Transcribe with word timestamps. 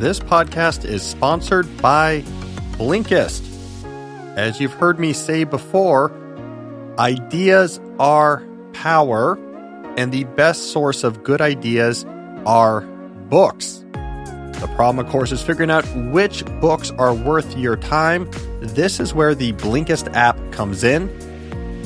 this 0.00 0.18
podcast 0.18 0.84
is 0.84 1.02
sponsored 1.02 1.76
by 1.80 2.22
Blinkist. 2.72 3.42
As 4.36 4.60
you've 4.60 4.72
heard 4.72 4.98
me 4.98 5.12
say 5.12 5.44
before, 5.44 6.12
ideas 6.98 7.80
are 7.98 8.44
power, 8.72 9.38
and 9.96 10.12
the 10.12 10.24
best 10.24 10.72
source 10.72 11.04
of 11.04 11.22
good 11.22 11.40
ideas 11.40 12.04
are 12.44 12.80
books. 13.30 13.84
The 13.92 14.70
problem, 14.74 15.04
of 15.04 15.12
course, 15.12 15.30
is 15.30 15.42
figuring 15.42 15.70
out 15.70 15.84
which 16.10 16.44
books 16.60 16.90
are 16.92 17.14
worth 17.14 17.56
your 17.56 17.76
time. 17.76 18.28
This 18.60 18.98
is 18.98 19.14
where 19.14 19.34
the 19.34 19.52
Blinkist 19.54 20.12
app 20.14 20.38
comes 20.52 20.82
in. 20.82 21.08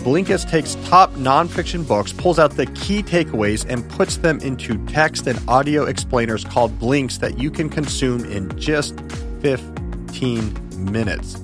Blinkist 0.09 0.49
takes 0.49 0.75
top 0.89 1.13
nonfiction 1.17 1.87
books, 1.87 2.15
pulls 2.15 2.39
out 2.39 2.53
the 2.53 2.65
key 2.65 3.03
takeaways, 3.03 3.67
and 3.69 3.87
puts 3.91 4.17
them 4.17 4.41
into 4.41 4.83
text 4.87 5.27
and 5.27 5.39
audio 5.47 5.85
explainers 5.85 6.45
called 6.45 6.79
blinks 6.79 7.19
that 7.19 7.39
you 7.39 7.51
can 7.51 7.69
consume 7.69 8.25
in 8.25 8.59
just 8.59 8.99
15 9.43 10.91
minutes. 10.91 11.39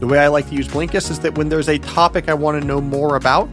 The 0.00 0.06
way 0.06 0.18
I 0.18 0.28
like 0.28 0.50
to 0.50 0.54
use 0.54 0.68
Blinkist 0.68 1.10
is 1.10 1.20
that 1.20 1.38
when 1.38 1.48
there's 1.48 1.70
a 1.70 1.78
topic 1.78 2.28
I 2.28 2.34
want 2.34 2.60
to 2.60 2.66
know 2.66 2.82
more 2.82 3.16
about, 3.16 3.48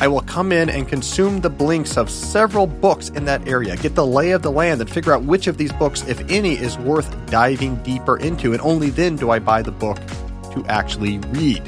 I 0.00 0.08
will 0.08 0.22
come 0.22 0.50
in 0.50 0.68
and 0.68 0.88
consume 0.88 1.40
the 1.40 1.48
blinks 1.48 1.96
of 1.96 2.10
several 2.10 2.66
books 2.66 3.10
in 3.10 3.24
that 3.26 3.46
area, 3.46 3.76
get 3.76 3.94
the 3.94 4.04
lay 4.04 4.32
of 4.32 4.42
the 4.42 4.50
land, 4.50 4.80
and 4.80 4.90
figure 4.90 5.12
out 5.12 5.22
which 5.22 5.46
of 5.46 5.58
these 5.58 5.72
books, 5.74 6.02
if 6.08 6.28
any, 6.28 6.54
is 6.54 6.76
worth 6.78 7.08
diving 7.26 7.76
deeper 7.84 8.16
into. 8.16 8.52
And 8.52 8.60
only 8.62 8.90
then 8.90 9.14
do 9.14 9.30
I 9.30 9.38
buy 9.38 9.62
the 9.62 9.70
book 9.70 9.98
to 10.54 10.64
actually 10.66 11.18
read. 11.18 11.62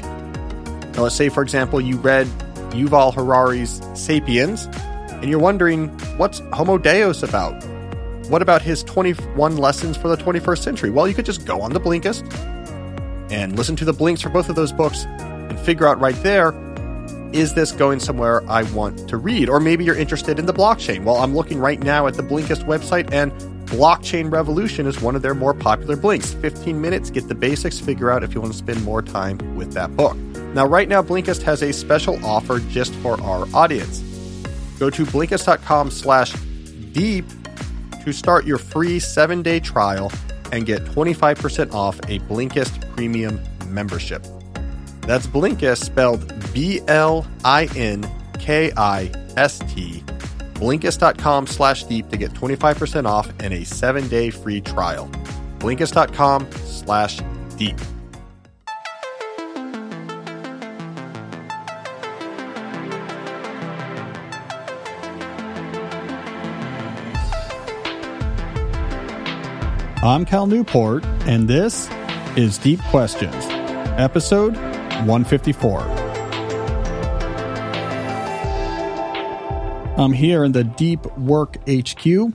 Now, 0.93 1.03
let's 1.03 1.15
say, 1.15 1.29
for 1.29 1.43
example, 1.43 1.79
you 1.79 1.97
read 1.97 2.27
Yuval 2.71 3.13
Harari's 3.13 3.81
Sapiens, 3.93 4.67
and 5.11 5.29
you're 5.29 5.39
wondering, 5.39 5.89
what's 6.17 6.39
Homo 6.53 6.77
Deus 6.77 7.23
about? 7.23 7.63
What 8.29 8.41
about 8.41 8.61
his 8.61 8.83
21 8.83 9.57
lessons 9.57 9.97
for 9.97 10.07
the 10.07 10.17
21st 10.17 10.57
century? 10.59 10.89
Well, 10.89 11.07
you 11.07 11.13
could 11.13 11.25
just 11.25 11.45
go 11.45 11.61
on 11.61 11.73
the 11.73 11.79
Blinkist 11.79 12.31
and 13.31 13.57
listen 13.57 13.75
to 13.77 13.85
the 13.85 13.93
blinks 13.93 14.21
for 14.21 14.29
both 14.29 14.49
of 14.49 14.55
those 14.55 14.71
books 14.71 15.05
and 15.05 15.59
figure 15.59 15.87
out 15.87 15.99
right 15.99 16.15
there 16.23 16.53
is 17.33 17.53
this 17.53 17.71
going 17.71 17.99
somewhere 17.99 18.47
I 18.49 18.63
want 18.73 19.07
to 19.09 19.17
read? 19.17 19.49
Or 19.49 19.59
maybe 19.59 19.85
you're 19.85 19.95
interested 19.95 20.39
in 20.39 20.45
the 20.45 20.53
blockchain. 20.53 21.03
Well, 21.03 21.17
I'm 21.17 21.33
looking 21.33 21.59
right 21.59 21.79
now 21.79 22.07
at 22.07 22.15
the 22.15 22.23
Blinkist 22.23 22.65
website, 22.65 23.11
and 23.13 23.31
Blockchain 23.67 24.31
Revolution 24.31 24.85
is 24.85 25.01
one 25.01 25.15
of 25.15 25.21
their 25.21 25.33
more 25.33 25.53
popular 25.53 25.95
blinks. 25.95 26.33
15 26.33 26.81
minutes, 26.81 27.09
get 27.09 27.29
the 27.29 27.35
basics, 27.35 27.79
figure 27.79 28.11
out 28.11 28.23
if 28.23 28.33
you 28.35 28.41
want 28.41 28.51
to 28.51 28.57
spend 28.57 28.83
more 28.83 29.01
time 29.01 29.37
with 29.55 29.73
that 29.73 29.95
book. 29.95 30.17
Now, 30.53 30.65
right 30.65 30.87
now, 30.87 31.01
Blinkist 31.01 31.43
has 31.43 31.63
a 31.63 31.71
special 31.71 32.23
offer 32.25 32.59
just 32.59 32.93
for 32.95 33.21
our 33.21 33.47
audience. 33.53 33.99
Go 34.79 34.89
to 34.89 35.05
Blinkist.com 35.05 35.91
slash 35.91 36.33
deep 36.91 37.25
to 38.03 38.11
start 38.11 38.45
your 38.45 38.57
free 38.57 38.99
seven-day 38.99 39.61
trial 39.61 40.11
and 40.51 40.65
get 40.65 40.83
25% 40.85 41.73
off 41.73 41.97
a 42.09 42.19
Blinkist 42.19 42.93
premium 42.95 43.39
membership. 43.67 44.25
That's 45.01 45.27
Blinkist 45.27 45.83
spelled 45.85 46.53
B 46.53 46.81
L 46.87 47.25
I 47.45 47.67
N 47.75 48.09
K 48.39 48.71
I 48.75 49.11
S 49.37 49.59
T. 49.73 50.03
Blinkist.com 50.55 51.47
slash 51.47 51.83
deep 51.85 52.09
to 52.09 52.17
get 52.17 52.33
25% 52.33 53.05
off 53.05 53.31
and 53.39 53.53
a 53.53 53.63
seven 53.63 54.07
day 54.09 54.29
free 54.29 54.61
trial. 54.61 55.09
Blinkist.com 55.59 56.51
slash 56.65 57.19
deep. 57.57 57.77
I'm 70.03 70.25
Cal 70.25 70.47
Newport, 70.47 71.05
and 71.27 71.47
this 71.47 71.87
is 72.35 72.57
Deep 72.57 72.81
Questions, 72.85 73.35
episode 73.99 74.55
154. 74.55 75.79
I'm 79.99 80.11
here 80.11 80.43
in 80.43 80.53
the 80.53 80.63
Deep 80.63 81.05
Work 81.19 81.57
HQ, 81.69 82.33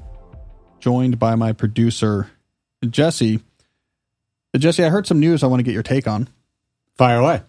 joined 0.79 1.19
by 1.19 1.35
my 1.35 1.53
producer, 1.53 2.31
Jesse. 2.89 3.41
Jesse, 4.57 4.85
I 4.85 4.89
heard 4.89 5.09
some 5.09 5.19
news 5.19 5.43
I 5.43 5.49
want 5.49 5.59
to 5.59 5.65
get 5.65 5.75
your 5.75 5.83
take 5.83 6.07
on. 6.07 6.29
Fire 6.95 7.19
away. 7.19 7.43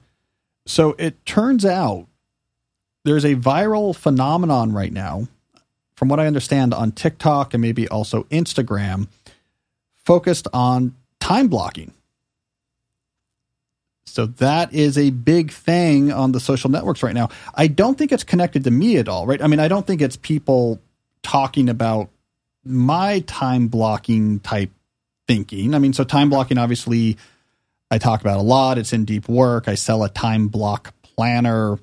So 0.65 0.95
it 0.97 1.27
turns 1.27 1.63
out 1.63 2.07
there's 3.05 3.23
a 3.23 3.35
viral 3.35 3.95
phenomenon 3.95 4.73
right 4.73 4.91
now, 4.91 5.27
from 5.95 6.07
what 6.09 6.19
I 6.19 6.25
understand, 6.25 6.73
on 6.73 6.91
TikTok 6.91 7.53
and 7.53 7.61
maybe 7.61 7.87
also 7.87 8.23
Instagram, 8.23 9.09
focused 10.07 10.47
on 10.53 10.95
time 11.19 11.49
blocking. 11.49 11.91
So 14.05 14.25
that 14.25 14.73
is 14.73 14.97
a 14.97 15.09
big 15.09 15.51
thing 15.51 16.13
on 16.13 16.31
the 16.31 16.39
social 16.39 16.71
networks 16.71 17.03
right 17.03 17.13
now. 17.13 17.27
I 17.53 17.67
don't 17.67 17.97
think 17.97 18.13
it's 18.13 18.23
connected 18.23 18.63
to 18.63 18.71
me 18.71 18.95
at 18.97 19.09
all, 19.09 19.27
right? 19.27 19.41
I 19.41 19.47
mean, 19.47 19.59
I 19.59 19.67
don't 19.67 19.85
think 19.85 20.01
it's 20.01 20.15
people 20.15 20.79
talking 21.23 21.67
about 21.67 22.09
my 22.63 23.19
time 23.27 23.67
blocking 23.67 24.39
type 24.39 24.71
thinking. 25.27 25.75
I 25.75 25.79
mean, 25.79 25.91
so 25.91 26.05
time 26.05 26.29
blocking, 26.29 26.57
obviously, 26.57 27.17
I 27.91 27.97
talk 27.97 28.21
about 28.21 28.37
a 28.37 28.43
lot. 28.43 28.77
It's 28.77 28.93
in 28.93 29.03
deep 29.03 29.27
work. 29.27 29.67
I 29.67 29.75
sell 29.75 30.05
a 30.05 30.09
time 30.09 30.47
block 30.47 30.93
planner, 31.03 31.79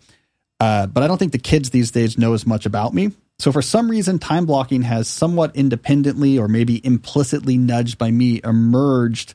uh, 0.61 0.87
but 0.87 1.03
I 1.03 1.09
don't 1.09 1.19
think 1.19 1.33
the 1.33 1.39
kids 1.39 1.71
these 1.71 1.91
days 1.91 2.17
know 2.17 2.33
as 2.33 2.47
much 2.47 2.65
about 2.65 2.95
me. 2.95 3.13
So 3.39 3.53
for 3.53 3.63
some 3.63 3.91
reason, 3.91 4.19
time 4.19 4.47
blocking 4.47 4.83
has 4.83 5.09
somewhat 5.09 5.57
independently 5.57 6.39
or 6.39 6.49
maybe 6.49 6.85
implicitly 6.85 7.59
nudged 7.59 7.99
by 7.99 8.11
me 8.11 8.41
emerged 8.45 9.35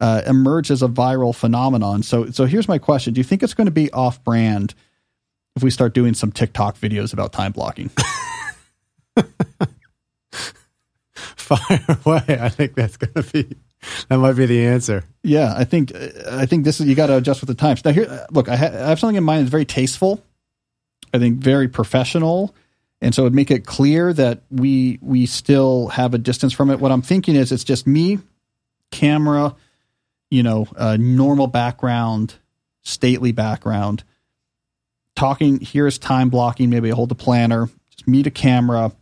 uh, 0.00 0.22
emerged 0.26 0.70
as 0.72 0.82
a 0.82 0.88
viral 0.88 1.34
phenomenon. 1.34 2.02
So, 2.02 2.30
so 2.30 2.44
here's 2.44 2.66
my 2.66 2.78
question: 2.78 3.14
Do 3.14 3.20
you 3.20 3.24
think 3.24 3.42
it's 3.42 3.54
going 3.54 3.66
to 3.66 3.70
be 3.70 3.90
off-brand 3.92 4.74
if 5.54 5.62
we 5.62 5.70
start 5.70 5.94
doing 5.94 6.14
some 6.14 6.32
TikTok 6.32 6.76
videos 6.76 7.12
about 7.12 7.32
time 7.32 7.52
blocking? 7.52 7.90
Fire 11.36 11.98
away! 12.04 12.24
I 12.40 12.48
think 12.48 12.74
that's 12.74 12.96
going 12.96 13.14
to 13.14 13.22
be 13.32 13.56
that 14.08 14.18
might 14.18 14.34
be 14.34 14.46
the 14.46 14.66
answer. 14.66 15.04
Yeah, 15.22 15.54
I 15.56 15.64
think 15.64 15.92
I 15.94 16.46
think 16.46 16.64
this 16.64 16.80
is 16.80 16.86
you 16.86 16.94
got 16.94 17.06
to 17.06 17.16
adjust 17.16 17.40
with 17.40 17.48
the 17.48 17.54
times. 17.54 17.84
Now, 17.84 17.92
here, 17.92 18.26
look, 18.30 18.48
I, 18.48 18.56
ha- 18.56 18.66
I 18.66 18.88
have 18.88 19.00
something 19.00 19.16
in 19.16 19.24
mind 19.24 19.42
that's 19.42 19.50
very 19.50 19.64
tasteful. 19.64 20.22
I 21.14 21.18
think 21.18 21.38
very 21.38 21.68
professional, 21.68 22.54
and 23.02 23.14
so 23.14 23.22
it 23.22 23.24
would 23.24 23.34
make 23.34 23.50
it 23.50 23.66
clear 23.66 24.12
that 24.14 24.40
we 24.50 24.98
we 25.02 25.26
still 25.26 25.88
have 25.88 26.14
a 26.14 26.18
distance 26.18 26.54
from 26.54 26.70
it. 26.70 26.80
What 26.80 26.92
I'm 26.92 27.02
thinking 27.02 27.36
is, 27.36 27.52
it's 27.52 27.64
just 27.64 27.86
me, 27.86 28.18
camera 28.90 29.54
you 30.32 30.42
know, 30.42 30.66
normal 30.98 31.46
background, 31.46 32.34
stately 32.80 33.32
background. 33.32 34.02
Talking 35.14 35.60
here's 35.60 35.98
time 35.98 36.30
blocking. 36.30 36.70
Maybe 36.70 36.90
I 36.90 36.94
hold 36.94 37.10
the 37.10 37.14
planner, 37.14 37.68
just 37.90 38.08
me 38.08 38.22
to 38.22 38.30
camera, 38.30 38.92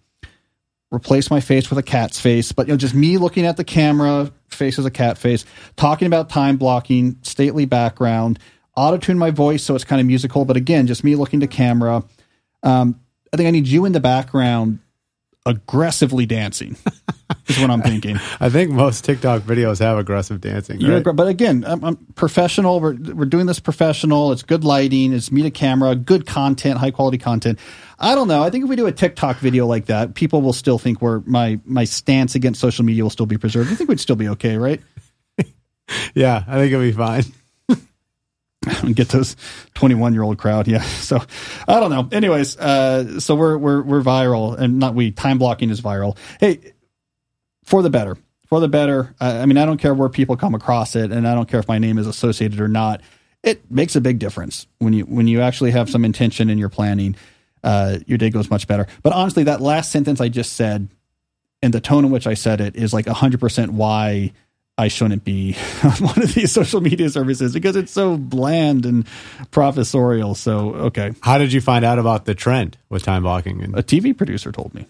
replace 0.93 1.31
my 1.31 1.39
face 1.39 1.71
with 1.71 1.79
a 1.79 1.85
cat's 1.85 2.19
face, 2.19 2.51
but 2.51 2.67
you 2.67 2.73
know, 2.73 2.77
just 2.77 2.97
me 2.97 3.17
looking 3.17 3.47
at 3.47 3.57
the 3.57 3.63
camera, 3.63 4.33
face 4.49 4.77
as 4.77 4.87
a 4.87 4.91
cat 4.91 5.19
face, 5.19 5.45
talking 5.77 6.07
about 6.07 6.31
time 6.31 6.57
blocking, 6.57 7.17
stately 7.23 7.65
background, 7.65 8.41
auto 8.77 8.97
tune 8.97 9.17
my 9.17 9.31
voice 9.31 9.63
so 9.63 9.77
it's 9.77 9.85
kind 9.85 10.01
of 10.01 10.09
musical, 10.09 10.45
but 10.45 10.57
again, 10.57 10.89
just 10.89 11.05
me 11.05 11.15
looking 11.15 11.39
to 11.39 11.47
camera. 11.47 12.03
Um, 12.65 12.99
I 13.33 13.37
think 13.37 13.47
I 13.47 13.51
need 13.51 13.67
you 13.67 13.85
in 13.85 13.93
the 13.93 14.01
background 14.01 14.81
aggressively 15.47 16.27
dancing. 16.27 16.77
is 17.47 17.59
what 17.59 17.71
I'm 17.71 17.83
thinking. 17.83 18.17
I 18.41 18.49
think 18.49 18.71
most 18.71 19.05
TikTok 19.05 19.43
videos 19.43 19.81
have 19.81 19.99
aggressive 19.99 20.41
dancing. 20.41 20.81
Right? 20.81 21.05
Yeah, 21.05 21.13
but 21.13 21.29
again, 21.29 21.65
I'm, 21.67 21.85
I'm, 21.85 21.97
professional. 22.15 22.81
We're 22.81 22.95
we're 22.95 23.25
doing 23.25 23.47
this 23.47 23.61
professional. 23.61 24.33
It's 24.33 24.43
good 24.43 24.65
lighting. 24.65 25.13
It's 25.13 25.31
me 25.33 25.43
to 25.43 25.51
camera. 25.51 25.95
Good 25.95 26.27
content. 26.27 26.79
High 26.79 26.91
quality 26.91 27.19
content. 27.19 27.59
I 27.99 28.15
don't 28.15 28.29
know. 28.29 28.43
I 28.43 28.51
think 28.51 28.65
if 28.65 28.71
we 28.71 28.77
do 28.77 28.87
a 28.87 28.93
TikTok 28.93 29.39
video 29.39 29.67
like 29.67 29.87
that, 29.87 30.15
people 30.15 30.43
will 30.43 30.53
still 30.53 30.79
think 30.79 31.03
we're 31.03 31.21
my 31.21 31.61
my 31.65 31.85
stance 31.85 32.35
against 32.35 32.61
social 32.61 32.85
media 32.85 33.03
will 33.03 33.11
still 33.11 33.27
be 33.27 33.39
preserved. 33.39 33.71
I 33.71 33.75
think 33.75 33.89
we'd 33.89 34.01
still 34.01 34.17
be 34.17 34.29
okay, 34.29 34.57
right? 34.57 34.81
yeah, 36.15 36.45
I 36.47 36.55
think 36.55 36.73
it'll 36.73 36.85
be 36.85 36.93
fine. 36.93 37.25
get 38.93 39.09
those 39.09 39.37
21 39.75 40.13
year 40.13 40.23
old 40.23 40.39
crowd. 40.39 40.69
Yeah. 40.69 40.85
So 41.01 41.21
I 41.67 41.81
don't 41.81 41.91
know. 41.91 42.09
Anyways, 42.13 42.57
uh, 42.57 43.19
so 43.19 43.35
we're, 43.35 43.59
we're, 43.59 43.83
we're 43.83 44.03
viral 44.03 44.57
and 44.57 44.79
not 44.79 44.95
we 44.95 45.11
time 45.11 45.39
blocking 45.39 45.71
is 45.71 45.81
viral. 45.81 46.17
Hey, 46.39 46.73
for 47.65 47.83
the 47.83 47.91
better, 47.91 48.17
for 48.47 48.61
the 48.61 48.69
better. 48.69 49.15
I 49.19 49.45
mean, 49.47 49.57
I 49.57 49.67
don't 49.67 49.79
care 49.79 49.93
where 49.93 50.09
people 50.09 50.37
come 50.37 50.55
across 50.55 50.95
it 50.95 51.11
and 51.11 51.27
I 51.27 51.35
don't 51.35 51.49
care 51.49 51.59
if 51.59 51.67
my 51.67 51.79
name 51.79 51.99
is 51.99 52.07
associated 52.07 52.61
or 52.61 52.69
not. 52.69 53.01
It 53.43 53.69
makes 53.71 53.97
a 53.97 54.01
big 54.01 54.21
difference 54.21 54.69
when 54.79 54.93
you, 54.93 55.05
when 55.05 55.27
you 55.27 55.41
actually 55.41 55.73
have 55.73 55.91
some 55.91 56.05
intention 56.05 56.49
in 56.49 56.59
your 56.59 56.69
planning, 56.69 57.17
uh, 57.65 57.99
your 58.07 58.19
day 58.19 58.31
goes 58.31 58.51
much 58.51 58.69
better. 58.69 58.87
But 59.03 59.13
honestly, 59.15 59.45
that 59.45 59.61
last 59.61 59.91
sentence 59.91 60.21
I 60.21 60.29
just 60.29 60.53
said 60.53 60.89
and 61.63 61.75
the 61.75 61.81
tone 61.81 62.05
in 62.05 62.11
which 62.11 62.27
I 62.27 62.35
said 62.35 62.61
it 62.61 62.77
is 62.77 62.93
like 62.93 63.07
a 63.07 63.15
hundred 63.15 63.41
percent 63.41 63.73
why 63.73 64.33
I 64.81 64.89
shouldn't 64.89 65.25
be 65.25 65.57
on 65.85 65.93
one 65.93 66.23
of 66.23 66.35
these 66.35 66.53
social 66.53 66.81
media 66.81 67.11
services 67.11 67.53
because 67.53 67.77
it's 67.77 67.93
so 67.93 68.17
bland 68.17 68.87
and 68.87 69.07
professorial. 69.51 70.35
So, 70.35 70.75
okay. 70.75 71.13
How 71.21 71.39
did 71.39 71.53
you 71.53 71.61
find 71.61 71.85
out 71.85 71.99
about 71.99 72.25
the 72.25 72.35
trend 72.35 72.79
with 72.89 73.03
time 73.03 73.23
blocking? 73.23 73.63
And- 73.63 73.79
a 73.79 73.83
TV 73.83 74.17
producer 74.17 74.51
told 74.53 74.75
me. 74.75 74.87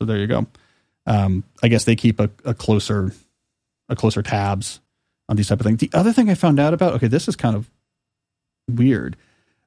So 0.00 0.06
there 0.06 0.18
you 0.18 0.26
go. 0.26 0.46
Um, 1.06 1.44
I 1.62 1.68
guess 1.68 1.84
they 1.84 1.96
keep 1.96 2.18
a, 2.18 2.30
a, 2.44 2.54
closer 2.54 3.12
a 3.88 3.94
closer 3.94 4.22
tabs 4.22 4.80
on 5.28 5.36
these 5.36 5.48
type 5.48 5.60
of 5.60 5.66
things. 5.66 5.78
The 5.78 5.90
other 5.92 6.12
thing 6.12 6.30
I 6.30 6.34
found 6.34 6.58
out 6.58 6.72
about, 6.72 6.94
okay, 6.94 7.08
this 7.08 7.28
is 7.28 7.36
kind 7.36 7.54
of 7.54 7.70
weird, 8.68 9.16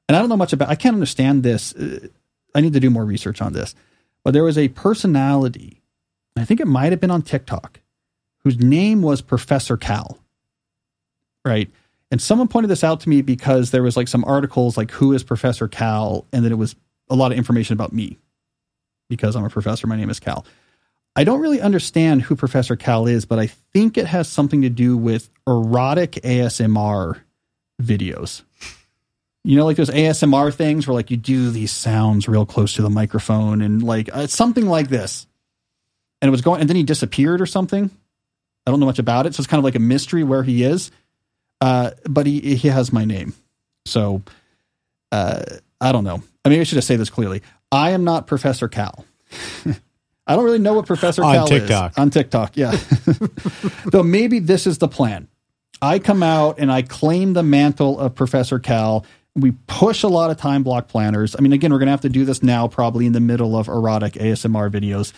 and 0.08 0.16
I 0.16 0.20
don't 0.20 0.28
know 0.28 0.36
much 0.36 0.52
about. 0.52 0.68
I 0.68 0.74
can't 0.74 0.94
understand 0.94 1.44
this. 1.44 1.74
Uh, 1.74 2.08
I 2.54 2.60
need 2.60 2.72
to 2.72 2.80
do 2.80 2.90
more 2.90 3.04
research 3.04 3.40
on 3.40 3.52
this. 3.52 3.76
But 4.24 4.32
there 4.32 4.42
was 4.42 4.58
a 4.58 4.68
personality, 4.68 5.80
I 6.36 6.44
think 6.44 6.60
it 6.60 6.66
might 6.66 6.90
have 6.90 7.00
been 7.00 7.10
on 7.10 7.22
TikTok, 7.22 7.80
whose 8.48 8.58
name 8.58 9.02
was 9.02 9.20
Professor 9.20 9.76
Cal. 9.76 10.16
Right. 11.44 11.70
And 12.10 12.18
someone 12.18 12.48
pointed 12.48 12.70
this 12.70 12.82
out 12.82 13.00
to 13.00 13.08
me 13.10 13.20
because 13.20 13.72
there 13.72 13.82
was 13.82 13.94
like 13.94 14.08
some 14.08 14.24
articles 14.24 14.78
like 14.78 14.90
who 14.90 15.12
is 15.12 15.22
Professor 15.22 15.68
Cal, 15.68 16.24
and 16.32 16.42
then 16.42 16.50
it 16.50 16.56
was 16.56 16.74
a 17.10 17.14
lot 17.14 17.30
of 17.30 17.36
information 17.36 17.74
about 17.74 17.92
me 17.92 18.16
because 19.10 19.36
I'm 19.36 19.44
a 19.44 19.50
professor. 19.50 19.86
My 19.86 19.96
name 19.96 20.08
is 20.08 20.18
Cal. 20.18 20.46
I 21.14 21.24
don't 21.24 21.40
really 21.40 21.60
understand 21.60 22.22
who 22.22 22.36
Professor 22.36 22.74
Cal 22.74 23.06
is, 23.06 23.26
but 23.26 23.38
I 23.38 23.48
think 23.48 23.98
it 23.98 24.06
has 24.06 24.30
something 24.30 24.62
to 24.62 24.70
do 24.70 24.96
with 24.96 25.28
erotic 25.46 26.12
ASMR 26.12 27.20
videos. 27.82 28.44
You 29.44 29.56
know, 29.56 29.66
like 29.66 29.76
those 29.76 29.90
ASMR 29.90 30.54
things 30.54 30.86
where 30.86 30.94
like 30.94 31.10
you 31.10 31.18
do 31.18 31.50
these 31.50 31.70
sounds 31.72 32.28
real 32.28 32.46
close 32.46 32.72
to 32.74 32.82
the 32.82 32.88
microphone 32.88 33.60
and 33.60 33.82
like 33.82 34.08
uh, 34.10 34.26
something 34.26 34.66
like 34.66 34.88
this. 34.88 35.26
And 36.22 36.28
it 36.28 36.32
was 36.32 36.40
going, 36.40 36.62
and 36.62 36.70
then 36.70 36.76
he 36.76 36.82
disappeared 36.82 37.42
or 37.42 37.46
something. 37.46 37.90
I 38.68 38.70
don't 38.70 38.80
know 38.80 38.86
much 38.86 38.98
about 38.98 39.24
it, 39.24 39.34
so 39.34 39.40
it's 39.40 39.46
kind 39.46 39.58
of 39.58 39.64
like 39.64 39.76
a 39.76 39.80
mystery 39.80 40.22
where 40.22 40.42
he 40.42 40.62
is. 40.62 40.90
Uh, 41.60 41.92
but 42.04 42.26
he 42.26 42.54
he 42.54 42.68
has 42.68 42.92
my 42.92 43.06
name, 43.06 43.32
so 43.86 44.22
uh, 45.10 45.42
I 45.80 45.90
don't 45.90 46.04
know. 46.04 46.22
I 46.44 46.50
mean, 46.50 46.60
I 46.60 46.64
should 46.64 46.76
just 46.76 46.86
say 46.86 46.96
this 46.96 47.08
clearly. 47.08 47.42
I 47.72 47.90
am 47.90 48.04
not 48.04 48.26
Professor 48.26 48.68
Cal. 48.68 49.06
I 50.26 50.36
don't 50.36 50.44
really 50.44 50.58
know 50.58 50.74
what 50.74 50.86
Professor 50.86 51.24
on 51.24 51.34
Cal 51.34 51.46
TikTok. 51.48 51.92
is 51.92 51.98
on 51.98 52.10
TikTok. 52.10 52.56
Yeah, 52.58 52.78
though 53.86 54.02
maybe 54.02 54.38
this 54.38 54.66
is 54.66 54.76
the 54.78 54.86
plan. 54.86 55.28
I 55.80 55.98
come 55.98 56.22
out 56.22 56.58
and 56.58 56.70
I 56.70 56.82
claim 56.82 57.32
the 57.32 57.42
mantle 57.42 57.98
of 57.98 58.14
Professor 58.14 58.58
Cal. 58.58 59.06
We 59.34 59.52
push 59.66 60.02
a 60.02 60.08
lot 60.08 60.30
of 60.30 60.36
time 60.36 60.62
block 60.62 60.88
planners. 60.88 61.34
I 61.36 61.40
mean, 61.40 61.54
again, 61.54 61.72
we're 61.72 61.78
going 61.78 61.86
to 61.86 61.92
have 61.92 62.02
to 62.02 62.08
do 62.08 62.26
this 62.26 62.42
now, 62.42 62.68
probably 62.68 63.06
in 63.06 63.12
the 63.12 63.20
middle 63.20 63.56
of 63.56 63.68
erotic 63.68 64.14
ASMR 64.14 64.70
videos. 64.70 65.12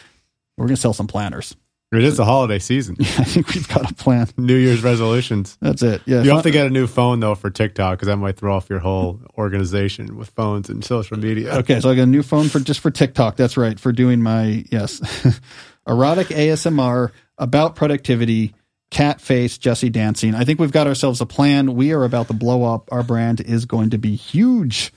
We're 0.57 0.67
going 0.67 0.77
to 0.77 0.81
sell 0.81 0.93
some 0.93 1.07
planners. 1.07 1.57
It 1.93 2.05
is 2.05 2.17
the 2.17 2.25
holiday 2.25 2.61
season. 2.61 2.97
I 3.01 3.25
think 3.25 3.49
we've 3.53 3.67
got 3.67 3.91
a 3.91 3.95
plan. 3.95 4.29
New 4.37 4.55
Year's 4.55 4.83
resolutions. 4.83 5.59
That's 5.61 5.83
it. 5.83 6.03
Yeah. 6.07 6.23
You 6.23 6.31
have 6.31 6.45
to 6.45 6.53
get 6.53 6.67
a 6.67 6.71
new 6.71 6.87
phone 6.87 7.19
though 7.19 7.35
for 7.35 7.51
TikTok 7.51 7.99
because 7.99 8.07
that 8.07 8.17
might 8.17 8.37
throw 8.37 8.55
off 8.55 8.71
your 8.71 8.79
whole 8.79 9.21
organization 9.37 10.17
with 10.17 10.31
phones 10.31 10.69
and 10.69 10.85
social 10.85 11.19
media. 11.19 11.57
Okay, 11.59 11.81
so 11.81 11.91
I 11.91 11.97
got 11.97 12.03
a 12.03 12.07
new 12.07 12.23
phone 12.23 12.49
for 12.49 12.61
just 12.61 12.79
for 12.79 12.93
TikTok. 12.93 13.35
That's 13.37 13.57
right, 13.57 13.79
for 13.79 13.91
doing 13.91 14.23
my 14.23 14.65
yes, 14.71 15.01
erotic 15.89 16.29
ASMR 16.29 17.11
about 17.39 17.75
productivity, 17.75 18.55
cat 18.93 19.21
face, 19.21 19.59
Jesse 19.59 19.91
dancing. 19.91 20.37
I 20.37 20.45
think 20.45 20.61
we've 20.61 20.71
got 20.71 20.87
ourselves 20.87 21.21
a 21.21 21.27
plan. 21.27 21.75
We 21.75 21.93
are 21.93 22.05
about 22.05 22.29
to 22.29 22.35
blow 22.35 22.73
up. 22.73 22.89
Our 22.93 23.03
brand 23.03 23.41
is 23.41 23.65
going 23.65 23.91
to 23.91 23.99
be 23.99 24.15
huge. 24.15 24.93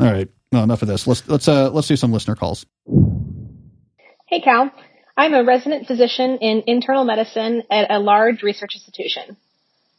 All 0.00 0.06
right, 0.06 0.28
no, 0.50 0.64
enough 0.64 0.82
of 0.82 0.88
this. 0.88 1.06
Let's 1.06 1.28
let's 1.28 1.46
uh 1.46 1.70
let's 1.70 1.86
do 1.86 1.94
some 1.94 2.12
listener 2.12 2.34
calls. 2.34 2.66
Hey, 4.26 4.40
Cal. 4.40 4.72
I'm 5.16 5.32
a 5.32 5.44
resident 5.44 5.86
physician 5.86 6.38
in 6.38 6.64
internal 6.66 7.04
medicine 7.04 7.62
at 7.70 7.88
a 7.88 8.00
large 8.00 8.42
research 8.42 8.74
institution. 8.74 9.36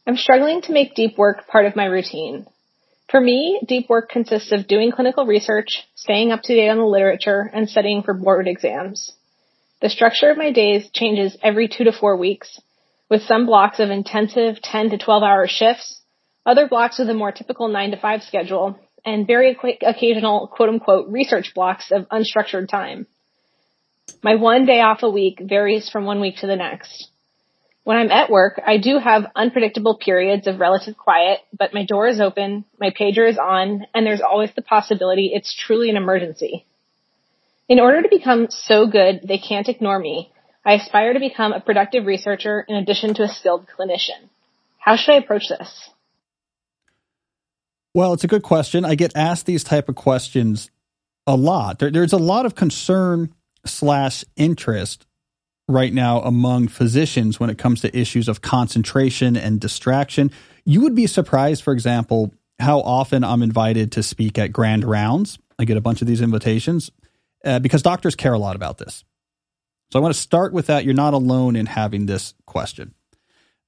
I'm 0.06 0.16
struggling 0.16 0.60
to 0.62 0.72
make 0.72 0.94
deep 0.94 1.16
work 1.16 1.48
part 1.48 1.64
of 1.64 1.74
my 1.74 1.86
routine. 1.86 2.46
For 3.08 3.18
me, 3.18 3.58
deep 3.66 3.88
work 3.88 4.10
consists 4.10 4.52
of 4.52 4.66
doing 4.66 4.92
clinical 4.92 5.24
research, 5.24 5.84
staying 5.94 6.32
up 6.32 6.42
to 6.42 6.54
date 6.54 6.68
on 6.68 6.76
the 6.76 6.84
literature, 6.84 7.50
and 7.54 7.68
studying 7.68 8.02
for 8.02 8.12
board 8.12 8.46
exams. 8.46 9.12
The 9.80 9.88
structure 9.88 10.30
of 10.30 10.36
my 10.36 10.52
days 10.52 10.90
changes 10.92 11.36
every 11.42 11.68
two 11.68 11.84
to 11.84 11.92
four 11.92 12.18
weeks, 12.18 12.60
with 13.08 13.22
some 13.22 13.46
blocks 13.46 13.78
of 13.78 13.88
intensive 13.88 14.60
10 14.60 14.90
to 14.90 14.98
12 14.98 15.22
hour 15.22 15.46
shifts, 15.48 16.02
other 16.44 16.68
blocks 16.68 16.98
with 16.98 17.08
a 17.08 17.14
more 17.14 17.32
typical 17.32 17.68
9 17.68 17.92
to 17.92 17.96
5 17.96 18.22
schedule, 18.22 18.78
and 19.04 19.26
very 19.26 19.56
occasional 19.82 20.48
quote 20.48 20.68
unquote 20.68 21.08
research 21.08 21.52
blocks 21.54 21.90
of 21.90 22.06
unstructured 22.08 22.68
time. 22.68 23.06
My 24.22 24.34
one 24.34 24.66
day 24.66 24.80
off 24.80 25.02
a 25.02 25.10
week 25.10 25.40
varies 25.40 25.88
from 25.88 26.04
one 26.04 26.20
week 26.20 26.38
to 26.38 26.46
the 26.46 26.56
next. 26.56 27.08
When 27.84 27.96
I'm 27.96 28.10
at 28.10 28.28
work, 28.28 28.60
I 28.66 28.78
do 28.78 28.98
have 28.98 29.30
unpredictable 29.36 29.96
periods 29.96 30.48
of 30.48 30.58
relative 30.58 30.96
quiet, 30.96 31.38
but 31.56 31.72
my 31.72 31.84
door 31.84 32.08
is 32.08 32.20
open, 32.20 32.64
my 32.80 32.90
pager 32.90 33.30
is 33.30 33.38
on, 33.38 33.86
and 33.94 34.04
there's 34.04 34.20
always 34.20 34.50
the 34.56 34.62
possibility 34.62 35.30
it's 35.32 35.54
truly 35.54 35.90
an 35.90 35.96
emergency. 35.96 36.66
In 37.68 37.78
order 37.78 38.02
to 38.02 38.08
become 38.08 38.48
so 38.50 38.88
good 38.88 39.20
they 39.22 39.38
can't 39.38 39.68
ignore 39.68 40.00
me, 40.00 40.32
I 40.64 40.72
aspire 40.72 41.12
to 41.12 41.20
become 41.20 41.52
a 41.52 41.60
productive 41.60 42.06
researcher 42.06 42.64
in 42.68 42.74
addition 42.74 43.14
to 43.14 43.22
a 43.22 43.28
skilled 43.28 43.66
clinician. 43.78 44.28
How 44.78 44.96
should 44.96 45.12
I 45.12 45.18
approach 45.18 45.48
this? 45.48 45.90
Well, 47.94 48.12
it's 48.12 48.24
a 48.24 48.28
good 48.28 48.42
question. 48.42 48.84
I 48.84 48.96
get 48.96 49.16
asked 49.16 49.46
these 49.46 49.62
type 49.62 49.88
of 49.88 49.94
questions 49.94 50.72
a 51.24 51.36
lot. 51.36 51.78
There, 51.78 51.92
there's 51.92 52.12
a 52.12 52.18
lot 52.18 52.46
of 52.46 52.56
concern 52.56 53.32
slash 53.66 54.24
interest 54.36 55.06
right 55.68 55.92
now 55.92 56.20
among 56.20 56.68
physicians 56.68 57.40
when 57.40 57.50
it 57.50 57.58
comes 57.58 57.80
to 57.80 57.98
issues 57.98 58.28
of 58.28 58.40
concentration 58.40 59.36
and 59.36 59.60
distraction. 59.60 60.30
You 60.64 60.80
would 60.82 60.94
be 60.94 61.06
surprised, 61.06 61.62
for 61.62 61.72
example, 61.72 62.32
how 62.58 62.80
often 62.80 63.24
I'm 63.24 63.42
invited 63.42 63.92
to 63.92 64.02
speak 64.02 64.38
at 64.38 64.52
grand 64.52 64.84
rounds. 64.84 65.38
I 65.58 65.64
get 65.64 65.76
a 65.76 65.80
bunch 65.80 66.00
of 66.00 66.08
these 66.08 66.20
invitations 66.20 66.90
uh, 67.44 67.58
because 67.58 67.82
doctors 67.82 68.14
care 68.14 68.32
a 68.32 68.38
lot 68.38 68.56
about 68.56 68.78
this. 68.78 69.04
So 69.92 69.98
I 69.98 70.02
want 70.02 70.14
to 70.14 70.20
start 70.20 70.52
with 70.52 70.66
that. 70.66 70.84
You're 70.84 70.94
not 70.94 71.14
alone 71.14 71.56
in 71.56 71.66
having 71.66 72.06
this 72.06 72.34
question. 72.46 72.94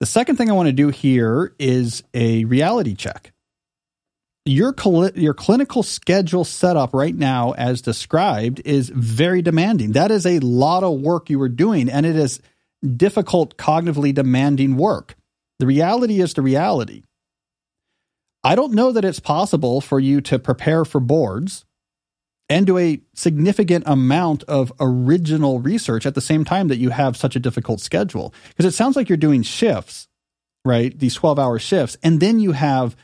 The 0.00 0.06
second 0.06 0.36
thing 0.36 0.50
I 0.50 0.54
want 0.54 0.68
to 0.68 0.72
do 0.72 0.88
here 0.88 1.54
is 1.58 2.02
a 2.14 2.44
reality 2.44 2.94
check 2.94 3.32
your 4.48 4.74
cl- 4.78 5.10
your 5.10 5.34
clinical 5.34 5.82
schedule 5.82 6.44
setup 6.44 6.94
right 6.94 7.14
now 7.14 7.52
as 7.52 7.82
described 7.82 8.60
is 8.64 8.88
very 8.88 9.42
demanding. 9.42 9.92
That 9.92 10.10
is 10.10 10.26
a 10.26 10.38
lot 10.40 10.82
of 10.82 11.00
work 11.00 11.30
you 11.30 11.40
are 11.42 11.48
doing 11.48 11.88
and 11.88 12.06
it 12.06 12.16
is 12.16 12.40
difficult 12.96 13.56
cognitively 13.56 14.14
demanding 14.14 14.76
work. 14.76 15.16
The 15.58 15.66
reality 15.66 16.20
is 16.20 16.34
the 16.34 16.42
reality. 16.42 17.02
I 18.44 18.54
don't 18.54 18.74
know 18.74 18.92
that 18.92 19.04
it's 19.04 19.20
possible 19.20 19.80
for 19.80 19.98
you 19.98 20.20
to 20.22 20.38
prepare 20.38 20.84
for 20.84 21.00
boards 21.00 21.64
and 22.48 22.66
do 22.66 22.78
a 22.78 23.00
significant 23.14 23.84
amount 23.86 24.44
of 24.44 24.72
original 24.80 25.60
research 25.60 26.06
at 26.06 26.14
the 26.14 26.20
same 26.20 26.44
time 26.44 26.68
that 26.68 26.78
you 26.78 26.90
have 26.90 27.16
such 27.16 27.36
a 27.36 27.40
difficult 27.40 27.80
schedule. 27.80 28.32
Because 28.48 28.64
it 28.64 28.76
sounds 28.76 28.96
like 28.96 29.08
you're 29.08 29.18
doing 29.18 29.42
shifts 29.42 30.08
right? 30.64 30.96
These 30.96 31.14
12 31.14 31.38
hour 31.38 31.58
shifts 31.58 31.96
and 32.02 32.20
then 32.20 32.40
you 32.40 32.52
have 32.52 32.96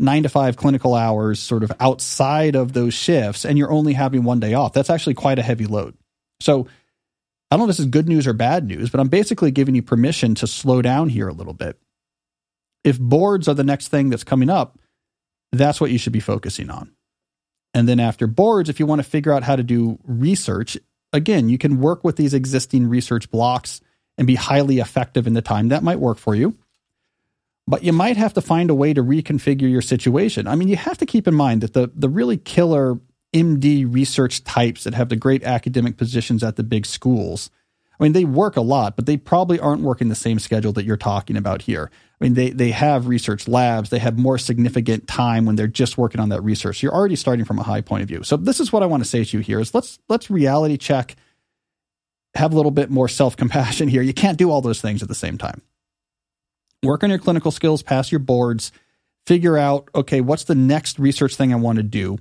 nine 0.00 0.22
to 0.22 0.28
five 0.28 0.56
clinical 0.56 0.94
hours 0.94 1.38
sort 1.38 1.62
of 1.62 1.70
outside 1.78 2.56
of 2.56 2.72
those 2.72 2.94
shifts 2.94 3.44
and 3.44 3.58
you're 3.58 3.70
only 3.70 3.92
having 3.92 4.24
one 4.24 4.40
day 4.40 4.54
off. 4.54 4.72
That's 4.72 4.90
actually 4.90 5.14
quite 5.14 5.38
a 5.38 5.42
heavy 5.42 5.66
load. 5.66 5.94
So 6.40 6.66
I 7.50 7.56
don't 7.56 7.60
know 7.60 7.64
if 7.70 7.76
this 7.76 7.80
is 7.80 7.86
good 7.86 8.08
news 8.08 8.26
or 8.26 8.32
bad 8.32 8.64
news, 8.64 8.90
but 8.90 9.00
I'm 9.00 9.08
basically 9.08 9.50
giving 9.50 9.74
you 9.74 9.82
permission 9.82 10.34
to 10.36 10.46
slow 10.46 10.80
down 10.80 11.10
here 11.10 11.28
a 11.28 11.32
little 11.32 11.52
bit. 11.52 11.78
If 12.82 12.98
boards 12.98 13.46
are 13.46 13.54
the 13.54 13.62
next 13.62 13.88
thing 13.88 14.08
that's 14.08 14.24
coming 14.24 14.48
up, 14.48 14.78
that's 15.52 15.80
what 15.80 15.90
you 15.90 15.98
should 15.98 16.14
be 16.14 16.20
focusing 16.20 16.70
on. 16.70 16.92
And 17.74 17.88
then 17.88 18.00
after 18.00 18.26
boards, 18.26 18.70
if 18.70 18.80
you 18.80 18.86
want 18.86 19.00
to 19.00 19.08
figure 19.08 19.32
out 19.32 19.42
how 19.42 19.56
to 19.56 19.62
do 19.62 19.98
research, 20.04 20.78
again, 21.12 21.48
you 21.48 21.58
can 21.58 21.80
work 21.80 22.04
with 22.04 22.16
these 22.16 22.32
existing 22.32 22.88
research 22.88 23.30
blocks 23.30 23.80
and 24.16 24.26
be 24.26 24.36
highly 24.36 24.78
effective 24.78 25.26
in 25.26 25.34
the 25.34 25.42
time. 25.42 25.68
That 25.68 25.82
might 25.82 26.00
work 26.00 26.18
for 26.18 26.34
you 26.34 26.56
but 27.70 27.84
you 27.84 27.92
might 27.92 28.16
have 28.16 28.34
to 28.34 28.40
find 28.40 28.68
a 28.68 28.74
way 28.74 28.92
to 28.92 29.02
reconfigure 29.02 29.70
your 29.70 29.80
situation. 29.80 30.48
I 30.48 30.56
mean, 30.56 30.66
you 30.66 30.74
have 30.74 30.98
to 30.98 31.06
keep 31.06 31.28
in 31.28 31.34
mind 31.34 31.60
that 31.60 31.72
the, 31.72 31.88
the 31.94 32.08
really 32.08 32.36
killer 32.36 32.98
MD 33.32 33.86
research 33.88 34.42
types 34.42 34.82
that 34.82 34.94
have 34.94 35.08
the 35.08 35.14
great 35.14 35.44
academic 35.44 35.96
positions 35.96 36.42
at 36.42 36.56
the 36.56 36.64
big 36.64 36.84
schools, 36.84 37.48
I 37.98 38.02
mean, 38.02 38.12
they 38.12 38.24
work 38.24 38.56
a 38.56 38.60
lot, 38.60 38.96
but 38.96 39.06
they 39.06 39.16
probably 39.16 39.60
aren't 39.60 39.82
working 39.82 40.08
the 40.08 40.16
same 40.16 40.40
schedule 40.40 40.72
that 40.72 40.84
you're 40.84 40.96
talking 40.96 41.36
about 41.36 41.62
here. 41.62 41.92
I 42.20 42.24
mean, 42.24 42.34
they, 42.34 42.50
they 42.50 42.72
have 42.72 43.06
research 43.06 43.46
labs, 43.46 43.90
they 43.90 44.00
have 44.00 44.18
more 44.18 44.36
significant 44.36 45.06
time 45.06 45.46
when 45.46 45.54
they're 45.54 45.68
just 45.68 45.96
working 45.96 46.20
on 46.20 46.30
that 46.30 46.42
research. 46.42 46.82
You're 46.82 46.92
already 46.92 47.14
starting 47.14 47.44
from 47.44 47.60
a 47.60 47.62
high 47.62 47.82
point 47.82 48.02
of 48.02 48.08
view. 48.08 48.24
So 48.24 48.36
this 48.36 48.58
is 48.58 48.72
what 48.72 48.82
I 48.82 48.86
want 48.86 49.04
to 49.04 49.08
say 49.08 49.22
to 49.22 49.36
you 49.36 49.44
here 49.44 49.60
is 49.60 49.74
let's 49.76 50.00
let's 50.08 50.28
reality 50.28 50.76
check, 50.76 51.14
have 52.34 52.52
a 52.52 52.56
little 52.56 52.72
bit 52.72 52.90
more 52.90 53.06
self-compassion 53.06 53.86
here. 53.86 54.02
You 54.02 54.12
can't 54.12 54.38
do 54.38 54.50
all 54.50 54.60
those 54.60 54.80
things 54.80 55.02
at 55.02 55.08
the 55.08 55.14
same 55.14 55.38
time 55.38 55.62
work 56.82 57.04
on 57.04 57.10
your 57.10 57.18
clinical 57.18 57.50
skills, 57.50 57.82
pass 57.82 58.10
your 58.10 58.18
boards, 58.18 58.72
figure 59.26 59.56
out, 59.56 59.88
okay, 59.94 60.20
what's 60.20 60.44
the 60.44 60.54
next 60.54 60.98
research 60.98 61.36
thing 61.36 61.52
I 61.52 61.56
want 61.56 61.76
to 61.76 61.82
do? 61.82 62.18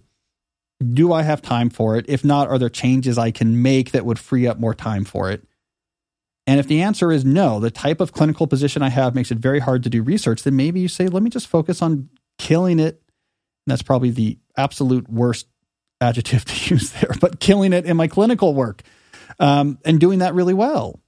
Do 0.94 1.12
I 1.12 1.24
have 1.24 1.42
time 1.42 1.70
for 1.70 1.98
it? 1.98 2.06
If 2.08 2.24
not, 2.24 2.48
are 2.48 2.58
there 2.58 2.70
changes 2.70 3.18
I 3.18 3.32
can 3.32 3.62
make 3.62 3.92
that 3.92 4.06
would 4.06 4.20
free 4.20 4.48
up 4.48 4.60
more 4.60 4.74
time 4.74 5.06
for 5.06 5.30
it? 5.30 5.44
And 6.48 6.60
if 6.60 6.68
the 6.68 6.82
answer 6.82 7.12
is 7.12 7.24
no, 7.24 7.60
the 7.60 7.70
type 7.70 8.01
of 8.01 8.13
clinical 8.13 8.48
position 8.48 8.82
I 8.82 8.89
have 8.89 9.13
makes 9.13 9.30
it 9.30 9.38
very 9.38 9.60
hard 9.60 9.84
to 9.84 9.89
do 9.89 10.01
research, 10.01 10.44
then 10.44 10.56
maybe 10.56 10.80
you 10.80 10.88
say, 10.88 11.08
let 11.08 11.22
me 11.22 11.30
just 11.30 11.48
focus 11.48 11.82
on 11.82 12.10
killing 12.38 12.80
it. 12.80 13.01
And 13.66 13.72
that's 13.72 13.84
probably 13.84 14.10
the 14.10 14.39
absolute 14.58 15.10
worst 15.10 15.48
adjective 16.01 16.46
to 16.46 16.74
use 16.74 16.92
there, 16.94 17.12
but 17.20 17.39
killing 17.39 17.74
it 17.74 17.86
in 17.86 17.98
my 17.98 18.08
clinical 18.08 18.54
work 18.54 18.82
um, 19.39 19.78
and 19.86 20.00
doing 20.00 20.20
that 20.20 20.34
really 20.34 20.54
well. 20.54 21.00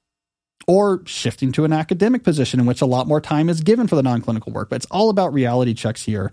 Or 0.67 1.01
shifting 1.05 1.51
to 1.53 1.65
an 1.65 1.73
academic 1.73 2.23
position 2.23 2.59
in 2.59 2.65
which 2.65 2.81
a 2.81 2.85
lot 2.85 3.07
more 3.07 3.21
time 3.21 3.49
is 3.49 3.61
given 3.61 3.87
for 3.87 3.95
the 3.95 4.03
non-clinical 4.03 4.51
work. 4.51 4.69
But 4.69 4.77
it's 4.77 4.85
all 4.87 5.09
about 5.09 5.33
reality 5.33 5.73
checks 5.73 6.03
here. 6.03 6.31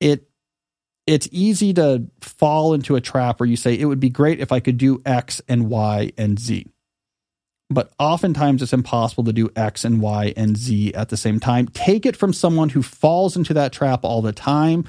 It 0.00 0.28
it's 1.06 1.28
easy 1.32 1.74
to 1.74 2.04
fall 2.20 2.74
into 2.74 2.94
a 2.94 3.00
trap 3.00 3.40
where 3.40 3.48
you 3.48 3.56
say 3.56 3.74
it 3.74 3.86
would 3.86 4.00
be 4.00 4.08
great 4.08 4.40
if 4.40 4.52
I 4.52 4.60
could 4.60 4.78
do 4.78 5.02
X 5.04 5.40
and 5.48 5.68
Y 5.68 6.12
and 6.16 6.38
Z. 6.38 6.66
But 7.70 7.92
oftentimes 7.98 8.62
it's 8.62 8.72
impossible 8.72 9.24
to 9.24 9.32
do 9.32 9.50
X 9.56 9.84
and 9.84 10.00
Y 10.00 10.32
and 10.36 10.56
Z 10.56 10.94
at 10.94 11.08
the 11.08 11.16
same 11.16 11.40
time. 11.40 11.66
Take 11.68 12.06
it 12.06 12.16
from 12.16 12.32
someone 12.32 12.68
who 12.68 12.82
falls 12.82 13.36
into 13.36 13.54
that 13.54 13.72
trap 13.72 14.04
all 14.04 14.22
the 14.22 14.32
time 14.32 14.84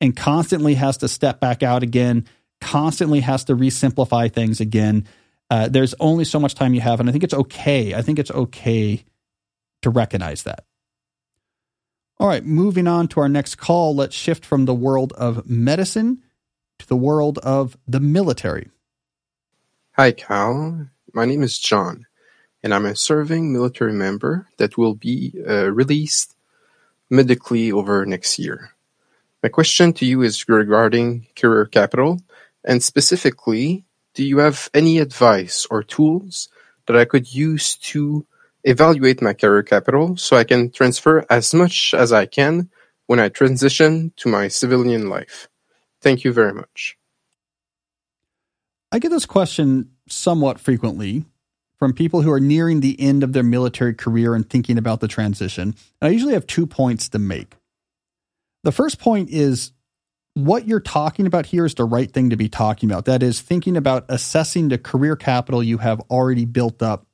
and 0.00 0.16
constantly 0.16 0.74
has 0.74 0.98
to 0.98 1.08
step 1.08 1.40
back 1.40 1.62
out 1.62 1.82
again, 1.82 2.26
constantly 2.60 3.20
has 3.20 3.44
to 3.44 3.56
resimplify 3.56 4.32
things 4.32 4.60
again. 4.60 5.06
Uh, 5.52 5.68
there's 5.68 5.94
only 6.00 6.24
so 6.24 6.40
much 6.40 6.54
time 6.54 6.72
you 6.72 6.80
have. 6.80 6.98
And 6.98 7.10
I 7.10 7.12
think 7.12 7.24
it's 7.24 7.34
okay. 7.34 7.92
I 7.92 8.00
think 8.00 8.18
it's 8.18 8.30
okay 8.30 9.04
to 9.82 9.90
recognize 9.90 10.44
that. 10.44 10.64
All 12.18 12.26
right, 12.26 12.42
moving 12.42 12.88
on 12.88 13.06
to 13.08 13.20
our 13.20 13.28
next 13.28 13.56
call, 13.56 13.94
let's 13.94 14.16
shift 14.16 14.46
from 14.46 14.64
the 14.64 14.72
world 14.74 15.12
of 15.12 15.46
medicine 15.46 16.22
to 16.78 16.86
the 16.88 16.96
world 16.96 17.36
of 17.40 17.76
the 17.86 18.00
military. 18.00 18.70
Hi, 19.92 20.12
Cal. 20.12 20.88
My 21.12 21.26
name 21.26 21.42
is 21.42 21.58
John, 21.58 22.06
and 22.62 22.72
I'm 22.72 22.86
a 22.86 22.96
serving 22.96 23.52
military 23.52 23.92
member 23.92 24.48
that 24.56 24.78
will 24.78 24.94
be 24.94 25.34
uh, 25.46 25.70
released 25.70 26.34
medically 27.10 27.70
over 27.70 28.06
next 28.06 28.38
year. 28.38 28.70
My 29.42 29.50
question 29.50 29.92
to 29.94 30.06
you 30.06 30.22
is 30.22 30.48
regarding 30.48 31.26
career 31.36 31.66
capital, 31.66 32.22
and 32.64 32.82
specifically 32.82 33.84
do 34.14 34.24
you 34.24 34.38
have 34.38 34.70
any 34.74 34.98
advice 34.98 35.66
or 35.70 35.82
tools 35.82 36.48
that 36.86 36.96
I 36.96 37.04
could 37.04 37.32
use 37.32 37.76
to 37.76 38.26
evaluate 38.64 39.22
my 39.22 39.32
career 39.32 39.62
capital 39.62 40.16
so 40.16 40.36
I 40.36 40.44
can 40.44 40.70
transfer 40.70 41.24
as 41.30 41.54
much 41.54 41.94
as 41.94 42.12
I 42.12 42.26
can 42.26 42.70
when 43.06 43.18
I 43.18 43.28
transition 43.28 44.12
to 44.16 44.28
my 44.28 44.48
civilian 44.48 45.08
life? 45.08 45.48
Thank 46.00 46.24
you 46.24 46.32
very 46.32 46.52
much. 46.52 46.96
I 48.90 48.98
get 48.98 49.10
this 49.10 49.26
question 49.26 49.90
somewhat 50.08 50.60
frequently 50.60 51.24
from 51.78 51.94
people 51.94 52.22
who 52.22 52.30
are 52.30 52.40
nearing 52.40 52.80
the 52.80 53.00
end 53.00 53.24
of 53.24 53.32
their 53.32 53.42
military 53.42 53.94
career 53.94 54.34
and 54.34 54.48
thinking 54.48 54.78
about 54.78 55.00
the 55.00 55.08
transition. 55.08 55.74
And 56.00 56.08
I 56.08 56.10
usually 56.10 56.34
have 56.34 56.46
two 56.46 56.66
points 56.66 57.08
to 57.08 57.18
make. 57.18 57.56
The 58.64 58.72
first 58.72 59.00
point 59.00 59.30
is 59.30 59.72
what 60.34 60.66
you're 60.66 60.80
talking 60.80 61.26
about 61.26 61.46
here 61.46 61.66
is 61.66 61.74
the 61.74 61.84
right 61.84 62.10
thing 62.10 62.30
to 62.30 62.36
be 62.36 62.48
talking 62.48 62.90
about. 62.90 63.04
That 63.04 63.22
is, 63.22 63.40
thinking 63.40 63.76
about 63.76 64.06
assessing 64.08 64.68
the 64.68 64.78
career 64.78 65.16
capital 65.16 65.62
you 65.62 65.78
have 65.78 66.00
already 66.10 66.44
built 66.44 66.82
up 66.82 67.06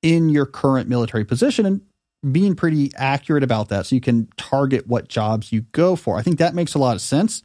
in 0.00 0.30
your 0.30 0.46
current 0.46 0.88
military 0.88 1.24
position 1.24 1.66
and 1.66 1.80
being 2.32 2.54
pretty 2.54 2.92
accurate 2.96 3.42
about 3.42 3.68
that 3.68 3.86
so 3.86 3.94
you 3.94 4.00
can 4.00 4.28
target 4.36 4.86
what 4.86 5.08
jobs 5.08 5.52
you 5.52 5.62
go 5.72 5.96
for. 5.96 6.16
I 6.16 6.22
think 6.22 6.38
that 6.38 6.54
makes 6.54 6.74
a 6.74 6.78
lot 6.78 6.94
of 6.94 7.02
sense. 7.02 7.42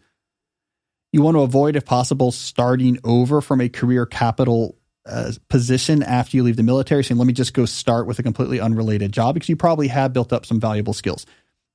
You 1.11 1.21
want 1.21 1.35
to 1.35 1.41
avoid, 1.41 1.75
if 1.75 1.85
possible, 1.85 2.31
starting 2.31 2.99
over 3.03 3.41
from 3.41 3.61
a 3.61 3.69
career 3.69 4.05
capital 4.05 4.77
uh, 5.05 5.31
position 5.49 6.03
after 6.03 6.37
you 6.37 6.43
leave 6.43 6.57
the 6.57 6.63
military, 6.63 7.03
saying, 7.03 7.17
let 7.17 7.27
me 7.27 7.33
just 7.33 7.53
go 7.53 7.65
start 7.65 8.07
with 8.07 8.19
a 8.19 8.23
completely 8.23 8.59
unrelated 8.59 9.13
job 9.13 9.33
because 9.33 9.49
you 9.49 9.55
probably 9.55 9.87
have 9.87 10.13
built 10.13 10.33
up 10.33 10.45
some 10.45 10.59
valuable 10.59 10.93
skills 10.93 11.25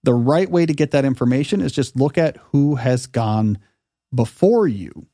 the 0.02 0.14
right 0.14 0.50
way 0.50 0.66
to 0.66 0.74
get 0.74 0.90
that 0.92 1.04
information 1.04 1.60
is 1.60 1.72
just 1.72 1.96
look 1.96 2.18
at 2.18 2.36
who 2.50 2.76
has 2.76 3.06
gone 3.06 3.58
before 4.14 4.66
you. 4.66 5.06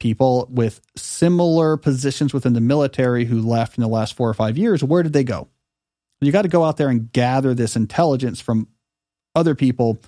People 0.00 0.46
with 0.50 0.80
similar 0.96 1.76
positions 1.76 2.32
within 2.32 2.52
the 2.52 2.60
military 2.60 3.24
who 3.24 3.40
left 3.40 3.76
in 3.76 3.82
the 3.82 3.88
last 3.88 4.14
four 4.14 4.28
or 4.28 4.34
five 4.34 4.56
years, 4.56 4.84
where 4.84 5.02
did 5.02 5.12
they 5.12 5.24
go? 5.24 5.48
You 6.20 6.30
got 6.30 6.42
to 6.42 6.48
go 6.48 6.64
out 6.64 6.76
there 6.76 6.88
and 6.88 7.12
gather 7.12 7.52
this 7.52 7.74
intelligence 7.74 8.40
from 8.40 8.68
other 9.34 9.54
people 9.54 9.98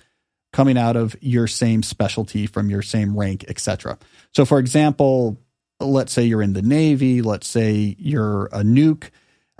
coming 0.53 0.77
out 0.77 0.95
of 0.95 1.15
your 1.21 1.47
same 1.47 1.83
specialty, 1.83 2.45
from 2.45 2.69
your 2.69 2.81
same 2.81 3.17
rank, 3.17 3.45
etc. 3.47 3.97
So, 4.33 4.45
for 4.45 4.59
example, 4.59 5.37
let's 5.79 6.13
say 6.13 6.23
you're 6.23 6.41
in 6.41 6.53
the 6.53 6.61
Navy, 6.61 7.21
let's 7.21 7.47
say 7.47 7.95
you're 7.97 8.45
a 8.47 8.61
nuke 8.61 9.09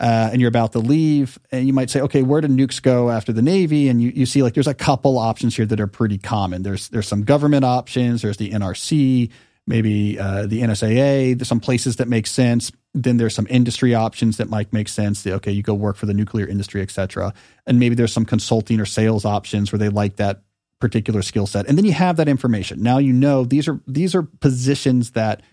uh, 0.01 0.29
and 0.31 0.41
you're 0.41 0.49
about 0.49 0.71
to 0.71 0.79
leave, 0.79 1.37
and 1.51 1.67
you 1.67 1.73
might 1.73 1.91
say, 1.91 2.01
okay, 2.01 2.23
where 2.23 2.41
do 2.41 2.47
nukes 2.47 2.81
go 2.81 3.11
after 3.11 3.31
the 3.31 3.43
Navy? 3.43 3.87
And 3.87 4.01
you, 4.01 4.09
you 4.09 4.25
see 4.25 4.41
like 4.41 4.55
there's 4.55 4.65
a 4.65 4.73
couple 4.73 5.19
options 5.19 5.55
here 5.55 5.67
that 5.67 5.79
are 5.79 5.85
pretty 5.85 6.17
common. 6.17 6.63
There's 6.63 6.89
there's 6.89 7.07
some 7.07 7.23
government 7.23 7.65
options. 7.65 8.23
There's 8.23 8.37
the 8.37 8.49
NRC, 8.49 9.29
maybe 9.67 10.17
uh, 10.17 10.47
the 10.47 10.63
NSAA. 10.63 11.37
There's 11.37 11.47
some 11.47 11.59
places 11.59 11.97
that 11.97 12.07
make 12.07 12.25
sense. 12.25 12.71
Then 12.95 13.17
there's 13.17 13.35
some 13.35 13.45
industry 13.47 13.93
options 13.93 14.37
that 14.37 14.49
might 14.49 14.73
make 14.73 14.89
sense. 14.89 15.21
The, 15.21 15.33
okay, 15.33 15.51
you 15.51 15.61
go 15.61 15.75
work 15.75 15.97
for 15.97 16.07
the 16.07 16.15
nuclear 16.15 16.47
industry, 16.47 16.81
et 16.81 16.89
cetera. 16.89 17.31
And 17.67 17.79
maybe 17.79 17.93
there's 17.93 18.11
some 18.11 18.25
consulting 18.25 18.79
or 18.79 18.87
sales 18.87 19.23
options 19.23 19.71
where 19.71 19.77
they 19.77 19.89
like 19.89 20.15
that 20.15 20.41
particular 20.79 21.21
skill 21.21 21.45
set. 21.45 21.67
And 21.67 21.77
then 21.77 21.85
you 21.85 21.93
have 21.93 22.17
that 22.17 22.27
information. 22.27 22.81
Now 22.81 22.97
you 22.97 23.13
know 23.13 23.43
these 23.43 23.67
are 23.67 23.79
these 23.85 24.15
are 24.15 24.23
positions 24.23 25.11
that 25.11 25.43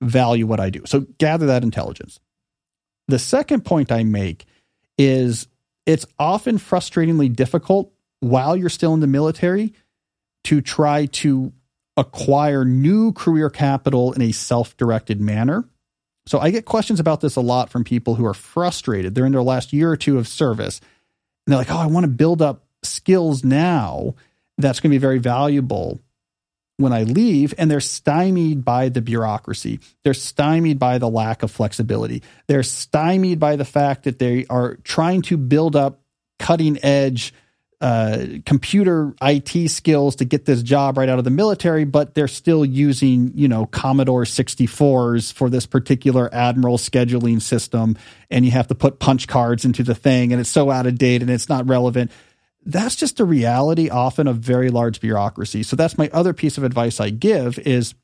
value 0.00 0.46
what 0.46 0.60
I 0.60 0.70
do. 0.70 0.82
So 0.86 1.00
gather 1.18 1.46
that 1.46 1.64
intelligence. 1.64 2.20
The 3.08 3.18
second 3.18 3.64
point 3.64 3.90
I 3.90 4.04
make 4.04 4.46
is 4.96 5.48
it's 5.86 6.06
often 6.18 6.58
frustratingly 6.58 7.34
difficult 7.34 7.92
while 8.20 8.56
you're 8.56 8.68
still 8.68 8.94
in 8.94 9.00
the 9.00 9.06
military 9.06 9.72
to 10.44 10.60
try 10.60 11.06
to 11.06 11.52
acquire 11.96 12.64
new 12.64 13.12
career 13.12 13.50
capital 13.50 14.12
in 14.12 14.22
a 14.22 14.32
self 14.32 14.76
directed 14.76 15.20
manner. 15.20 15.68
So 16.26 16.38
I 16.38 16.50
get 16.50 16.66
questions 16.66 17.00
about 17.00 17.22
this 17.22 17.36
a 17.36 17.40
lot 17.40 17.70
from 17.70 17.84
people 17.84 18.14
who 18.14 18.26
are 18.26 18.34
frustrated. 18.34 19.14
They're 19.14 19.26
in 19.26 19.32
their 19.32 19.42
last 19.42 19.72
year 19.72 19.90
or 19.90 19.96
two 19.96 20.18
of 20.18 20.28
service 20.28 20.80
and 21.46 21.52
they're 21.52 21.58
like, 21.58 21.70
oh, 21.70 21.78
I 21.78 21.86
want 21.86 22.04
to 22.04 22.08
build 22.12 22.42
up 22.42 22.66
skills 22.82 23.42
now 23.42 24.14
that's 24.58 24.80
going 24.80 24.90
to 24.90 24.94
be 24.94 25.00
very 25.00 25.18
valuable 25.18 26.00
when 26.78 26.92
I 26.92 27.02
leave, 27.02 27.52
and 27.58 27.70
they're 27.70 27.80
stymied 27.80 28.64
by 28.64 28.88
the 28.88 29.02
bureaucracy. 29.02 29.80
They're 30.04 30.14
stymied 30.14 30.78
by 30.78 30.98
the 30.98 31.10
lack 31.10 31.42
of 31.42 31.50
flexibility. 31.50 32.22
They're 32.46 32.62
stymied 32.62 33.40
by 33.40 33.56
the 33.56 33.64
fact 33.64 34.04
that 34.04 34.18
they 34.18 34.46
are 34.48 34.76
trying 34.76 35.22
to 35.22 35.36
build 35.36 35.76
up 35.76 36.00
cutting 36.38 36.78
edge 36.84 37.34
uh, 37.80 38.26
computer 38.44 39.14
IT 39.22 39.70
skills 39.70 40.16
to 40.16 40.24
get 40.24 40.44
this 40.44 40.62
job 40.62 40.98
right 40.98 41.08
out 41.08 41.18
of 41.18 41.24
the 41.24 41.30
military, 41.30 41.84
but 41.84 42.14
they're 42.14 42.26
still 42.26 42.64
using, 42.64 43.30
you 43.36 43.46
know, 43.46 43.66
Commodore 43.66 44.24
64s 44.24 45.32
for 45.32 45.48
this 45.48 45.64
particular 45.64 46.28
Admiral 46.32 46.76
scheduling 46.76 47.40
system. 47.40 47.96
And 48.30 48.44
you 48.44 48.50
have 48.50 48.66
to 48.68 48.74
put 48.74 48.98
punch 48.98 49.28
cards 49.28 49.64
into 49.64 49.84
the 49.84 49.94
thing, 49.94 50.32
and 50.32 50.40
it's 50.40 50.50
so 50.50 50.70
out 50.70 50.86
of 50.86 50.98
date 50.98 51.22
and 51.22 51.30
it's 51.30 51.48
not 51.48 51.68
relevant 51.68 52.10
that's 52.64 52.96
just 52.96 53.16
the 53.16 53.24
reality 53.24 53.88
often 53.88 54.26
of 54.26 54.36
very 54.38 54.70
large 54.70 55.00
bureaucracy. 55.00 55.62
So 55.62 55.76
that's 55.76 55.96
my 55.96 56.10
other 56.12 56.32
piece 56.32 56.58
of 56.58 56.64
advice 56.64 57.00
I 57.00 57.10
give 57.10 57.58
is 57.60 57.94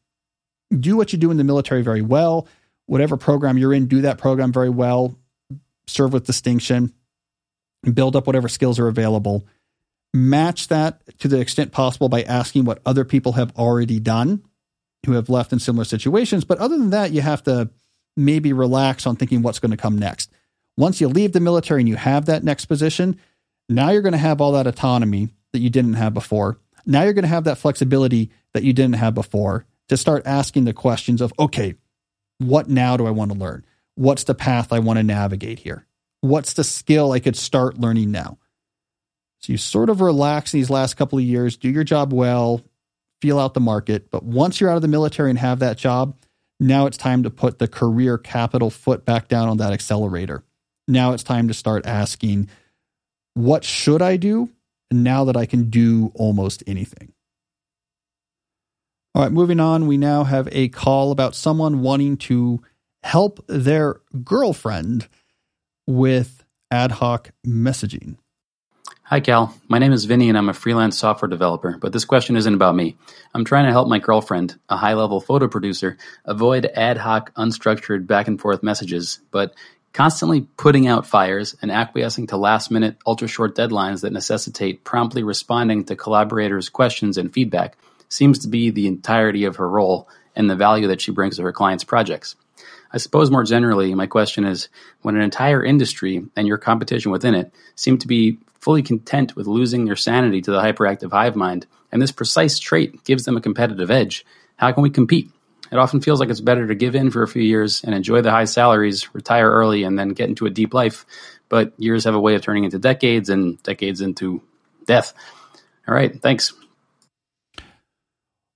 do 0.78 0.96
what 0.96 1.12
you 1.12 1.18
do 1.18 1.30
in 1.30 1.37
the 1.37 1.44
military 1.44 1.82
very 1.82 2.02
well. 2.02 2.49
Whatever 2.87 3.16
program 3.16 3.58
you're 3.58 3.75
in, 3.75 3.87
do 3.87 4.02
that 4.02 4.18
program 4.18 4.52
very 4.52 4.70
well. 4.70 5.16
Serve 5.87 6.12
with 6.12 6.26
distinction. 6.26 6.92
Build 7.92 8.16
up 8.16 8.26
whatever 8.26 8.49
skills 8.49 8.78
are 8.78 8.88
available. 8.88 9.46
Match 10.14 10.68
that 10.68 11.02
to 11.18 11.28
the 11.28 11.40
extent 11.40 11.73
possible 11.73 12.08
by 12.08 12.23
asking 12.23 12.64
what 12.64 12.80
other 12.87 13.04
people 13.04 13.32
have 13.32 13.54
already 13.56 14.00
done 14.00 14.42
who 15.04 15.12
have 15.12 15.28
left 15.28 15.52
in 15.52 15.58
similar 15.58 15.84
situations. 15.84 16.44
But 16.44 16.58
other 16.58 16.78
than 16.78 16.90
that, 16.90 17.12
you 17.12 17.20
have 17.20 17.42
to 17.44 17.68
maybe 18.16 18.52
relax 18.52 19.06
on 19.06 19.16
thinking 19.16 19.42
what's 19.42 19.58
going 19.58 19.73
to 19.73 19.76
come 19.76 19.99
next. 19.99 20.30
Once 20.76 21.00
you 21.00 21.08
leave 21.08 21.32
the 21.32 21.40
military 21.40 21.80
and 21.80 21.88
you 21.88 21.96
have 21.96 22.26
that 22.26 22.44
next 22.44 22.66
position, 22.66 23.18
now 23.68 23.90
you're 23.90 24.02
going 24.02 24.12
to 24.12 24.18
have 24.18 24.40
all 24.40 24.52
that 24.52 24.66
autonomy 24.66 25.28
that 25.52 25.61
you 25.61 25.71
didn't 25.71 25.94
have 25.94 26.14
before. 26.14 26.59
Now 26.87 27.02
you're 27.02 27.12
going 27.12 27.23
to 27.23 27.28
have 27.28 27.44
that 27.44 27.59
flexibility 27.59 28.30
that 28.52 28.62
you 28.62 28.73
didn't 28.73 28.97
have 28.97 29.14
before 29.14 29.66
to 29.88 29.97
start 29.97 30.26
asking 30.26 30.64
the 30.64 30.73
questions 30.73 31.21
of, 31.21 31.33
okay, 31.38 31.75
what 32.38 32.68
now 32.68 32.97
do 32.97 33.06
I 33.06 33.11
want 33.11 33.33
to 33.33 33.38
learn? 33.38 33.64
What's 33.94 34.25
the 34.25 34.35
path 34.35 34.73
I 34.73 34.80
want 34.80 34.99
to 34.99 35.02
navigate 35.02 35.61
here? 35.61 35.87
What's 36.21 36.54
the 36.54 36.64
skill 36.64 37.12
I 37.12 37.21
could 37.21 37.37
start 37.37 37.78
learning 37.78 38.11
now? 38.11 38.38
So 39.40 39.52
you 39.52 39.59
sort 39.59 39.90
of 39.90 40.00
relax 40.00 40.52
these 40.52 40.71
last 40.71 40.94
couple 40.94 41.18
of 41.18 41.25
years, 41.25 41.56
do 41.56 41.68
your 41.68 41.85
job 41.85 42.12
well, 42.12 42.62
feel 43.21 43.38
out 43.38 43.54
the 43.54 43.61
market. 43.61 44.11
But 44.11 44.25
once 44.25 44.61
you're 44.61 44.71
out 44.71 44.76
of 44.76 44.83
the 44.83 44.88
military 44.88 45.30
and 45.30 45.38
have 45.38 45.59
that 45.59 45.76
job, 45.76 46.16
now 46.59 46.87
it's 46.87 46.97
time 46.97 47.23
to 47.25 47.30
put 47.30 47.59
the 47.59 47.68
career 47.68 48.16
capital 48.16 48.71
foot 48.71 49.04
back 49.04 49.28
down 49.28 49.49
on 49.49 49.59
that 49.59 49.73
accelerator. 49.73 50.44
Now 50.88 51.12
it's 51.12 51.23
time 51.23 51.49
to 51.49 51.54
start 51.54 51.87
asking 51.87 52.49
what 53.35 53.64
should 53.64 54.00
I 54.00 54.17
do 54.17 54.50
now 54.91 55.25
that 55.25 55.37
I 55.37 55.47
can 55.47 55.71
do 55.71 56.12
almost 56.14 56.62
anything? 56.67 57.12
All 59.14 59.23
right, 59.23 59.33
moving 59.33 59.61
on, 59.61 59.87
we 59.87 59.97
now 59.97 60.25
have 60.25 60.49
a 60.50 60.69
call 60.69 61.12
about 61.12 61.37
someone 61.37 61.83
wanting 61.83 62.17
to 62.17 62.62
help 63.05 63.45
their 63.47 64.00
girlfriend 64.25 65.09
with 65.87 66.45
ad 66.71 66.93
hoc 66.93 67.31
messaging. 67.47 68.17
Hi, 69.05 69.21
Cal. 69.21 69.55
My 69.69 69.79
name 69.79 69.93
is 69.93 70.07
Vinny 70.07 70.31
and 70.31 70.38
I'm 70.38 70.49
a 70.49 70.55
freelance 70.55 70.99
software 70.99 71.29
developer, 71.29 71.76
but 71.79 71.93
this 71.93 72.07
question 72.07 72.37
isn't 72.37 72.55
about 72.55 72.75
me. 72.75 72.97
I'm 73.35 73.45
trying 73.45 73.67
to 73.67 73.71
help 73.71 73.87
my 73.87 73.99
girlfriend, 73.99 74.59
a 74.69 74.76
high 74.76 74.95
level 74.95 75.21
photo 75.21 75.47
producer, 75.47 75.99
avoid 76.25 76.64
ad 76.75 76.97
hoc, 76.97 77.33
unstructured 77.35 78.07
back 78.07 78.29
and 78.29 78.41
forth 78.41 78.62
messages, 78.62 79.21
but 79.31 79.55
Constantly 79.95 80.41
putting 80.57 80.89
out 80.89 81.07
fires 81.07 81.55
and 81.63 81.71
acquiescing 81.71 82.27
to 82.27 82.37
last 82.37 82.69
minute, 82.69 82.97
ultra 83.07 83.29
short 83.29 83.55
deadlines 83.55 84.01
that 84.01 84.13
necessitate 84.13 84.83
promptly 84.83 85.23
responding 85.23 85.85
to 85.85 85.95
collaborators' 85.95 86.69
questions 86.69 87.17
and 87.17 87.33
feedback 87.33 87.77
seems 88.09 88.41
to 88.41 88.49
be 88.49 88.71
the 88.71 88.89
entirety 88.89 89.45
of 89.45 89.55
her 89.57 89.69
role 89.71 90.09
and 90.35 90.51
the 90.51 90.57
value 90.57 90.89
that 90.89 91.01
she 91.01 91.13
brings 91.13 91.37
to 91.37 91.43
her 91.45 91.53
clients' 91.53 91.85
projects. 91.85 92.35
I 92.93 92.99
suppose 92.99 93.31
more 93.31 93.45
generally, 93.45 93.95
my 93.95 94.07
question 94.09 94.45
is 94.45 94.69
when 95.03 95.15
an 95.15 95.23
entire 95.23 95.65
industry 95.65 96.25
and 96.35 96.49
your 96.49 96.59
competition 96.59 97.13
within 97.13 97.37
it 97.37 97.55
seem 97.77 97.97
to 97.99 98.09
be 98.09 98.39
fully 98.59 98.83
content 98.83 99.37
with 99.37 99.47
losing 99.47 99.85
their 99.85 99.95
sanity 99.95 100.41
to 100.41 100.51
the 100.51 100.61
hyperactive 100.61 101.13
hive 101.13 101.37
mind, 101.37 101.69
and 101.93 102.03
this 102.03 102.11
precise 102.11 102.59
trait 102.59 103.05
gives 103.05 103.27
them 103.27 103.37
a 103.37 103.41
competitive 103.41 103.93
edge, 103.93 104.27
how 104.57 104.73
can 104.73 104.83
we 104.83 104.91
compete? 104.91 105.31
It 105.73 105.78
often 105.78 106.00
feels 106.00 106.21
like 106.21 106.28
it's 106.28 106.40
better 106.40 106.66
to 106.66 106.75
give 106.75 106.94
in 106.94 107.11
for 107.11 107.23
a 107.23 107.28
few 107.28 107.42
years 107.42 107.83
and 107.85 107.94
enjoy 107.94 108.21
the 108.21 108.30
high 108.30 108.44
salaries, 108.44 109.14
retire 109.14 109.50
early, 109.50 109.85
and 109.85 109.99
then 109.99 110.11
get 110.11 110.28
into 110.28 110.47
a 110.47 110.50
deep 110.50 110.75
life. 110.75 111.06
But 111.49 111.73
years 111.78 112.04
have 112.04 112.14
a 112.14 112.21
way 112.21 112.35
of 112.35 112.42
turning 112.42 112.64
into 112.64 112.78
decades 112.78 113.28
and 113.28 113.62
decades 113.62 114.00
into 114.00 114.42
death. 114.87 115.14
All 115.87 115.94
right, 115.94 116.21
thanks. 116.21 116.52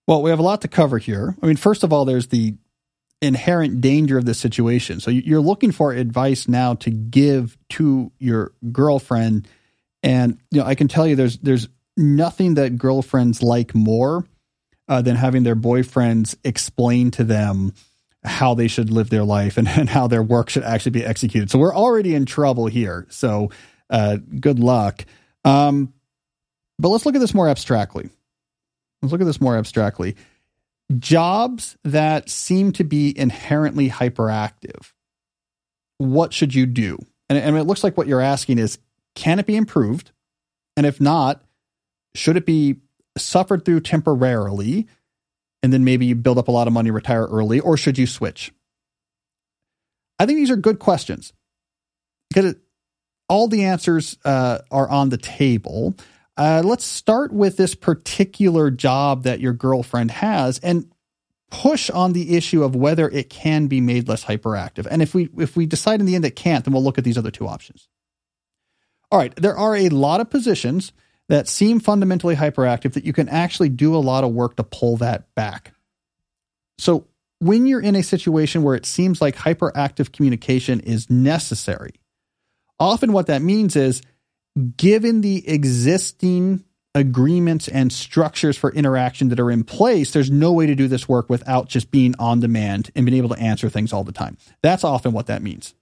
Well, 0.07 0.23
we 0.23 0.31
have 0.31 0.39
a 0.39 0.43
lot 0.43 0.63
to 0.63 0.69
cover 0.69 0.99
here. 0.99 1.37
I 1.43 1.47
mean, 1.47 1.57
first 1.57 1.85
of 1.85 1.93
all, 1.93 2.05
there's 2.05 2.29
the 2.29 2.55
inherent 3.21 3.81
danger 3.81 4.17
of 4.17 4.25
this 4.25 4.39
situation. 4.39 5.01
So 5.01 5.11
you're 5.11 5.41
looking 5.41 5.73
for 5.73 5.93
advice 5.93 6.49
now 6.49 6.75
to 6.75 6.91
give 6.91 7.59
to 7.71 8.13
your 8.19 8.53
girlfriend 8.73 9.49
and 10.03 10.39
you 10.51 10.61
know, 10.61 10.67
I 10.67 10.75
can 10.75 10.89
tell 10.89 11.07
you 11.07 11.17
there's 11.17 11.39
there's 11.39 11.69
nothing 11.97 12.55
that 12.55 12.79
girlfriends 12.79 13.43
like 13.43 13.75
more 13.75 14.25
uh, 14.89 15.03
than 15.03 15.17
having 15.17 15.43
their 15.43 15.57
boyfriends 15.57 16.37
explain 16.45 17.11
to 17.13 17.25
them 17.25 17.73
how 18.25 18.55
they 18.55 18.69
should 18.69 18.91
live 18.91 19.11
their 19.11 19.25
life 19.25 19.57
and, 19.57 19.69
and 19.79 19.89
how 19.89 20.07
their 20.07 20.23
work 20.23 20.51
should 20.51 20.65
actually 20.65 20.93
be 20.93 21.05
executed. 21.05 21.51
So 21.51 21.59
we're 21.59 21.75
already 21.75 22.15
in 22.15 22.27
trouble 22.27 22.67
here. 22.67 23.07
So 23.11 23.51
uh, 23.91 24.19
good 24.41 24.59
luck. 24.59 25.05
Um, 25.45 25.93
but 26.79 26.89
let's 26.89 27.07
look 27.07 27.15
at 27.15 27.21
this 27.21 27.35
more 27.35 27.49
abstractly. 27.49 28.11
Let's 29.03 29.13
look 29.13 29.21
at 29.21 29.27
this 29.27 29.41
more 29.41 29.57
abstractly. 29.57 30.17
Jobs 30.99 31.77
that 31.85 32.31
seem 32.31 32.73
to 32.73 32.85
be 32.85 33.17
inherently 33.17 33.91
hyperactive. 33.91 34.93
What 35.99 36.33
should 36.33 36.55
you 36.55 36.67
do? 36.67 36.99
And, 37.29 37.39
and 37.39 37.57
it 37.57 37.65
looks 37.65 37.85
like 37.85 37.97
what 37.97 38.07
you're 38.07 38.21
asking 38.21 38.59
is 38.59 38.79
can 39.15 39.39
it 39.39 39.47
be 39.47 39.57
improved? 39.57 40.13
And 40.77 40.87
if 40.87 41.01
not, 41.01 41.43
should 42.15 42.37
it 42.37 42.47
be 42.47 42.77
suffered 43.19 43.65
through 43.65 43.81
temporarily 43.81 44.87
and 45.63 45.73
then 45.73 45.85
maybe 45.85 46.07
you 46.07 46.15
build 46.15 46.39
up 46.39 46.49
a 46.49 46.53
lot 46.53 46.67
of 46.67 46.73
money, 46.73 46.91
retire 46.91 47.27
early, 47.27 47.61
or 47.61 47.77
should 47.77 47.99
you 47.99 48.07
switch? 48.07 48.53
I 50.19 50.27
think 50.27 50.37
these 50.39 50.51
are 50.51 50.57
good 50.57 50.79
questions 50.79 51.33
because 52.29 52.53
it, 52.53 52.59
all 53.29 53.49
the 53.49 53.65
answers 53.65 54.17
uh, 54.25 54.59
are 54.71 54.89
on 54.89 55.11
the 55.11 55.17
table. 55.17 55.95
Uh, 56.37 56.63
let's 56.65 56.85
start 56.85 57.33
with 57.33 57.57
this 57.57 57.75
particular 57.75 58.71
job 58.71 59.25
that 59.25 59.41
your 59.41 59.53
girlfriend 59.53 60.11
has 60.11 60.59
and 60.61 60.91
push 61.51 61.91
on 61.91 62.13
the 62.13 62.37
issue 62.37 62.63
of 62.63 62.77
whether 62.77 63.09
it 63.09 63.31
can 63.31 63.67
be 63.67 63.81
made 63.81 64.09
less 64.09 64.25
hyperactive. 64.25 64.87
And 64.91 65.03
if 65.03 65.15
we 65.15 65.29
if 65.39 65.57
we 65.57 65.67
decide 65.67 66.01
in 66.01 66.07
the 66.07 66.15
end 66.15 66.25
it 66.25 66.37
can't, 66.37 66.65
then 66.65 66.75
we'll 66.75 66.85
look 66.85 66.99
at 66.99 67.05
these 67.05 67.19
other 67.19 67.31
two 67.31 67.47
options. 67.47 67.89
All 69.11 69.19
right, 69.19 69.35
there 69.37 69.57
are 69.57 69.75
a 69.75 69.89
lot 69.89 70.21
of 70.21 70.31
positions 70.31 70.93
that 71.29 71.49
seem 71.49 71.81
fundamentally 71.81 72.35
hyperactive 72.35 72.95
that 72.95 73.05
you 73.05 73.13
can 73.13 73.29
actually 73.29 73.69
do 73.69 73.95
a 73.95 73.99
lot 73.99 74.25
of 74.25 74.33
work 74.33 74.57
to 74.57 74.65
pull 74.65 74.97
that 74.99 75.35
back. 75.35 75.75
So, 76.79 77.07
when 77.41 77.67
you're 77.67 77.81
in 77.81 77.95
a 77.95 78.03
situation 78.03 78.65
where 78.65 78.75
it 78.75 78.85
seems 78.85 79.21
like 79.21 79.37
hyperactive 79.37 80.11
communication 80.11 80.81
is 80.81 81.09
necessary, 81.09 81.93
often 82.81 83.13
what 83.13 83.27
that 83.29 83.43
means 83.43 83.77
is 83.77 84.03
given 84.77 85.21
the 85.21 85.49
existing 85.49 86.65
agreements 86.95 87.69
and 87.69 87.93
structures 87.93 88.57
for 88.57 88.73
interaction 88.73 89.29
that 89.29 89.39
are 89.39 89.51
in 89.51 89.63
place, 89.63 90.11
there's 90.11 90.31
no 90.31 90.53
way 90.53 90.67
to 90.67 90.75
do 90.75 90.89
this 90.89 91.09
work 91.09 91.31
without 91.31 91.69
just 91.69 91.91
being 91.91 92.15
on 92.19 92.41
demand 92.41 92.91
and 92.97 93.07
being 93.07 93.19
able 93.19 93.29
to 93.29 93.41
answer 93.41 93.69
things 93.69 93.93
all 93.93 94.05
the 94.05 94.13
time. 94.13 94.37
That's 94.63 94.85
often 94.85 95.13
what 95.13 95.27
that 95.27 95.43
means. 95.43 95.75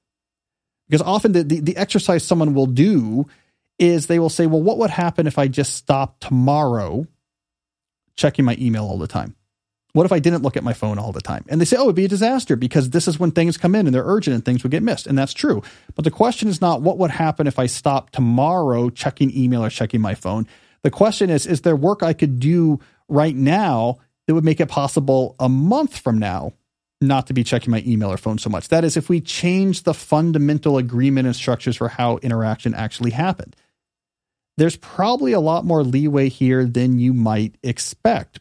Because 0.88 1.02
often 1.02 1.32
the, 1.32 1.42
the, 1.42 1.60
the 1.60 1.76
exercise 1.76 2.22
someone 2.22 2.54
will 2.54 2.66
do 2.66 3.26
is 3.78 4.06
they 4.06 4.18
will 4.18 4.30
say, 4.30 4.46
well, 4.46 4.62
what 4.62 4.78
would 4.78 4.90
happen 4.90 5.26
if 5.26 5.38
I 5.38 5.48
just 5.48 5.74
stopped 5.74 6.22
tomorrow 6.22 7.06
checking 8.16 8.44
my 8.44 8.56
email 8.58 8.84
all 8.84 8.98
the 8.98 9.06
time? 9.06 9.36
What 9.92 10.04
if 10.04 10.12
I 10.12 10.18
didn't 10.18 10.42
look 10.42 10.58
at 10.58 10.64
my 10.64 10.74
phone 10.74 10.98
all 10.98 11.12
the 11.12 11.22
time? 11.22 11.44
And 11.48 11.58
they 11.58 11.64
say, 11.64 11.78
oh, 11.78 11.84
it'd 11.84 11.94
be 11.94 12.04
a 12.04 12.08
disaster 12.08 12.54
because 12.54 12.90
this 12.90 13.08
is 13.08 13.18
when 13.18 13.30
things 13.30 13.56
come 13.56 13.74
in 13.74 13.86
and 13.86 13.94
they're 13.94 14.04
urgent 14.04 14.34
and 14.34 14.44
things 14.44 14.62
would 14.62 14.72
get 14.72 14.82
missed. 14.82 15.06
And 15.06 15.16
that's 15.16 15.32
true. 15.32 15.62
But 15.94 16.04
the 16.04 16.10
question 16.10 16.48
is 16.48 16.60
not 16.60 16.82
what 16.82 16.98
would 16.98 17.10
happen 17.10 17.46
if 17.46 17.58
I 17.58 17.64
stopped 17.64 18.12
tomorrow 18.12 18.90
checking 18.90 19.34
email 19.34 19.64
or 19.64 19.70
checking 19.70 20.02
my 20.02 20.14
phone. 20.14 20.46
The 20.82 20.90
question 20.90 21.30
is, 21.30 21.46
is 21.46 21.62
there 21.62 21.76
work 21.76 22.02
I 22.02 22.12
could 22.12 22.38
do 22.38 22.78
right 23.08 23.34
now 23.34 23.96
that 24.26 24.34
would 24.34 24.44
make 24.44 24.60
it 24.60 24.68
possible 24.68 25.34
a 25.40 25.48
month 25.48 25.96
from 25.96 26.18
now 26.18 26.52
not 27.00 27.26
to 27.28 27.32
be 27.32 27.42
checking 27.42 27.70
my 27.70 27.82
email 27.86 28.12
or 28.12 28.18
phone 28.18 28.36
so 28.36 28.50
much? 28.50 28.68
That 28.68 28.84
is, 28.84 28.98
if 28.98 29.08
we 29.08 29.22
change 29.22 29.84
the 29.84 29.94
fundamental 29.94 30.76
agreement 30.76 31.26
and 31.26 31.34
structures 31.34 31.76
for 31.76 31.88
how 31.88 32.18
interaction 32.18 32.74
actually 32.74 33.12
happened 33.12 33.56
there's 34.56 34.76
probably 34.76 35.32
a 35.32 35.40
lot 35.40 35.64
more 35.64 35.84
leeway 35.84 36.28
here 36.28 36.64
than 36.64 36.98
you 36.98 37.12
might 37.12 37.56
expect. 37.62 38.40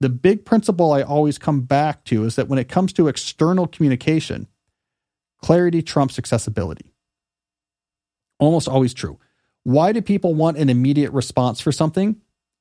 The 0.00 0.08
big 0.08 0.44
principle 0.44 0.92
I 0.92 1.02
always 1.02 1.38
come 1.38 1.60
back 1.60 2.04
to 2.06 2.24
is 2.24 2.36
that 2.36 2.48
when 2.48 2.58
it 2.58 2.68
comes 2.68 2.92
to 2.94 3.08
external 3.08 3.66
communication, 3.66 4.48
clarity 5.42 5.82
trumps 5.82 6.18
accessibility. 6.18 6.92
Almost 8.38 8.68
always 8.68 8.94
true. 8.94 9.18
Why 9.64 9.92
do 9.92 10.02
people 10.02 10.34
want 10.34 10.56
an 10.56 10.70
immediate 10.70 11.12
response 11.12 11.60
for 11.60 11.70
something? 11.70 12.16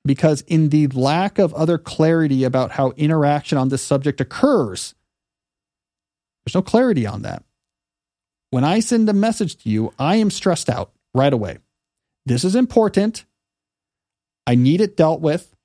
Because 0.06 0.42
in 0.42 0.70
the 0.70 0.88
lack 0.88 1.40
of 1.40 1.54
other 1.54 1.78
clarity 1.78 2.44
about 2.44 2.72
how 2.72 2.92
interaction 2.92 3.58
on 3.58 3.70
this 3.70 3.82
subject 3.82 4.22
occurs, 4.22 4.94
there's 6.46 6.56
no 6.56 6.62
clarity 6.62 7.08
on 7.08 7.24
that. 7.24 7.44
When 8.52 8.64
I 8.64 8.82
send 8.82 9.08
a 9.10 9.14
message 9.14 9.58
to 9.64 9.70
you, 9.70 9.94
I 9.98 10.18
am 10.18 10.30
stressed 10.30 10.70
out 10.70 10.92
right 11.14 11.32
away. 11.32 11.60
This 12.26 12.44
is 12.44 12.56
important. 12.56 13.26
I 14.46 14.56
need 14.56 14.82
it 14.82 14.98
dealt 14.98 15.22
with. 15.22 15.56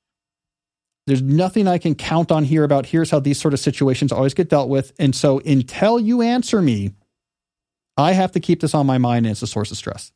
There's 1.07 1.23
nothing 1.23 1.69
I 1.69 1.79
can 1.79 1.95
count 1.95 2.33
on 2.33 2.45
here 2.45 2.65
about 2.65 2.87
here's 2.87 3.11
how 3.11 3.21
these 3.21 3.41
sort 3.41 3.55
of 3.55 3.61
situations 3.61 4.11
always 4.11 4.35
get 4.35 4.49
dealt 4.49 4.69
with. 4.69 4.93
And 4.99 5.15
so 5.15 5.39
until 5.41 6.01
you 6.01 6.23
answer 6.23 6.61
me, 6.61 6.95
I 7.97 8.13
have 8.13 8.33
to 8.33 8.41
keep 8.41 8.61
this 8.61 8.75
on 8.75 8.87
my 8.87 8.99
mind 8.99 9.27
and 9.27 9.33
it's 9.33 9.43
a 9.43 9.47
source 9.47 9.71
of 9.71 9.77
stress. 9.77 10.13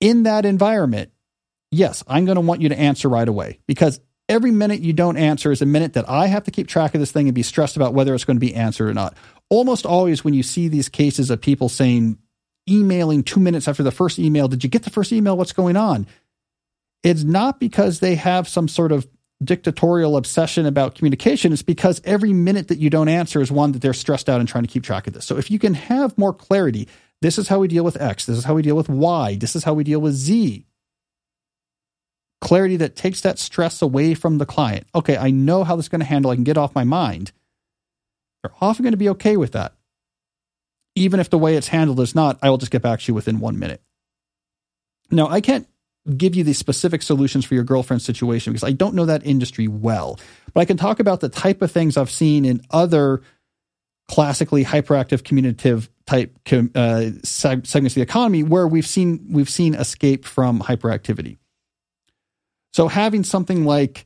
In 0.00 0.22
that 0.22 0.44
environment, 0.44 1.10
yes, 1.70 2.04
I'm 2.06 2.26
going 2.26 2.36
to 2.36 2.42
want 2.42 2.62
you 2.62 2.68
to 2.68 2.78
answer 2.78 3.08
right 3.08 3.26
away 3.26 3.58
because 3.66 4.00
every 4.28 4.50
minute 4.50 4.80
you 4.80 4.92
don't 4.92 5.16
answer 5.16 5.50
is 5.50 5.62
a 5.62 5.66
minute 5.66 5.94
that 5.94 6.08
I 6.08 6.26
have 6.26 6.44
to 6.44 6.50
keep 6.50 6.68
track 6.68 6.94
of 6.94 7.00
this 7.00 7.12
thing 7.12 7.26
and 7.26 7.34
be 7.34 7.42
stressed 7.42 7.76
about 7.76 7.94
whether 7.94 8.14
it's 8.14 8.24
going 8.24 8.36
to 8.36 8.40
be 8.40 8.54
answered 8.54 8.88
or 8.88 8.94
not. 8.94 9.16
Almost 9.48 9.84
always, 9.84 10.24
when 10.24 10.34
you 10.34 10.42
see 10.42 10.68
these 10.68 10.88
cases 10.88 11.30
of 11.30 11.40
people 11.40 11.68
saying 11.68 12.18
emailing 12.68 13.22
two 13.22 13.40
minutes 13.40 13.68
after 13.68 13.82
the 13.82 13.90
first 13.90 14.18
email. 14.18 14.48
Did 14.48 14.64
you 14.64 14.70
get 14.70 14.82
the 14.82 14.90
first 14.90 15.12
email? 15.12 15.36
What's 15.36 15.52
going 15.52 15.76
on? 15.76 16.06
It's 17.02 17.22
not 17.22 17.60
because 17.60 18.00
they 18.00 18.16
have 18.16 18.48
some 18.48 18.68
sort 18.68 18.92
of 18.92 19.06
dictatorial 19.42 20.16
obsession 20.16 20.66
about 20.66 20.94
communication. 20.94 21.52
It's 21.52 21.62
because 21.62 22.00
every 22.04 22.32
minute 22.32 22.68
that 22.68 22.78
you 22.78 22.90
don't 22.90 23.08
answer 23.08 23.40
is 23.40 23.52
one 23.52 23.72
that 23.72 23.82
they're 23.82 23.92
stressed 23.92 24.28
out 24.28 24.40
and 24.40 24.48
trying 24.48 24.64
to 24.64 24.70
keep 24.70 24.82
track 24.82 25.06
of 25.06 25.12
this. 25.12 25.24
So 25.24 25.36
if 25.36 25.50
you 25.50 25.58
can 25.58 25.74
have 25.74 26.16
more 26.18 26.32
clarity, 26.32 26.88
this 27.22 27.38
is 27.38 27.48
how 27.48 27.58
we 27.58 27.68
deal 27.68 27.84
with 27.84 28.00
X, 28.00 28.26
this 28.26 28.38
is 28.38 28.44
how 28.44 28.54
we 28.54 28.62
deal 28.62 28.76
with 28.76 28.88
Y, 28.88 29.36
this 29.36 29.54
is 29.54 29.64
how 29.64 29.74
we 29.74 29.84
deal 29.84 30.00
with 30.00 30.14
Z. 30.14 30.66
Clarity 32.40 32.76
that 32.76 32.96
takes 32.96 33.20
that 33.22 33.38
stress 33.38 33.80
away 33.80 34.14
from 34.14 34.38
the 34.38 34.46
client. 34.46 34.86
Okay, 34.94 35.16
I 35.16 35.30
know 35.30 35.64
how 35.64 35.76
this 35.76 35.86
is 35.86 35.88
going 35.88 36.00
to 36.00 36.06
handle. 36.06 36.30
I 36.30 36.34
can 36.34 36.44
get 36.44 36.58
off 36.58 36.74
my 36.74 36.84
mind. 36.84 37.32
They're 38.42 38.52
often 38.60 38.82
going 38.82 38.92
to 38.92 38.98
be 38.98 39.08
okay 39.10 39.36
with 39.36 39.52
that 39.52 39.75
even 40.96 41.20
if 41.20 41.30
the 41.30 41.38
way 41.38 41.56
it's 41.56 41.68
handled 41.68 42.00
is 42.00 42.14
not, 42.14 42.38
I 42.42 42.50
will 42.50 42.58
just 42.58 42.72
get 42.72 42.82
back 42.82 43.00
to 43.00 43.08
you 43.08 43.14
within 43.14 43.38
one 43.38 43.58
minute. 43.58 43.80
Now, 45.10 45.28
I 45.28 45.40
can't 45.40 45.68
give 46.16 46.34
you 46.34 46.42
the 46.42 46.54
specific 46.54 47.02
solutions 47.02 47.44
for 47.44 47.54
your 47.54 47.64
girlfriend's 47.64 48.04
situation 48.04 48.52
because 48.52 48.64
I 48.64 48.72
don't 48.72 48.94
know 48.94 49.06
that 49.06 49.24
industry 49.24 49.68
well, 49.68 50.18
but 50.54 50.60
I 50.60 50.64
can 50.64 50.76
talk 50.76 50.98
about 50.98 51.20
the 51.20 51.28
type 51.28 51.62
of 51.62 51.70
things 51.70 51.96
I've 51.96 52.10
seen 52.10 52.44
in 52.44 52.62
other 52.70 53.22
classically 54.08 54.64
hyperactive 54.64 55.24
communicative 55.24 55.90
type 56.06 56.36
uh, 56.52 57.10
segments 57.24 57.74
of 57.74 57.94
the 57.94 58.02
economy 58.02 58.44
where 58.44 58.68
we've 58.68 58.86
seen 58.86 59.26
we've 59.30 59.50
seen 59.50 59.74
escape 59.74 60.24
from 60.24 60.60
hyperactivity. 60.60 61.38
So 62.72 62.86
having 62.86 63.24
something 63.24 63.64
like 63.64 64.04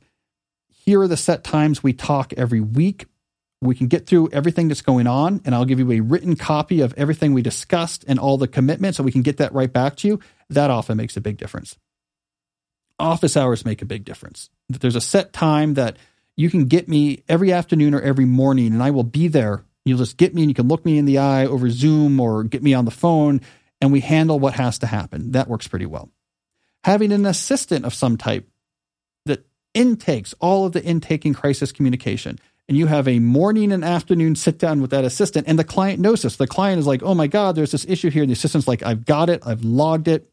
here 0.69 1.01
are 1.01 1.07
the 1.07 1.17
set 1.17 1.43
times 1.43 1.83
we 1.83 1.93
talk 1.93 2.33
every 2.33 2.61
week 2.61 3.05
we 3.61 3.75
can 3.75 3.87
get 3.87 4.07
through 4.07 4.29
everything 4.31 4.67
that's 4.67 4.81
going 4.81 5.07
on, 5.07 5.41
and 5.45 5.53
I'll 5.53 5.65
give 5.65 5.79
you 5.79 5.91
a 5.91 5.99
written 5.99 6.35
copy 6.35 6.81
of 6.81 6.93
everything 6.97 7.33
we 7.33 7.41
discussed 7.41 8.03
and 8.07 8.19
all 8.19 8.37
the 8.37 8.47
commitments, 8.47 8.97
so 8.97 9.03
we 9.03 9.11
can 9.11 9.21
get 9.21 9.37
that 9.37 9.53
right 9.53 9.71
back 9.71 9.95
to 9.97 10.07
you. 10.07 10.19
That 10.49 10.71
often 10.71 10.97
makes 10.97 11.15
a 11.15 11.21
big 11.21 11.37
difference. 11.37 11.77
Office 12.99 13.37
hours 13.37 13.65
make 13.65 13.81
a 13.81 13.85
big 13.85 14.03
difference. 14.03 14.49
There's 14.69 14.95
a 14.95 15.01
set 15.01 15.33
time 15.33 15.75
that 15.75 15.97
you 16.35 16.49
can 16.49 16.65
get 16.65 16.87
me 16.87 17.23
every 17.29 17.51
afternoon 17.51 17.93
or 17.93 18.01
every 18.01 18.25
morning, 18.25 18.73
and 18.73 18.81
I 18.81 18.91
will 18.91 19.03
be 19.03 19.27
there 19.27 19.63
You'll 19.85 19.97
just 19.97 20.17
get 20.17 20.33
me 20.33 20.43
and 20.43 20.51
you 20.51 20.55
can 20.55 20.67
look 20.67 20.85
me 20.85 20.97
in 20.97 21.05
the 21.05 21.17
eye 21.17 21.45
over 21.45 21.69
Zoom 21.69 22.19
or 22.19 22.43
get 22.43 22.61
me 22.61 22.73
on 22.73 22.85
the 22.85 22.91
phone 22.91 23.41
and 23.79 23.91
we 23.91 23.99
handle 23.99 24.39
what 24.39 24.53
has 24.53 24.79
to 24.79 24.87
happen. 24.87 25.31
That 25.31 25.47
works 25.47 25.67
pretty 25.67 25.87
well. 25.87 26.09
Having 26.83 27.11
an 27.11 27.25
assistant 27.25 27.85
of 27.85 27.93
some 27.93 28.17
type 28.17 28.47
that 29.25 29.45
intakes 29.73 30.35
all 30.39 30.65
of 30.65 30.73
the 30.73 30.83
intake 30.83 31.25
and 31.25 31.35
crisis 31.35 31.71
communication. 31.71 32.39
And 32.71 32.77
you 32.77 32.87
have 32.87 33.05
a 33.05 33.19
morning 33.19 33.73
and 33.73 33.83
afternoon 33.83 34.33
sit 34.37 34.57
down 34.57 34.79
with 34.79 34.91
that 34.91 35.03
assistant, 35.03 35.45
and 35.45 35.59
the 35.59 35.63
client 35.65 35.99
knows 35.99 36.21
this. 36.21 36.37
The 36.37 36.47
client 36.47 36.79
is 36.79 36.87
like, 36.87 37.03
oh 37.03 37.13
my 37.13 37.27
God, 37.27 37.53
there's 37.53 37.73
this 37.73 37.85
issue 37.85 38.09
here. 38.09 38.23
And 38.23 38.29
the 38.29 38.33
assistant's 38.33 38.65
like, 38.65 38.81
I've 38.81 39.05
got 39.05 39.29
it, 39.29 39.43
I've 39.45 39.65
logged 39.65 40.07
it. 40.07 40.31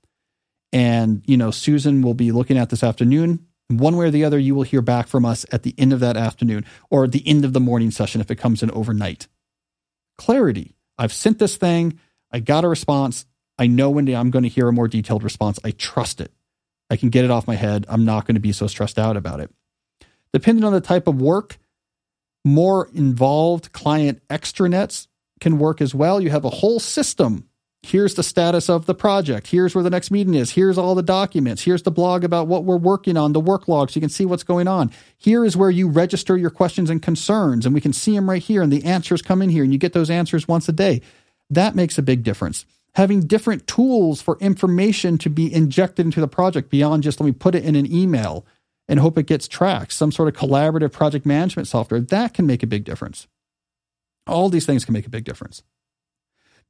And, 0.72 1.20
you 1.26 1.36
know, 1.36 1.50
Susan 1.50 2.00
will 2.00 2.14
be 2.14 2.30
looking 2.30 2.56
at 2.56 2.70
this 2.70 2.84
afternoon. 2.84 3.44
One 3.66 3.96
way 3.96 4.06
or 4.06 4.12
the 4.12 4.24
other, 4.24 4.38
you 4.38 4.54
will 4.54 4.62
hear 4.62 4.82
back 4.82 5.08
from 5.08 5.24
us 5.24 5.46
at 5.50 5.64
the 5.64 5.74
end 5.78 5.92
of 5.92 5.98
that 5.98 6.16
afternoon 6.16 6.64
or 6.90 7.08
the 7.08 7.26
end 7.26 7.44
of 7.44 7.54
the 7.54 7.60
morning 7.60 7.90
session 7.90 8.20
if 8.20 8.30
it 8.30 8.36
comes 8.36 8.62
in 8.62 8.70
overnight. 8.70 9.26
Clarity. 10.16 10.76
I've 10.96 11.12
sent 11.12 11.40
this 11.40 11.56
thing. 11.56 11.98
I 12.30 12.38
got 12.38 12.62
a 12.62 12.68
response. 12.68 13.26
I 13.58 13.66
know 13.66 13.90
when 13.90 14.08
I'm 14.14 14.30
going 14.30 14.44
to 14.44 14.48
hear 14.48 14.68
a 14.68 14.72
more 14.72 14.86
detailed 14.86 15.24
response. 15.24 15.58
I 15.64 15.72
trust 15.72 16.20
it. 16.20 16.30
I 16.88 16.94
can 16.94 17.08
get 17.08 17.24
it 17.24 17.32
off 17.32 17.48
my 17.48 17.56
head. 17.56 17.84
I'm 17.88 18.04
not 18.04 18.26
going 18.26 18.36
to 18.36 18.40
be 18.40 18.52
so 18.52 18.68
stressed 18.68 18.96
out 18.96 19.16
about 19.16 19.40
it. 19.40 19.50
Depending 20.32 20.62
on 20.62 20.72
the 20.72 20.80
type 20.80 21.08
of 21.08 21.20
work, 21.20 21.58
more 22.48 22.88
involved 22.94 23.72
client 23.72 24.20
extranets 24.28 25.06
can 25.40 25.58
work 25.58 25.80
as 25.80 25.94
well. 25.94 26.20
You 26.20 26.30
have 26.30 26.44
a 26.44 26.50
whole 26.50 26.80
system 26.80 27.48
Here's 27.82 28.14
the 28.14 28.24
status 28.24 28.68
of 28.68 28.86
the 28.86 28.94
project. 28.94 29.46
Here's 29.46 29.74
where 29.74 29.84
the 29.84 29.90
next 29.90 30.10
meeting 30.10 30.34
is. 30.34 30.50
Here's 30.50 30.78
all 30.78 30.96
the 30.96 31.02
documents. 31.02 31.62
Here's 31.62 31.84
the 31.84 31.92
blog 31.92 32.24
about 32.24 32.48
what 32.48 32.64
we're 32.64 32.76
working 32.76 33.16
on, 33.16 33.32
the 33.32 33.40
work 33.40 33.68
logs. 33.68 33.92
so 33.92 33.98
you 33.98 34.00
can 34.00 34.10
see 34.10 34.26
what's 34.26 34.42
going 34.42 34.66
on. 34.66 34.90
Here 35.16 35.44
is 35.44 35.56
where 35.56 35.70
you 35.70 35.88
register 35.88 36.36
your 36.36 36.50
questions 36.50 36.90
and 36.90 37.00
concerns, 37.00 37.64
and 37.64 37.74
we 37.74 37.80
can 37.80 37.92
see 37.92 38.14
them 38.14 38.28
right 38.28 38.42
here, 38.42 38.62
and 38.62 38.72
the 38.72 38.84
answers 38.84 39.22
come 39.22 39.42
in 39.42 39.48
here, 39.48 39.62
and 39.62 39.72
you 39.72 39.78
get 39.78 39.92
those 39.92 40.10
answers 40.10 40.48
once 40.48 40.68
a 40.68 40.72
day. 40.72 41.02
That 41.50 41.76
makes 41.76 41.96
a 41.98 42.02
big 42.02 42.24
difference. 42.24 42.66
Having 42.96 43.28
different 43.28 43.68
tools 43.68 44.20
for 44.20 44.36
information 44.40 45.16
to 45.18 45.30
be 45.30 45.52
injected 45.52 46.04
into 46.04 46.20
the 46.20 46.28
project 46.28 46.70
beyond 46.70 47.04
just 47.04 47.20
let 47.20 47.26
me 47.26 47.32
put 47.32 47.54
it 47.54 47.64
in 47.64 47.76
an 47.76 47.90
email 47.90 48.44
and 48.88 49.00
hope 49.00 49.18
it 49.18 49.26
gets 49.26 49.46
tracked, 49.46 49.92
some 49.92 50.10
sort 50.10 50.28
of 50.28 50.40
collaborative 50.40 50.92
project 50.92 51.26
management 51.26 51.68
software, 51.68 52.00
that 52.00 52.34
can 52.34 52.46
make 52.46 52.62
a 52.62 52.66
big 52.66 52.84
difference. 52.84 53.26
All 54.26 54.48
these 54.48 54.66
things 54.66 54.84
can 54.84 54.94
make 54.94 55.06
a 55.06 55.10
big 55.10 55.24
difference. 55.24 55.62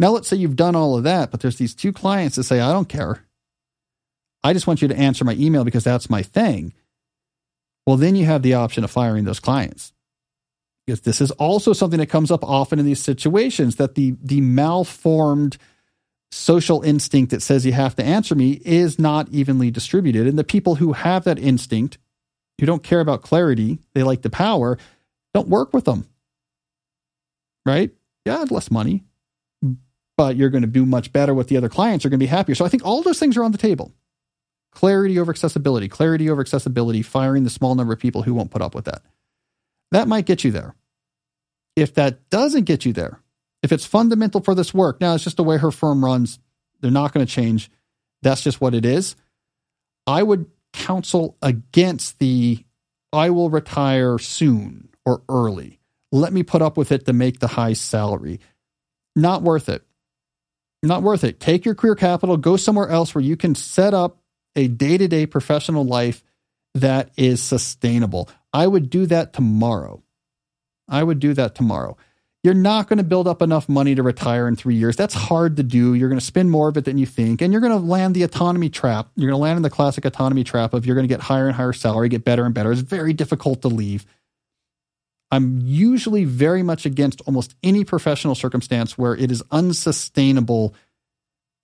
Now, 0.00 0.10
let's 0.10 0.28
say 0.28 0.36
you've 0.36 0.56
done 0.56 0.76
all 0.76 0.96
of 0.96 1.04
that, 1.04 1.30
but 1.30 1.40
there's 1.40 1.56
these 1.56 1.74
two 1.74 1.92
clients 1.92 2.36
that 2.36 2.44
say, 2.44 2.60
I 2.60 2.72
don't 2.72 2.88
care. 2.88 3.24
I 4.44 4.52
just 4.52 4.66
want 4.66 4.80
you 4.80 4.88
to 4.88 4.96
answer 4.96 5.24
my 5.24 5.34
email 5.34 5.64
because 5.64 5.84
that's 5.84 6.10
my 6.10 6.22
thing. 6.22 6.72
Well, 7.86 7.96
then 7.96 8.16
you 8.16 8.24
have 8.26 8.42
the 8.42 8.54
option 8.54 8.84
of 8.84 8.90
firing 8.90 9.24
those 9.24 9.40
clients. 9.40 9.92
Because 10.86 11.00
this 11.02 11.20
is 11.20 11.30
also 11.32 11.72
something 11.72 11.98
that 11.98 12.06
comes 12.06 12.30
up 12.30 12.44
often 12.44 12.78
in 12.78 12.86
these 12.86 13.02
situations 13.02 13.76
that 13.76 13.94
the, 13.94 14.14
the 14.22 14.40
malformed 14.40 15.58
social 16.30 16.82
instinct 16.82 17.30
that 17.30 17.42
says 17.42 17.66
you 17.66 17.72
have 17.72 17.96
to 17.96 18.04
answer 18.04 18.34
me 18.34 18.60
is 18.64 18.98
not 18.98 19.28
evenly 19.30 19.70
distributed. 19.70 20.26
And 20.26 20.38
the 20.38 20.44
people 20.44 20.76
who 20.76 20.92
have 20.92 21.24
that 21.24 21.38
instinct, 21.38 21.98
who 22.58 22.66
don't 22.66 22.82
care 22.82 23.00
about 23.00 23.22
clarity, 23.22 23.78
they 23.94 24.02
like 24.02 24.22
the 24.22 24.30
power, 24.30 24.78
don't 25.34 25.48
work 25.48 25.72
with 25.72 25.84
them. 25.84 26.08
Right? 27.64 27.90
Yeah, 28.24 28.44
less 28.50 28.70
money, 28.70 29.04
but 30.16 30.36
you're 30.36 30.50
going 30.50 30.62
to 30.62 30.68
do 30.68 30.84
much 30.84 31.12
better 31.12 31.34
with 31.34 31.48
the 31.48 31.56
other 31.56 31.68
clients. 31.68 32.04
You're 32.04 32.10
going 32.10 32.20
to 32.20 32.24
be 32.24 32.26
happier. 32.26 32.54
So 32.54 32.64
I 32.64 32.68
think 32.68 32.84
all 32.84 33.02
those 33.02 33.18
things 33.18 33.36
are 33.36 33.44
on 33.44 33.52
the 33.52 33.58
table. 33.58 33.92
Clarity 34.72 35.18
over 35.18 35.30
accessibility, 35.30 35.88
clarity 35.88 36.28
over 36.28 36.40
accessibility, 36.40 37.02
firing 37.02 37.44
the 37.44 37.50
small 37.50 37.74
number 37.74 37.92
of 37.92 37.98
people 37.98 38.22
who 38.22 38.34
won't 38.34 38.50
put 38.50 38.62
up 38.62 38.74
with 38.74 38.84
that. 38.84 39.02
That 39.92 40.08
might 40.08 40.26
get 40.26 40.44
you 40.44 40.50
there. 40.50 40.74
If 41.76 41.94
that 41.94 42.28
doesn't 42.30 42.64
get 42.64 42.84
you 42.84 42.92
there, 42.92 43.20
if 43.62 43.72
it's 43.72 43.86
fundamental 43.86 44.40
for 44.40 44.54
this 44.54 44.74
work, 44.74 45.00
now 45.00 45.14
it's 45.14 45.24
just 45.24 45.36
the 45.36 45.44
way 45.44 45.56
her 45.56 45.70
firm 45.70 46.04
runs, 46.04 46.38
they're 46.80 46.90
not 46.90 47.12
going 47.12 47.24
to 47.24 47.32
change. 47.32 47.70
That's 48.22 48.42
just 48.42 48.60
what 48.60 48.74
it 48.74 48.84
is. 48.84 49.16
I 50.06 50.22
would 50.22 50.46
counsel 50.72 51.36
against 51.42 52.18
the 52.18 52.64
I 53.12 53.30
will 53.30 53.50
retire 53.50 54.18
soon 54.18 54.90
or 55.04 55.22
early. 55.28 55.80
Let 56.12 56.32
me 56.32 56.42
put 56.42 56.62
up 56.62 56.76
with 56.76 56.92
it 56.92 57.06
to 57.06 57.12
make 57.12 57.40
the 57.40 57.46
high 57.46 57.72
salary. 57.72 58.40
Not 59.16 59.42
worth 59.42 59.68
it 59.68 59.82
not 60.82 61.02
worth 61.02 61.24
it. 61.24 61.40
Take 61.40 61.64
your 61.64 61.74
career 61.74 61.94
capital, 61.94 62.36
go 62.36 62.56
somewhere 62.56 62.88
else 62.88 63.14
where 63.14 63.24
you 63.24 63.36
can 63.36 63.54
set 63.54 63.94
up 63.94 64.18
a 64.54 64.68
day 64.68 64.98
to 64.98 65.08
day 65.08 65.26
professional 65.26 65.84
life 65.84 66.22
that 66.74 67.10
is 67.16 67.42
sustainable. 67.42 68.28
I 68.52 68.66
would 68.66 68.90
do 68.90 69.06
that 69.06 69.32
tomorrow. 69.32 70.02
I 70.88 71.02
would 71.02 71.18
do 71.18 71.34
that 71.34 71.54
tomorrow. 71.54 71.96
You're 72.44 72.54
not 72.54 72.88
going 72.88 72.98
to 72.98 73.04
build 73.04 73.26
up 73.26 73.42
enough 73.42 73.68
money 73.68 73.96
to 73.96 74.02
retire 74.02 74.46
in 74.46 74.54
three 74.54 74.76
years. 74.76 74.94
That's 74.94 75.14
hard 75.14 75.56
to 75.56 75.64
do. 75.64 75.94
You're 75.94 76.08
going 76.08 76.20
to 76.20 76.24
spend 76.24 76.50
more 76.50 76.68
of 76.68 76.76
it 76.76 76.84
than 76.84 76.96
you 76.96 77.04
think. 77.04 77.42
And 77.42 77.52
you're 77.52 77.60
going 77.60 77.72
to 77.72 77.84
land 77.84 78.14
the 78.14 78.22
autonomy 78.22 78.68
trap. 78.68 79.08
You're 79.16 79.28
going 79.28 79.38
to 79.38 79.42
land 79.42 79.56
in 79.56 79.62
the 79.62 79.70
classic 79.70 80.04
autonomy 80.04 80.44
trap 80.44 80.72
of 80.72 80.86
you're 80.86 80.94
going 80.94 81.08
to 81.08 81.12
get 81.12 81.20
higher 81.20 81.48
and 81.48 81.56
higher 81.56 81.72
salary, 81.72 82.08
get 82.08 82.24
better 82.24 82.44
and 82.44 82.54
better. 82.54 82.70
It's 82.70 82.80
very 82.80 83.12
difficult 83.12 83.62
to 83.62 83.68
leave. 83.68 84.06
I'm 85.30 85.60
usually 85.62 86.24
very 86.24 86.62
much 86.62 86.86
against 86.86 87.20
almost 87.22 87.54
any 87.62 87.84
professional 87.84 88.34
circumstance 88.34 88.96
where 88.96 89.14
it 89.14 89.30
is 89.30 89.42
unsustainable 89.50 90.74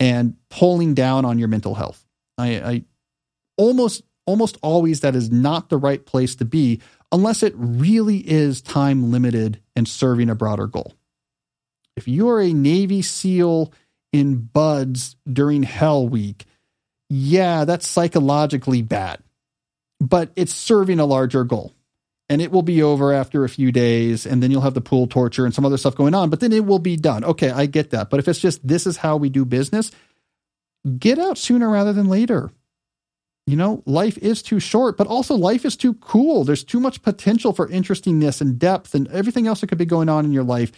and 0.00 0.37
pulling 0.50 0.94
down 0.94 1.24
on 1.24 1.38
your 1.38 1.48
mental 1.48 1.74
health. 1.74 2.04
I, 2.37 2.48
I 2.56 2.84
almost 3.56 4.02
almost 4.26 4.58
always 4.62 5.00
that 5.00 5.14
is 5.14 5.30
not 5.30 5.68
the 5.68 5.76
right 5.76 6.04
place 6.04 6.37
to 6.37 6.44
be 6.44 6.80
unless 7.12 7.42
it 7.42 7.54
really 7.56 8.18
is 8.18 8.60
time 8.60 9.10
limited 9.10 9.60
and 9.76 9.87
serving 9.87 10.30
a 10.30 10.34
broader 10.34 10.66
goal. 10.66 10.94
If 11.96 12.08
you're 12.08 12.40
a 12.40 12.52
Navy 12.52 13.02
SEAL 13.02 13.72
in 14.12 14.37
BUD/S 14.37 15.16
during 15.30 15.62
Hell 15.62 16.08
Week, 16.08 16.44
yeah, 17.08 17.64
that's 17.64 17.87
psychologically 17.87 18.82
bad, 18.82 19.20
but 20.00 20.30
it's 20.34 20.52
serving 20.52 20.98
a 20.98 21.04
larger 21.04 21.44
goal. 21.44 21.72
And 22.28 22.40
it 22.40 22.50
will 22.50 22.62
be 22.62 22.82
over 22.82 23.12
after 23.12 23.44
a 23.44 23.50
few 23.50 23.70
days 23.70 24.24
and 24.26 24.42
then 24.42 24.50
you'll 24.50 24.62
have 24.62 24.74
the 24.74 24.80
pool 24.80 25.06
torture 25.06 25.44
and 25.44 25.54
some 25.54 25.66
other 25.66 25.76
stuff 25.76 25.94
going 25.94 26.14
on 26.14 26.30
but 26.30 26.40
then 26.40 26.52
it 26.52 26.64
will 26.64 26.78
be 26.78 26.96
done. 26.96 27.22
Okay 27.22 27.50
i 27.50 27.66
get 27.66 27.90
that. 27.90 28.08
But 28.08 28.18
if 28.18 28.26
it's 28.26 28.40
just 28.40 28.66
this 28.66 28.87
is 28.87 28.96
how 28.96 29.18
we 29.18 29.28
do 29.28 29.44
business 29.44 29.92
get 30.98 31.18
out 31.18 31.38
sooner 31.38 31.68
rather 31.68 31.92
than 31.92 32.08
later 32.08 32.50
you 33.46 33.57
know 33.57 33.83
life 33.87 34.16
is 34.18 34.42
too 34.42 34.59
short 34.59 34.96
but 34.96 35.07
also 35.07 35.35
life 35.35 35.64
is 35.64 35.76
too 35.76 35.94
cool. 35.94 36.44
There's 36.44 36.64
too 36.64 36.80
much 36.80 37.02
potential 37.02 37.52
for 37.52 37.68
interestingness 37.68 38.40
and 38.40 38.59
depth 38.59 38.94
and 38.94 39.09
everything 39.09 39.46
else 39.46 39.61
that 39.61 39.68
could 39.68 39.78
be 39.78 39.85
going 39.85 40.09
on 40.09 40.24
in 40.24 40.33
your 40.33 40.44
life. 40.44 40.72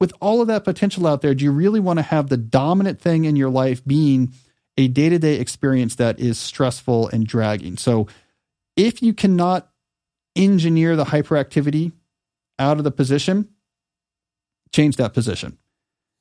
With 0.00 0.12
all 0.20 0.40
of 0.40 0.48
that 0.48 0.64
potential 0.64 1.06
out 1.06 1.22
there 1.22 1.34
do 1.34 1.44
you 1.44 1.52
really 1.52 1.80
want 1.80 1.98
to 1.98 2.02
have 2.02 2.28
the 2.28 2.36
dominant 2.36 3.00
thing 3.00 3.24
in 3.24 3.36
your 3.36 3.50
life 3.50 3.84
being 3.84 4.34
a 4.78 4.88
day-to-day 4.88 5.38
experience 5.38 5.96
that 5.96 6.18
is 6.18 6.38
stressful 6.38 7.08
and 7.08 7.26
dragging? 7.26 7.76
So 7.76 8.06
if 8.76 9.02
you 9.02 9.12
cannot 9.12 9.68
engineer 10.36 10.96
the 10.96 11.04
hyperactivity 11.04 11.92
out 12.58 12.78
of 12.78 12.84
the 12.84 12.90
position, 12.90 13.48
change 14.72 14.96
that 14.96 15.12
position. 15.12 15.58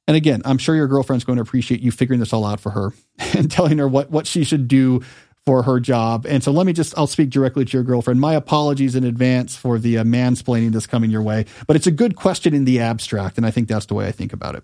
And 0.08 0.18
again, 0.18 0.42
I'm 0.46 0.58
sure 0.58 0.76
your 0.76 0.88
girlfriend's 0.88 1.24
going 1.24 1.38
to 1.38 1.42
appreciate 1.42 1.82
you 1.82 1.92
figuring 1.92 2.20
this 2.20 2.34
all 2.34 2.46
out 2.46 2.60
for 2.60 2.72
her 2.72 2.94
and 3.38 3.50
telling 3.50 3.78
her 3.78 3.88
what, 3.88 4.12
what 4.12 4.28
she 4.28 4.44
should 4.44 4.68
do 4.68 5.02
for 5.46 5.64
her 5.64 5.80
job. 5.80 6.26
And 6.28 6.44
so 6.44 6.52
let 6.52 6.66
me 6.66 6.74
just, 6.74 6.98
I'll 6.98 7.08
speak 7.08 7.30
directly 7.30 7.66
to 7.66 7.78
your 7.78 7.84
girlfriend. 7.84 8.22
My 8.22 8.34
apologies 8.36 8.96
in 8.96 9.04
advance 9.04 9.56
for 9.56 9.80
the 9.80 9.98
uh, 9.98 10.04
mansplaining 10.04 10.72
that's 10.72 10.88
coming 10.88 11.10
your 11.10 11.24
way, 11.24 11.46
but 11.68 11.76
it's 11.76 11.88
a 11.88 11.92
good 11.92 12.16
question 12.16 12.54
in 12.54 12.66
the 12.66 12.80
abstract. 12.80 13.38
And 13.38 13.46
I 13.46 13.52
think 13.52 13.68
that's 13.68 13.88
the 13.88 13.96
way 13.96 14.08
I 14.08 14.12
think 14.12 14.34
about 14.34 14.56
it. 14.56 14.64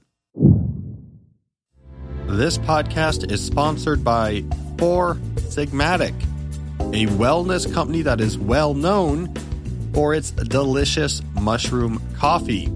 This 2.28 2.58
podcast 2.58 3.32
is 3.32 3.44
sponsored 3.44 4.04
by 4.04 4.44
Four 4.78 5.16
Sigmatic 5.36 6.14
a 6.94 7.06
wellness 7.08 7.72
company 7.74 8.02
that 8.02 8.22
is 8.22 8.38
well 8.38 8.74
known 8.74 9.34
for 9.94 10.14
its 10.14 10.32
delicious 10.32 11.22
mushroom 11.34 12.02
coffee. 12.18 12.72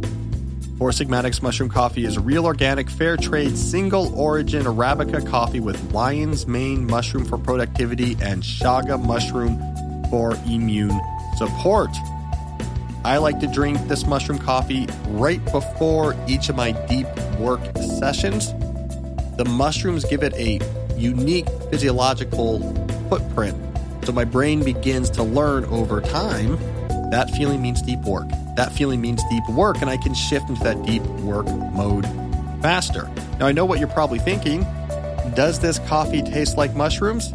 Four 0.82 0.92
Sigmatic's 0.92 1.44
mushroom 1.44 1.70
coffee 1.70 2.06
is 2.06 2.18
a 2.18 2.22
real 2.22 2.44
organic, 2.48 2.90
fair 2.90 3.16
trade, 3.16 3.56
single 3.56 4.12
origin 4.20 4.64
Arabica 4.64 5.24
coffee 5.28 5.60
with 5.60 5.94
lion's 5.94 6.48
mane 6.48 6.88
mushroom 6.88 7.24
for 7.24 7.38
productivity 7.38 8.18
and 8.20 8.42
chaga 8.42 9.00
mushroom 9.00 9.60
for 10.10 10.34
immune 10.48 11.00
support. 11.38 11.92
I 13.06 13.18
like 13.18 13.40
to 13.42 13.48
drink 13.48 13.78
this 13.90 14.08
mushroom 14.08 14.40
coffee 14.40 14.88
right 15.10 15.40
before 15.52 16.16
each 16.28 16.50
of 16.50 16.56
my 16.56 16.72
deep 16.88 17.06
work 17.38 17.62
sessions. 18.00 18.52
The 19.38 19.46
mushrooms 19.48 20.04
give 20.06 20.24
it 20.24 20.34
a 20.34 20.60
unique 20.98 21.48
physiological 21.70 22.60
footprint 23.08 23.56
so 24.04 24.14
my 24.14 24.26
brain 24.26 24.64
begins 24.64 25.12
to 25.12 25.22
learn 25.22 25.64
over 25.66 26.02
time 26.02 26.58
that 27.12 27.30
feeling 27.30 27.62
means 27.62 27.82
deep 27.82 28.00
work. 28.00 28.28
That 28.56 28.72
feeling 28.72 29.02
means 29.02 29.22
deep 29.30 29.48
work, 29.50 29.82
and 29.82 29.90
I 29.90 29.98
can 29.98 30.14
shift 30.14 30.50
into 30.50 30.64
that 30.64 30.82
deep 30.84 31.04
work 31.22 31.46
mode 31.46 32.06
faster. 32.62 33.10
Now, 33.38 33.48
I 33.48 33.52
know 33.52 33.66
what 33.66 33.80
you're 33.80 33.90
probably 33.90 34.20
thinking. 34.20 34.66
Does 35.36 35.60
this 35.60 35.80
coffee 35.80 36.22
taste 36.22 36.58
like 36.58 36.74
mushrooms? 36.76 37.34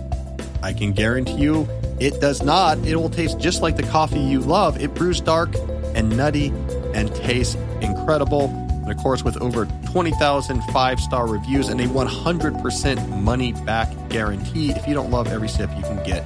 I 0.63 0.73
can 0.73 0.93
guarantee 0.93 1.43
you 1.43 1.69
it 2.01 2.21
does 2.21 2.43
not. 2.43 2.79
It 2.79 2.97
will 2.97 3.11
taste 3.11 3.39
just 3.39 3.63
like 3.63 3.77
the 3.77 3.83
coffee 3.83 4.19
you 4.19 4.41
love. 4.41 4.81
It 4.81 4.95
brews 4.95 5.21
dark 5.21 5.55
and 5.95 6.17
nutty 6.17 6.49
and 6.95 7.15
tastes 7.15 7.55
incredible. 7.81 8.49
And 8.69 8.91
of 8.91 8.97
course, 8.99 9.23
with 9.23 9.41
over 9.43 9.67
20,000 9.93 10.63
five 10.73 11.01
star 11.01 11.27
reviews 11.27 11.69
and 11.69 11.81
a 11.81 11.87
100% 11.87 13.09
money 13.23 13.53
back 13.53 13.91
guarantee, 14.09 14.71
if 14.71 14.87
you 14.87 14.95
don't 14.95 15.11
love 15.11 15.27
every 15.27 15.49
sip, 15.49 15.71
you 15.77 15.83
can 15.83 16.03
get 16.05 16.25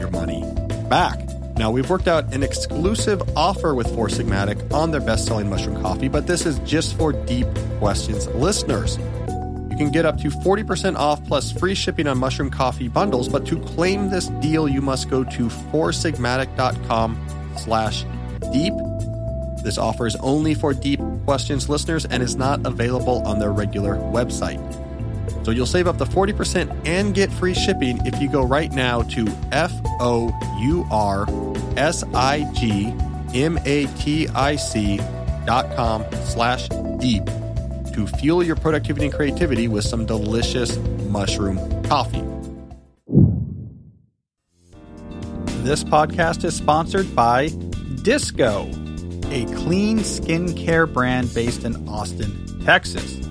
your 0.00 0.10
money 0.10 0.44
back. 0.88 1.31
Now, 1.56 1.70
we've 1.70 1.88
worked 1.88 2.08
out 2.08 2.32
an 2.34 2.42
exclusive 2.42 3.22
offer 3.36 3.74
with 3.74 3.92
Four 3.94 4.08
Sigmatic 4.08 4.72
on 4.72 4.90
their 4.90 5.00
best 5.00 5.26
selling 5.26 5.50
mushroom 5.50 5.80
coffee, 5.82 6.08
but 6.08 6.26
this 6.26 6.46
is 6.46 6.58
just 6.60 6.96
for 6.96 7.12
Deep 7.12 7.46
Questions 7.78 8.26
listeners. 8.28 8.98
You 9.70 9.76
can 9.76 9.90
get 9.90 10.04
up 10.04 10.18
to 10.18 10.28
40% 10.28 10.96
off 10.96 11.22
plus 11.24 11.52
free 11.52 11.74
shipping 11.74 12.06
on 12.06 12.18
mushroom 12.18 12.50
coffee 12.50 12.88
bundles, 12.88 13.28
but 13.28 13.46
to 13.46 13.58
claim 13.60 14.10
this 14.10 14.28
deal, 14.40 14.68
you 14.68 14.80
must 14.80 15.10
go 15.10 15.24
to 15.24 15.48
foursigmatic.com 15.48 17.54
slash 17.58 18.04
deep. 18.52 18.74
This 19.62 19.78
offer 19.78 20.06
is 20.06 20.16
only 20.16 20.54
for 20.54 20.74
Deep 20.74 21.00
Questions 21.24 21.68
listeners 21.68 22.04
and 22.04 22.22
is 22.22 22.34
not 22.34 22.66
available 22.66 23.26
on 23.26 23.38
their 23.38 23.52
regular 23.52 23.96
website. 23.96 24.58
So 25.44 25.50
you'll 25.50 25.66
save 25.66 25.88
up 25.88 25.98
to 25.98 26.04
40% 26.04 26.86
and 26.86 27.14
get 27.14 27.32
free 27.32 27.54
shipping 27.54 28.04
if 28.06 28.20
you 28.20 28.28
go 28.30 28.42
right 28.42 28.72
now 28.72 29.02
to 29.02 29.26
F 29.50 29.72
O 30.00 30.32
U 30.60 30.86
R 30.90 31.26
S 31.76 32.04
I 32.14 32.50
G 32.54 32.94
M 33.34 33.58
A 33.64 33.86
T 33.98 34.28
I 34.28 34.56
C 34.56 35.00
dot 35.44 35.74
com 35.74 36.04
slash 36.24 36.68
deep 36.98 37.24
to 37.94 38.06
fuel 38.18 38.42
your 38.42 38.56
productivity 38.56 39.06
and 39.06 39.14
creativity 39.14 39.68
with 39.68 39.84
some 39.84 40.06
delicious 40.06 40.76
mushroom 41.08 41.58
coffee. 41.84 42.24
This 45.62 45.84
podcast 45.84 46.44
is 46.44 46.56
sponsored 46.56 47.14
by 47.14 47.48
Disco, 48.02 48.62
a 49.30 49.44
clean 49.54 49.98
skincare 49.98 50.92
brand 50.92 51.32
based 51.34 51.64
in 51.64 51.88
Austin, 51.88 52.64
Texas. 52.64 53.21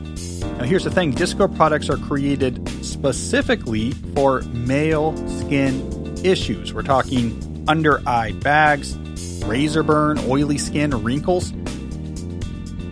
Now, 0.42 0.64
here's 0.64 0.84
the 0.84 0.92
thing 0.92 1.12
Disco 1.12 1.48
products 1.48 1.90
are 1.90 1.98
created 1.98 2.68
specifically 2.84 3.92
for 4.14 4.42
male 4.42 5.16
skin 5.28 6.20
issues. 6.24 6.74
We're 6.74 6.84
talking 6.84 7.66
under 7.68 8.08
eye 8.08 8.34
bags, 8.34 8.98
razor 9.46 9.84
burn, 9.84 10.20
oily 10.20 10.58
skin, 10.58 10.92
wrinkles. 11.04 11.52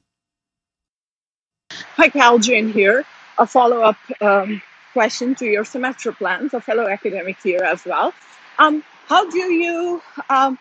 Hi, 1.98 2.10
Cal 2.10 2.38
Jane 2.38 2.72
here. 2.72 3.06
A 3.40 3.48
follow 3.48 3.82
up 3.82 3.98
um, 4.22 4.62
question 4.94 5.34
to 5.34 5.48
your 5.48 5.66
semester 5.66 6.12
plans, 6.12 6.54
a 6.54 6.62
fellow 6.62 6.88
academic 6.88 7.38
here 7.42 7.64
as 7.64 7.84
well. 7.86 8.14
Um, 8.60 8.84
how 9.08 9.28
do 9.28 9.52
you 9.52 10.04
um, 10.30 10.60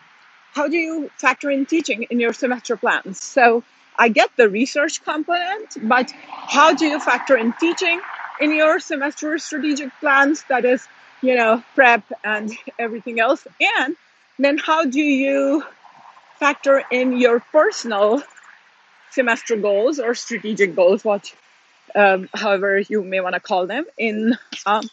how 0.55 0.67
do 0.67 0.77
you 0.77 1.11
factor 1.19 1.51
in 1.51 1.67
teaching 1.67 2.07
in 2.09 2.19
your 2.19 2.33
semester 2.33 2.77
plans? 2.77 3.21
So 3.21 3.63
I 3.95 4.09
get 4.09 4.31
the 4.35 4.49
research 4.49 5.03
component, 5.03 5.77
but 5.87 6.11
how 6.27 6.73
do 6.73 6.87
you 6.87 6.99
factor 6.99 7.37
in 7.37 7.53
teaching 7.59 8.01
in 8.41 8.51
your 8.51 8.79
semester 8.79 9.37
strategic 9.37 9.91
plans? 9.99 10.43
That 10.49 10.65
is 10.65 10.87
you 11.25 11.35
know, 11.35 11.63
prep 11.73 12.03
and 12.23 12.51
everything 12.79 13.19
else. 13.19 13.45
And 13.59 13.95
then 14.37 14.57
how 14.57 14.85
do 14.85 15.01
you 15.01 15.63
factor 16.39 16.83
in 16.91 17.17
your 17.17 17.39
personal 17.39 18.21
semester 19.11 19.55
goals 19.55 19.99
or 19.99 20.13
strategic 20.13 20.75
goals, 20.75 21.03
what, 21.03 21.33
um, 21.95 22.29
however 22.33 22.79
you 22.79 23.01
may 23.03 23.21
want 23.21 23.33
to 23.33 23.39
call 23.39 23.65
them, 23.65 23.85
in 23.97 24.37
um, 24.65 24.87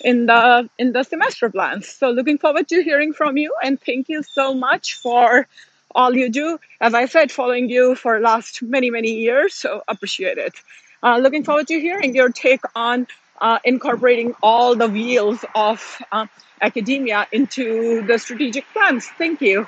in 0.00 0.26
the 0.26 0.68
in 0.78 0.92
the 0.92 1.02
semester 1.02 1.50
plans. 1.50 1.88
So 1.88 2.10
looking 2.10 2.38
forward 2.38 2.68
to 2.68 2.82
hearing 2.82 3.12
from 3.12 3.36
you, 3.36 3.54
and 3.62 3.80
thank 3.80 4.08
you 4.08 4.22
so 4.22 4.54
much 4.54 4.94
for 4.94 5.46
all 5.94 6.14
you 6.14 6.28
do. 6.28 6.58
As 6.80 6.94
I 6.94 7.06
said, 7.06 7.30
following 7.30 7.68
you 7.68 7.94
for 7.94 8.20
last 8.20 8.62
many 8.62 8.90
many 8.90 9.12
years, 9.12 9.54
so 9.54 9.82
appreciate 9.86 10.38
it. 10.38 10.54
Uh, 11.02 11.18
looking 11.18 11.44
forward 11.44 11.66
to 11.68 11.78
hearing 11.78 12.14
your 12.14 12.30
take 12.30 12.62
on 12.74 13.06
uh, 13.40 13.58
incorporating 13.64 14.34
all 14.42 14.74
the 14.74 14.88
wheels 14.88 15.44
of 15.54 16.02
uh, 16.12 16.26
academia 16.60 17.26
into 17.32 18.06
the 18.06 18.18
strategic 18.18 18.64
plans. 18.72 19.06
Thank 19.18 19.40
you. 19.40 19.66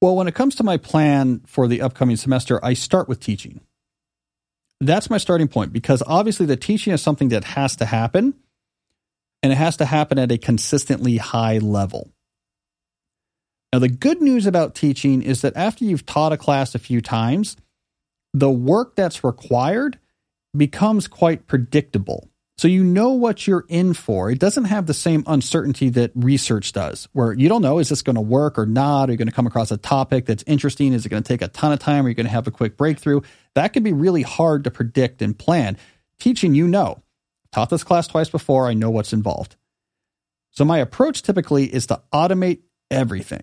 Well, 0.00 0.16
when 0.16 0.28
it 0.28 0.34
comes 0.34 0.54
to 0.56 0.64
my 0.64 0.76
plan 0.76 1.40
for 1.46 1.66
the 1.66 1.80
upcoming 1.80 2.16
semester, 2.16 2.62
I 2.62 2.74
start 2.74 3.08
with 3.08 3.20
teaching. 3.20 3.60
That's 4.80 5.08
my 5.08 5.18
starting 5.18 5.48
point 5.48 5.72
because 5.72 6.02
obviously 6.06 6.46
the 6.46 6.56
teaching 6.56 6.92
is 6.92 7.00
something 7.00 7.30
that 7.30 7.44
has 7.44 7.76
to 7.76 7.86
happen 7.86 8.34
and 9.42 9.52
it 9.52 9.56
has 9.56 9.76
to 9.78 9.84
happen 9.84 10.18
at 10.18 10.32
a 10.32 10.38
consistently 10.38 11.16
high 11.16 11.58
level. 11.58 12.10
Now, 13.72 13.78
the 13.78 13.88
good 13.88 14.20
news 14.20 14.46
about 14.46 14.74
teaching 14.74 15.22
is 15.22 15.40
that 15.40 15.56
after 15.56 15.84
you've 15.84 16.06
taught 16.06 16.32
a 16.32 16.36
class 16.36 16.74
a 16.74 16.78
few 16.78 17.00
times, 17.00 17.56
the 18.32 18.50
work 18.50 18.96
that's 18.96 19.24
required 19.24 19.98
becomes 20.56 21.08
quite 21.08 21.46
predictable. 21.46 22.30
So 22.56 22.68
you 22.68 22.84
know 22.84 23.10
what 23.10 23.48
you're 23.48 23.64
in 23.68 23.94
for. 23.94 24.30
It 24.30 24.38
doesn't 24.38 24.66
have 24.66 24.86
the 24.86 24.94
same 24.94 25.24
uncertainty 25.26 25.88
that 25.90 26.12
research 26.14 26.72
does, 26.72 27.08
where 27.12 27.32
you 27.32 27.48
don't 27.48 27.62
know 27.62 27.80
is 27.80 27.88
this 27.88 28.02
going 28.02 28.14
to 28.14 28.22
work 28.22 28.58
or 28.58 28.66
not? 28.66 29.08
Are 29.08 29.12
you 29.12 29.18
going 29.18 29.28
to 29.28 29.34
come 29.34 29.48
across 29.48 29.72
a 29.72 29.76
topic 29.76 30.26
that's 30.26 30.44
interesting? 30.46 30.92
Is 30.92 31.04
it 31.04 31.08
going 31.08 31.22
to 31.22 31.28
take 31.28 31.42
a 31.42 31.48
ton 31.48 31.72
of 31.72 31.80
time? 31.80 32.06
Are 32.06 32.08
you 32.08 32.14
going 32.14 32.26
to 32.26 32.32
have 32.32 32.46
a 32.46 32.52
quick 32.52 32.76
breakthrough? 32.76 33.22
That 33.54 33.72
can 33.72 33.82
be 33.82 33.92
really 33.92 34.22
hard 34.22 34.64
to 34.64 34.70
predict 34.70 35.20
and 35.20 35.36
plan. 35.36 35.76
Teaching, 36.20 36.54
you 36.54 36.68
know, 36.68 37.02
taught 37.50 37.70
this 37.70 37.82
class 37.82 38.06
twice 38.06 38.28
before. 38.28 38.68
I 38.68 38.74
know 38.74 38.90
what's 38.90 39.12
involved. 39.12 39.56
So 40.52 40.64
my 40.64 40.78
approach 40.78 41.22
typically 41.22 41.64
is 41.64 41.88
to 41.88 42.02
automate 42.12 42.60
everything. 42.88 43.42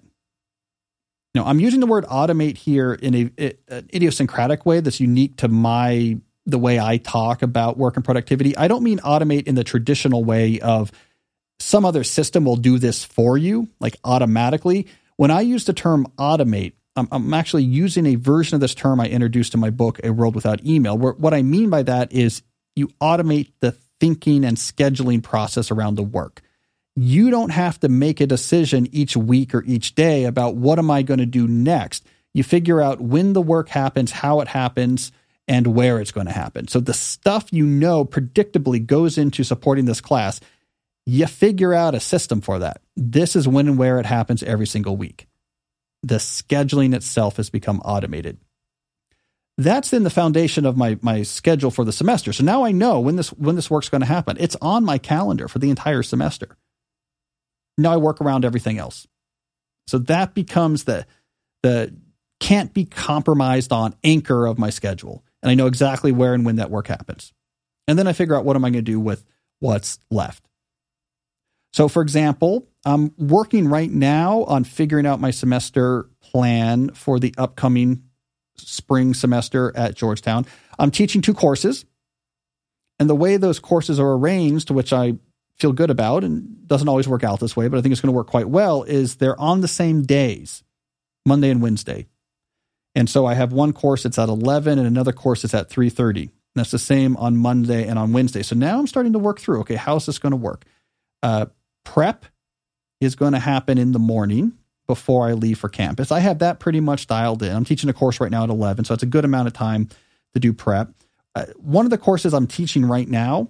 Now, 1.36 1.46
I'm 1.46 1.60
using 1.60 1.82
the 1.82 1.86
word 1.86 2.06
automate 2.06 2.58
here 2.58 2.94
in 2.94 3.16
a, 3.16 3.54
an 3.68 3.90
idiosyncratic 3.94 4.66
way 4.66 4.80
that's 4.80 5.02
unique 5.02 5.38
to 5.38 5.50
my 5.50 6.18
the 6.46 6.60
way 6.60 6.80
I 6.80 6.98
talk 6.98 7.42
about 7.42 7.78
work 7.78 7.96
and 7.96 8.06
productivity. 8.06 8.56
I 8.58 8.68
don't 8.68 8.84
mean 8.84 9.00
automate 9.00 9.48
in 9.48 9.56
the 9.56 9.64
traditional 9.64 10.24
way 10.24 10.60
of 10.60 10.92
some 11.60 11.86
other 11.86 12.04
system 12.04 12.46
will 12.46 12.56
do 12.56 12.80
this 12.80 13.04
for 13.04 13.38
you, 13.38 13.70
like 13.80 13.98
automatically. 14.04 14.88
When 15.18 15.32
I 15.32 15.42
use 15.42 15.66
the 15.66 15.74
term 15.74 16.08
automate, 16.18 16.74
I'm, 16.96 17.08
I'm 17.12 17.34
actually 17.34 17.64
using 17.64 18.06
a 18.08 18.16
version 18.16 18.56
of 18.56 18.62
this 18.62 18.76
term 18.76 19.00
I 19.00 19.08
introduced 19.08 19.54
in 19.54 19.60
my 19.60 19.70
book, 19.70 20.00
A 20.04 20.12
World 20.12 20.36
Without 20.36 20.66
Email. 20.66 20.98
Where 20.98 21.14
what 21.14 21.34
I 21.34 21.44
mean 21.44 21.70
by 21.70 21.84
that 21.84 22.12
is 22.12 22.42
you 22.76 22.88
automate 23.00 23.52
the 23.60 23.72
thinking 24.00 24.44
and 24.44 24.58
scheduling 24.58 25.22
process 25.22 25.70
around 25.70 25.96
the 25.96 26.04
work. 26.04 26.42
You 26.96 27.30
don't 27.30 27.52
have 27.52 27.80
to 27.82 27.90
make 27.90 28.20
a 28.20 28.28
decision 28.28 28.88
each 28.92 29.16
week 29.16 29.54
or 29.56 29.64
each 29.64 29.96
day 29.96 30.26
about 30.26 30.56
what 30.56 30.80
am 30.80 30.92
I 30.92 31.04
going 31.04 31.20
to 31.20 31.26
do 31.26 31.48
next. 31.48 32.04
You 32.34 32.44
figure 32.44 32.82
out 32.82 33.00
when 33.00 33.34
the 33.34 33.42
work 33.42 33.70
happens, 33.70 34.12
how 34.12 34.42
it 34.42 34.48
happens, 34.48 35.12
and 35.48 35.68
where 35.68 36.00
it's 36.00 36.12
going 36.12 36.28
to 36.28 36.34
happen. 36.34 36.68
So 36.68 36.80
the 36.80 36.94
stuff 36.94 37.48
you 37.52 37.66
know 37.66 38.06
predictably 38.06 38.86
goes 38.86 39.18
into 39.18 39.44
supporting 39.44 39.86
this 39.86 40.02
class. 40.02 40.40
You 41.06 41.28
figure 41.28 41.74
out 41.74 41.96
a 41.96 42.00
system 42.00 42.42
for 42.42 42.60
that. 42.60 42.82
This 42.96 43.36
is 43.36 43.48
when 43.48 43.68
and 43.68 43.78
where 43.78 44.00
it 44.00 44.06
happens 44.06 44.44
every 44.44 44.68
single 44.68 44.96
week. 44.96 45.28
The 46.04 46.16
scheduling 46.16 46.96
itself 46.96 47.38
has 47.38 47.50
become 47.50 47.80
automated. 47.82 48.38
That's 49.58 49.90
then 49.90 50.04
the 50.04 50.10
foundation 50.10 50.66
of 50.66 50.78
my 50.78 50.98
my 51.02 51.24
schedule 51.24 51.72
for 51.72 51.84
the 51.84 51.92
semester. 51.92 52.34
So 52.34 52.44
now 52.44 52.64
I 52.64 52.72
know 52.72 53.00
when 53.00 53.16
this 53.16 53.30
when 53.34 53.56
this 53.56 53.70
work's 53.70 53.90
going 53.90 54.02
to 54.02 54.08
happen. 54.08 54.38
It's 54.40 54.56
on 54.62 54.86
my 54.86 54.98
calendar 54.98 55.48
for 55.48 55.60
the 55.60 55.70
entire 55.70 56.04
semester. 56.04 56.58
Now 57.78 57.94
I 57.94 57.98
work 57.98 58.22
around 58.22 58.46
everything 58.46 58.78
else. 58.78 59.08
So 59.88 59.98
that 60.00 60.34
becomes 60.34 60.86
the 60.86 61.06
the 61.64 61.96
can't 62.40 62.74
be 62.74 62.86
compromised 62.86 63.72
on 63.72 63.96
anchor 64.04 64.48
of 64.48 64.58
my 64.58 64.72
schedule. 64.72 65.24
And 65.42 65.50
I 65.50 65.56
know 65.56 65.68
exactly 65.68 66.12
where 66.12 66.34
and 66.34 66.46
when 66.46 66.58
that 66.58 66.72
work 66.72 66.88
happens. 66.88 67.34
And 67.88 67.98
then 67.98 68.08
I 68.08 68.14
figure 68.14 68.36
out 68.36 68.46
what 68.46 68.56
am 68.56 68.64
I 68.64 68.70
going 68.70 68.86
to 68.86 68.92
do 68.92 69.00
with 69.00 69.26
what's 69.60 70.00
left. 70.10 70.44
So, 71.74 71.88
for 71.88 72.02
example, 72.02 72.68
I'm 72.86 73.14
working 73.18 73.68
right 73.68 73.90
now 73.90 74.44
on 74.44 74.64
figuring 74.64 75.06
out 75.06 75.22
my 75.22 75.32
semester 75.32 76.10
plan 76.22 76.90
for 76.90 77.20
the 77.20 77.34
upcoming 77.38 78.04
spring 78.58 79.14
semester 79.14 79.72
at 79.76 79.96
Georgetown. 79.96 80.46
I'm 80.78 80.92
teaching 80.92 81.22
two 81.22 81.34
courses. 81.34 81.86
And 83.00 83.10
the 83.10 83.16
way 83.16 83.38
those 83.38 83.60
courses 83.60 84.00
are 84.00 84.14
arranged, 84.14 84.70
which 84.70 84.94
I 84.94 85.14
feel 85.58 85.72
good 85.72 85.90
about 85.90 86.24
and 86.24 86.68
doesn't 86.68 86.88
always 86.88 87.08
work 87.08 87.24
out 87.24 87.40
this 87.40 87.56
way, 87.56 87.68
but 87.68 87.78
I 87.78 87.82
think 87.82 87.92
it's 87.94 88.02
going 88.02 88.14
to 88.14 88.16
work 88.16 88.28
quite 88.28 88.50
well, 88.50 88.84
is 88.84 89.16
they're 89.16 89.40
on 89.40 89.62
the 89.62 89.68
same 89.68 90.04
days, 90.04 90.64
Monday 91.26 91.50
and 91.50 91.62
Wednesday. 91.62 92.08
And 92.96 93.10
so 93.10 93.26
I 93.26 93.34
have 93.36 93.54
one 93.54 93.74
course 93.74 94.04
that's 94.04 94.20
at 94.20 94.30
11 94.30 94.78
and 94.78 94.88
another 94.88 95.14
course 95.14 95.44
that's 95.44 95.54
at 95.54 95.70
3:30. 95.70 96.30
That's 96.56 96.72
the 96.72 96.80
same 96.80 97.16
on 97.18 97.38
Monday 97.38 97.88
and 97.88 97.98
on 97.98 98.12
Wednesday. 98.12 98.44
So 98.44 98.56
now 98.56 98.78
I'm 98.78 98.88
starting 98.88 99.14
to 99.14 99.20
work 99.20 99.40
through, 99.40 99.62
okay, 99.62 99.76
how's 99.76 100.06
this 100.06 100.20
going 100.20 100.32
to 100.32 100.38
work? 100.38 100.66
Uh, 101.24 101.46
prep 101.86 102.26
is 103.00 103.16
going 103.16 103.34
to 103.34 103.40
happen 103.40 103.78
in 103.78 103.94
the 103.94 104.00
morning 104.00 104.54
before 104.86 105.28
I 105.28 105.34
leave 105.34 105.60
for 105.60 105.70
campus. 105.70 106.12
I 106.12 106.20
have 106.20 106.40
that 106.40 106.60
pretty 106.60 106.82
much 106.82 107.08
dialed 107.08 107.42
in. 107.42 107.56
I'm 107.56 107.64
teaching 107.64 107.90
a 107.90 107.94
course 107.94 108.20
right 108.20 108.32
now 108.32 108.44
at 108.44 108.50
11, 108.50 108.84
so 108.86 108.94
it's 108.94 109.04
a 109.04 109.08
good 109.08 109.24
amount 109.24 109.48
of 109.48 109.54
time 109.54 109.88
to 110.34 110.40
do 110.40 110.52
prep. 110.52 110.90
Uh, 111.34 111.46
one 111.56 111.86
of 111.86 111.90
the 111.90 111.98
courses 111.98 112.34
I'm 112.34 112.48
teaching 112.48 112.86
right 112.86 113.08
now 113.08 113.48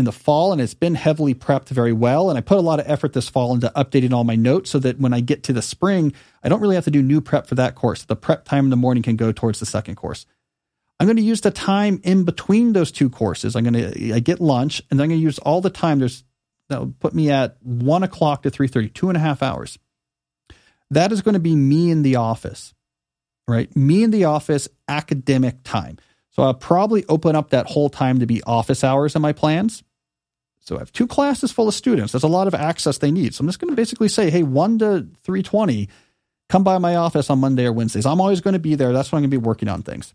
in 0.00 0.04
the 0.04 0.12
fall, 0.12 0.50
and 0.50 0.60
it's 0.60 0.74
been 0.74 0.96
heavily 0.96 1.34
prepped 1.34 1.68
very 1.68 1.92
well. 1.92 2.28
And 2.28 2.36
I 2.36 2.40
put 2.40 2.58
a 2.58 2.62
lot 2.62 2.80
of 2.80 2.88
effort 2.88 3.12
this 3.12 3.28
fall 3.28 3.54
into 3.54 3.70
updating 3.76 4.12
all 4.12 4.24
my 4.24 4.34
notes 4.34 4.70
so 4.70 4.80
that 4.80 4.98
when 4.98 5.12
I 5.12 5.20
get 5.20 5.44
to 5.44 5.52
the 5.52 5.62
spring, 5.62 6.12
I 6.42 6.48
don't 6.48 6.60
really 6.60 6.74
have 6.74 6.84
to 6.84 6.90
do 6.90 7.02
new 7.02 7.20
prep 7.20 7.46
for 7.46 7.54
that 7.54 7.76
course. 7.76 8.02
The 8.02 8.16
prep 8.16 8.44
time 8.44 8.64
in 8.64 8.70
the 8.70 8.76
morning 8.76 9.04
can 9.04 9.14
go 9.14 9.30
towards 9.30 9.60
the 9.60 9.66
second 9.66 9.94
course. 9.94 10.26
I'm 10.98 11.06
going 11.06 11.16
to 11.16 11.22
use 11.22 11.40
the 11.40 11.50
time 11.50 12.00
in 12.02 12.24
between 12.24 12.72
those 12.72 12.90
two 12.90 13.08
courses. 13.08 13.54
I'm 13.54 13.64
going 13.64 13.74
to 13.74 14.12
I 14.12 14.18
get 14.18 14.40
lunch, 14.40 14.82
and 14.90 14.98
then 14.98 15.04
I'm 15.04 15.10
going 15.10 15.20
to 15.20 15.24
use 15.24 15.38
all 15.38 15.60
the 15.60 15.70
time. 15.70 16.00
There's 16.00 16.24
that 16.68 16.80
will 16.80 16.94
put 16.98 17.14
me 17.14 17.30
at 17.30 17.56
one 17.62 18.02
o'clock 18.02 18.42
to 18.42 18.50
three 18.50 18.68
thirty, 18.68 18.88
two 18.88 19.08
and 19.08 19.16
a 19.16 19.20
half 19.20 19.42
hours. 19.42 19.78
That 20.90 21.12
is 21.12 21.22
going 21.22 21.34
to 21.34 21.40
be 21.40 21.54
me 21.54 21.90
in 21.90 22.02
the 22.02 22.16
office, 22.16 22.74
right? 23.46 23.74
Me 23.76 24.02
in 24.02 24.10
the 24.10 24.24
office, 24.24 24.68
academic 24.88 25.62
time. 25.62 25.98
So 26.32 26.44
I'll 26.44 26.54
probably 26.54 27.04
open 27.06 27.34
up 27.34 27.50
that 27.50 27.66
whole 27.66 27.90
time 27.90 28.20
to 28.20 28.26
be 28.26 28.42
office 28.44 28.84
hours 28.84 29.16
in 29.16 29.22
my 29.22 29.32
plans. 29.32 29.82
So 30.60 30.76
I 30.76 30.80
have 30.80 30.92
two 30.92 31.06
classes 31.06 31.50
full 31.50 31.68
of 31.68 31.74
students. 31.74 32.12
There's 32.12 32.22
a 32.22 32.28
lot 32.28 32.46
of 32.46 32.54
access 32.54 32.98
they 32.98 33.10
need. 33.10 33.34
So 33.34 33.42
I'm 33.42 33.48
just 33.48 33.58
going 33.58 33.70
to 33.70 33.76
basically 33.76 34.08
say, 34.08 34.30
hey, 34.30 34.42
1 34.42 34.78
to 34.80 35.06
320, 35.24 35.88
come 36.48 36.64
by 36.64 36.78
my 36.78 36.96
office 36.96 37.30
on 37.30 37.38
Monday 37.38 37.64
or 37.64 37.72
Wednesdays. 37.72 38.06
I'm 38.06 38.20
always 38.20 38.40
going 38.40 38.52
to 38.52 38.60
be 38.60 38.74
there. 38.74 38.92
That's 38.92 39.10
when 39.10 39.18
I'm 39.18 39.22
going 39.22 39.30
to 39.30 39.40
be 39.40 39.46
working 39.46 39.68
on 39.68 39.82
things. 39.82 40.14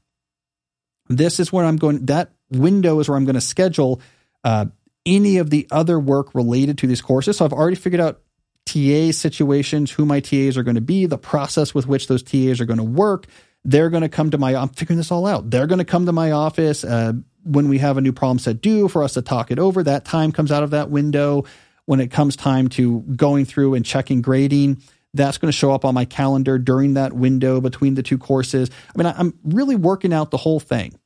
This 1.08 1.40
is 1.40 1.52
where 1.52 1.66
I'm 1.66 1.78
going, 1.78 2.06
that 2.08 2.32
window 2.52 3.00
is 3.00 3.10
where 3.10 3.18
I'm 3.18 3.26
going 3.26 3.36
to 3.36 3.42
schedule 3.42 4.02
uh, 4.44 4.66
any 5.06 5.38
of 5.38 5.50
the 5.50 5.68
other 5.72 6.00
work 6.00 6.34
related 6.34 6.78
to 6.80 6.88
these 6.88 7.02
courses. 7.02 7.38
So 7.38 7.46
I've 7.46 7.54
already 7.54 7.76
figured 7.76 8.02
out 8.02 8.22
TA 8.66 9.12
situations, 9.12 9.92
who 9.92 10.06
my 10.06 10.20
TAs 10.20 10.58
are 10.58 10.64
going 10.64 10.76
to 10.76 10.82
be, 10.82 11.06
the 11.06 11.18
process 11.18 11.74
with 11.74 11.88
which 11.88 12.08
those 12.08 12.24
TAs 12.24 12.60
are 12.60 12.66
going 12.66 12.78
to 12.78 12.84
work. 12.84 13.28
They're 13.64 13.90
going 13.90 14.02
to 14.02 14.10
come 14.10 14.32
to 14.32 14.38
my, 14.38 14.56
I'm 14.56 14.70
figuring 14.70 14.98
this 14.98 15.12
all 15.12 15.26
out. 15.26 15.50
They're 15.50 15.68
going 15.68 15.80
to 15.80 15.86
come 15.86 16.06
to 16.08 16.12
my 16.12 16.32
office 16.32 16.84
uh, 16.84 17.14
when 17.46 17.70
we 17.70 17.78
have 17.78 17.98
a 17.98 18.02
new 18.02 18.12
problem 18.12 18.40
set 18.40 18.60
due 18.60 18.88
for 18.88 19.04
us 19.04 19.14
to 19.14 19.22
talk 19.22 19.52
it 19.52 19.60
over. 19.60 19.84
That 19.84 20.04
time 20.04 20.32
comes 20.32 20.52
out 20.52 20.64
of 20.64 20.72
that 20.72 20.90
window. 20.90 21.46
When 21.86 22.00
it 22.00 22.10
comes 22.10 22.36
time 22.36 22.68
to 22.70 23.02
going 23.02 23.46
through 23.46 23.76
and 23.76 23.86
checking 23.86 24.24
grading, 24.24 24.82
that's 25.14 25.38
going 25.38 25.50
to 25.52 25.58
show 25.58 25.72
up 25.72 25.86
on 25.86 25.94
my 25.94 26.06
calendar 26.06 26.58
during 26.58 26.96
that 26.96 27.14
window 27.14 27.62
between 27.62 27.94
the 27.94 28.04
two 28.04 28.18
courses. 28.18 28.70
I 28.94 28.98
mean, 28.98 29.14
I'm 29.16 29.38
really 29.44 29.76
working 29.76 30.12
out 30.12 30.32
the 30.32 30.38
whole 30.38 30.60
thing 30.60 31.00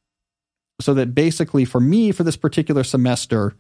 so 0.80 0.94
that 0.94 1.14
basically 1.14 1.66
for 1.66 1.82
me, 1.82 2.12
for 2.12 2.24
this 2.24 2.38
particular 2.38 2.84
semester, 2.84 3.56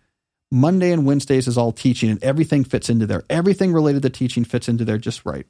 Monday 0.51 0.91
and 0.91 1.05
Wednesdays 1.05 1.47
is 1.47 1.57
all 1.57 1.71
teaching 1.71 2.09
and 2.09 2.23
everything 2.23 2.63
fits 2.63 2.89
into 2.89 3.05
there. 3.05 3.23
Everything 3.29 3.73
related 3.73 4.01
to 4.03 4.09
teaching 4.09 4.45
fits 4.45 4.67
into 4.67 4.85
there 4.85 4.97
just 4.97 5.25
right. 5.25 5.45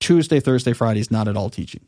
Tuesday, 0.00 0.40
Thursday, 0.40 0.72
Friday 0.72 1.00
is 1.00 1.10
not 1.10 1.28
at 1.28 1.36
all 1.36 1.50
teaching. 1.50 1.86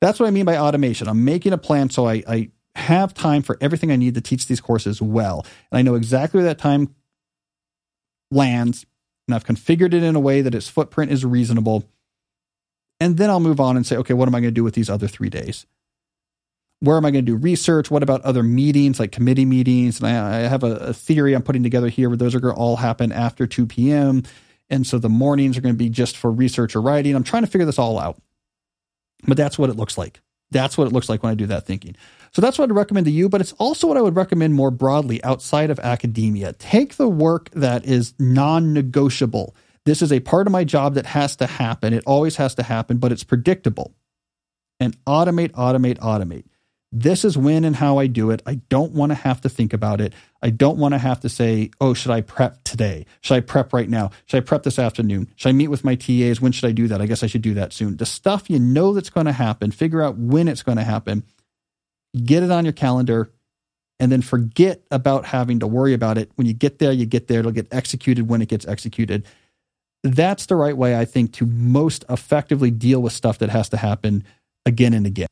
That's 0.00 0.18
what 0.18 0.26
I 0.26 0.30
mean 0.30 0.44
by 0.44 0.58
automation. 0.58 1.08
I'm 1.08 1.24
making 1.24 1.52
a 1.52 1.58
plan 1.58 1.90
so 1.90 2.06
I, 2.06 2.22
I 2.26 2.50
have 2.80 3.14
time 3.14 3.42
for 3.42 3.56
everything 3.60 3.90
I 3.90 3.96
need 3.96 4.14
to 4.14 4.20
teach 4.20 4.46
these 4.46 4.60
courses 4.60 5.00
well. 5.00 5.46
And 5.70 5.78
I 5.78 5.82
know 5.82 5.94
exactly 5.94 6.38
where 6.38 6.48
that 6.48 6.58
time 6.58 6.94
lands, 8.30 8.86
and 9.28 9.34
I've 9.34 9.44
configured 9.44 9.94
it 9.94 10.02
in 10.02 10.16
a 10.16 10.20
way 10.20 10.40
that 10.40 10.54
its 10.54 10.68
footprint 10.68 11.12
is 11.12 11.24
reasonable. 11.24 11.84
And 12.98 13.16
then 13.16 13.30
I'll 13.30 13.40
move 13.40 13.60
on 13.60 13.76
and 13.76 13.86
say, 13.86 13.96
okay, 13.96 14.14
what 14.14 14.28
am 14.28 14.34
I 14.34 14.40
going 14.40 14.52
to 14.52 14.54
do 14.54 14.64
with 14.64 14.74
these 14.74 14.90
other 14.90 15.08
three 15.08 15.30
days? 15.30 15.66
where 16.80 16.96
am 16.96 17.04
I 17.04 17.10
going 17.10 17.24
to 17.24 17.32
do 17.32 17.36
research? 17.36 17.90
What 17.90 18.02
about 18.02 18.22
other 18.22 18.42
meetings 18.42 18.98
like 18.98 19.12
committee 19.12 19.44
meetings? 19.44 20.00
And 20.00 20.08
I, 20.08 20.38
I 20.38 20.48
have 20.48 20.64
a, 20.64 20.76
a, 20.76 20.94
theory 20.94 21.34
I'm 21.34 21.42
putting 21.42 21.62
together 21.62 21.88
here 21.88 22.08
where 22.08 22.16
those 22.16 22.34
are 22.34 22.40
going 22.40 22.54
to 22.54 22.60
all 22.60 22.76
happen 22.76 23.12
after 23.12 23.46
2 23.46 23.66
p.m. 23.66 24.22
And 24.70 24.86
so 24.86 24.98
the 24.98 25.08
mornings 25.08 25.58
are 25.58 25.60
going 25.60 25.74
to 25.74 25.78
be 25.78 25.90
just 25.90 26.16
for 26.16 26.30
research 26.32 26.74
or 26.74 26.80
writing. 26.80 27.14
I'm 27.14 27.22
trying 27.22 27.44
to 27.44 27.50
figure 27.50 27.66
this 27.66 27.78
all 27.78 27.98
out. 27.98 28.20
But 29.26 29.36
that's 29.36 29.58
what 29.58 29.68
it 29.68 29.76
looks 29.76 29.98
like. 29.98 30.20
That's 30.50 30.78
what 30.78 30.86
it 30.86 30.92
looks 30.92 31.08
like 31.08 31.22
when 31.22 31.30
I 31.30 31.34
do 31.34 31.46
that 31.46 31.66
thinking. 31.66 31.96
So 32.32 32.40
that's 32.40 32.58
what 32.58 32.70
I'd 32.70 32.76
recommend 32.76 33.06
to 33.06 33.12
you, 33.12 33.28
but 33.28 33.40
it's 33.40 33.52
also 33.54 33.88
what 33.88 33.96
I 33.96 34.02
would 34.02 34.16
recommend 34.16 34.54
more 34.54 34.70
broadly 34.70 35.22
outside 35.24 35.70
of 35.70 35.80
academia. 35.80 36.52
Take 36.54 36.96
the 36.96 37.08
work 37.08 37.50
that 37.50 37.84
is 37.84 38.14
non 38.18 38.72
negotiable. 38.72 39.54
This 39.84 40.02
is 40.02 40.12
a 40.12 40.20
part 40.20 40.46
of 40.46 40.52
my 40.52 40.64
job 40.64 40.94
that 40.94 41.06
has 41.06 41.36
to 41.36 41.46
happen. 41.46 41.92
It 41.92 42.04
always 42.06 42.36
has 42.36 42.54
to 42.56 42.62
happen, 42.62 42.98
but 42.98 43.12
it's 43.12 43.24
predictable. 43.24 43.94
And 44.78 44.96
automate, 45.04 45.50
automate, 45.52 45.98
automate. 45.98 46.44
This 46.92 47.24
is 47.24 47.38
when 47.38 47.64
and 47.64 47.76
how 47.76 47.98
I 47.98 48.08
do 48.08 48.30
it. 48.30 48.42
I 48.46 48.56
don't 48.68 48.92
want 48.92 49.10
to 49.10 49.14
have 49.14 49.40
to 49.42 49.48
think 49.48 49.72
about 49.72 50.00
it. 50.00 50.12
I 50.42 50.50
don't 50.50 50.78
want 50.78 50.92
to 50.92 50.98
have 50.98 51.20
to 51.20 51.28
say, 51.28 51.70
oh, 51.80 51.94
should 51.94 52.10
I 52.10 52.20
prep 52.20 52.64
today? 52.64 53.06
Should 53.20 53.34
I 53.34 53.40
prep 53.40 53.72
right 53.72 53.88
now? 53.88 54.10
Should 54.26 54.38
I 54.38 54.40
prep 54.40 54.64
this 54.64 54.78
afternoon? 54.78 55.28
Should 55.36 55.50
I 55.50 55.52
meet 55.52 55.68
with 55.68 55.84
my 55.84 55.94
TAs? 55.94 56.40
When 56.40 56.50
should 56.50 56.68
I 56.68 56.72
do 56.72 56.88
that? 56.88 57.00
I 57.00 57.06
guess 57.06 57.22
I 57.22 57.28
should 57.28 57.42
do 57.42 57.54
that 57.54 57.72
soon. 57.72 57.96
The 57.96 58.06
stuff 58.06 58.50
you 58.50 58.58
know 58.58 58.92
that's 58.92 59.10
going 59.10 59.26
to 59.26 59.32
happen, 59.32 59.70
figure 59.70 60.02
out 60.02 60.18
when 60.18 60.48
it's 60.48 60.64
going 60.64 60.78
to 60.78 60.84
happen, 60.84 61.22
get 62.16 62.42
it 62.42 62.50
on 62.50 62.64
your 62.64 62.72
calendar, 62.72 63.30
and 63.98 64.10
then 64.10 64.22
forget 64.22 64.82
about 64.90 65.26
having 65.26 65.58
to 65.60 65.66
worry 65.66 65.92
about 65.92 66.18
it. 66.18 66.30
When 66.36 66.46
you 66.46 66.54
get 66.54 66.78
there, 66.78 66.92
you 66.92 67.06
get 67.06 67.28
there. 67.28 67.40
It'll 67.40 67.52
get 67.52 67.68
executed 67.72 68.28
when 68.28 68.40
it 68.40 68.48
gets 68.48 68.66
executed. 68.66 69.26
That's 70.02 70.46
the 70.46 70.56
right 70.56 70.76
way, 70.76 70.98
I 70.98 71.04
think, 71.04 71.32
to 71.34 71.46
most 71.46 72.04
effectively 72.08 72.70
deal 72.70 73.02
with 73.02 73.12
stuff 73.12 73.38
that 73.38 73.50
has 73.50 73.68
to 73.68 73.76
happen 73.76 74.24
again 74.64 74.94
and 74.94 75.06
again. 75.06 75.28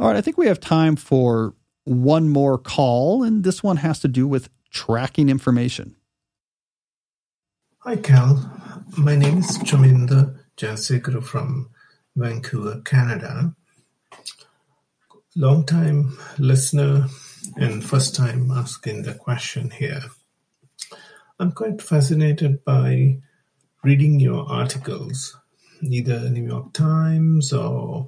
All 0.00 0.08
right, 0.08 0.16
I 0.16 0.20
think 0.20 0.36
we 0.36 0.48
have 0.48 0.58
time 0.58 0.96
for 0.96 1.54
one 1.84 2.28
more 2.28 2.58
call, 2.58 3.22
and 3.22 3.44
this 3.44 3.62
one 3.62 3.76
has 3.76 4.00
to 4.00 4.08
do 4.08 4.26
with 4.26 4.48
tracking 4.70 5.28
information. 5.28 5.94
Hi, 7.78 7.96
Cal. 7.96 8.50
My 8.98 9.14
name 9.14 9.38
is 9.38 9.58
Chaminda 9.58 10.36
Jayasekara 10.56 11.22
from 11.22 11.70
Vancouver, 12.16 12.80
Canada. 12.80 13.54
Long 15.36 15.66
time 15.66 16.16
listener 16.38 17.08
and 17.56 17.84
first 17.84 18.14
time 18.14 18.52
asking 18.52 19.02
the 19.02 19.14
question 19.14 19.68
here. 19.68 20.02
I'm 21.40 21.50
quite 21.50 21.82
fascinated 21.82 22.64
by 22.64 23.18
reading 23.82 24.20
your 24.20 24.48
articles, 24.48 25.36
either 25.82 26.30
New 26.30 26.46
York 26.46 26.72
Times 26.72 27.52
or 27.52 28.06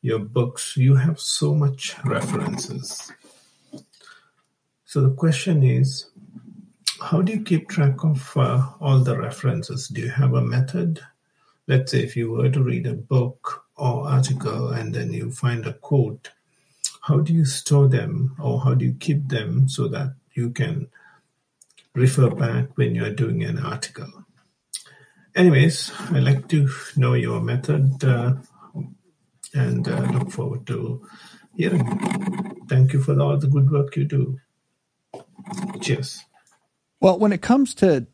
your 0.00 0.20
books, 0.20 0.76
you 0.76 0.94
have 0.94 1.18
so 1.18 1.56
much 1.56 1.96
references. 2.04 3.10
So 4.84 5.00
the 5.00 5.10
question 5.10 5.64
is, 5.64 6.06
how 7.02 7.20
do 7.20 7.32
you 7.32 7.42
keep 7.42 7.68
track 7.68 8.04
of 8.04 8.36
uh, 8.36 8.64
all 8.80 9.00
the 9.00 9.18
references? 9.18 9.88
Do 9.88 10.02
you 10.02 10.10
have 10.10 10.34
a 10.34 10.40
method? 10.40 11.00
Let's 11.66 11.90
say 11.90 12.04
if 12.04 12.14
you 12.16 12.30
were 12.30 12.48
to 12.48 12.62
read 12.62 12.86
a 12.86 12.94
book 12.94 13.64
or 13.74 14.06
article 14.08 14.68
and 14.68 14.94
then 14.94 15.12
you 15.12 15.32
find 15.32 15.66
a 15.66 15.72
quote, 15.72 16.30
how 17.10 17.18
do 17.18 17.34
you 17.34 17.44
store 17.44 17.88
them 17.88 18.36
or 18.40 18.60
how 18.60 18.74
do 18.74 18.84
you 18.84 18.94
keep 18.94 19.28
them 19.28 19.68
so 19.68 19.88
that 19.88 20.14
you 20.34 20.50
can 20.50 20.88
refer 21.94 22.30
back 22.30 22.78
when 22.78 22.94
you're 22.94 23.12
doing 23.12 23.42
an 23.42 23.58
article? 23.58 24.24
Anyways, 25.34 25.90
I'd 26.10 26.22
like 26.22 26.48
to 26.48 26.68
know 26.96 27.14
your 27.14 27.40
method. 27.40 28.04
Uh, 28.04 28.34
and 29.54 29.88
uh, 29.88 30.02
look 30.12 30.30
forward 30.30 30.64
to 30.68 31.04
hearing. 31.56 31.84
Thank 32.68 32.92
you 32.92 33.02
for 33.02 33.20
all 33.20 33.36
the 33.36 33.48
good 33.48 33.70
work 33.70 33.96
you 33.96 34.04
do. 34.04 34.38
Cheers. 35.80 36.24
Well, 37.00 37.18
when 37.18 37.32
it 37.32 37.42
comes 37.42 37.74
to 37.76 38.06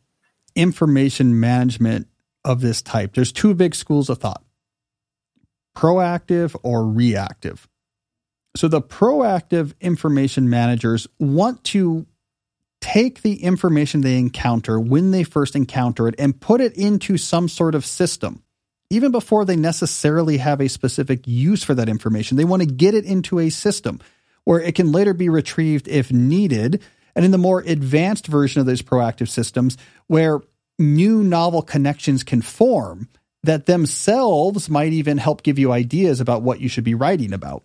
information 0.54 1.38
management 1.38 2.08
of 2.44 2.62
this 2.62 2.80
type, 2.80 3.14
there's 3.14 3.32
two 3.32 3.52
big 3.52 3.74
schools 3.74 4.08
of 4.08 4.18
thought 4.18 4.42
proactive 5.76 6.56
or 6.62 6.88
reactive. 6.88 7.68
So 8.56 8.68
the 8.68 8.82
proactive 8.82 9.74
information 9.80 10.48
managers 10.48 11.06
want 11.18 11.62
to 11.64 12.06
take 12.80 13.22
the 13.22 13.42
information 13.42 14.00
they 14.00 14.18
encounter 14.18 14.78
when 14.78 15.10
they 15.10 15.24
first 15.24 15.56
encounter 15.56 16.08
it 16.08 16.14
and 16.18 16.40
put 16.40 16.60
it 16.60 16.74
into 16.74 17.16
some 17.16 17.48
sort 17.48 17.74
of 17.74 17.84
system. 17.84 18.42
Even 18.90 19.10
before 19.10 19.44
they 19.44 19.56
necessarily 19.56 20.36
have 20.38 20.60
a 20.60 20.68
specific 20.68 21.26
use 21.26 21.64
for 21.64 21.74
that 21.74 21.88
information, 21.88 22.36
they 22.36 22.44
want 22.44 22.62
to 22.62 22.68
get 22.68 22.94
it 22.94 23.04
into 23.04 23.40
a 23.40 23.50
system 23.50 24.00
where 24.44 24.60
it 24.60 24.74
can 24.74 24.92
later 24.92 25.12
be 25.12 25.28
retrieved 25.28 25.88
if 25.88 26.12
needed. 26.12 26.82
And 27.14 27.24
in 27.24 27.32
the 27.32 27.38
more 27.38 27.60
advanced 27.60 28.26
version 28.26 28.60
of 28.60 28.66
those 28.66 28.82
proactive 28.82 29.28
systems, 29.28 29.76
where 30.06 30.40
new 30.78 31.24
novel 31.24 31.62
connections 31.62 32.22
can 32.22 32.42
form 32.42 33.08
that 33.42 33.66
themselves 33.66 34.70
might 34.70 34.92
even 34.92 35.18
help 35.18 35.42
give 35.42 35.58
you 35.58 35.72
ideas 35.72 36.20
about 36.20 36.42
what 36.42 36.60
you 36.60 36.68
should 36.68 36.84
be 36.84 36.94
writing 36.94 37.32
about. 37.32 37.64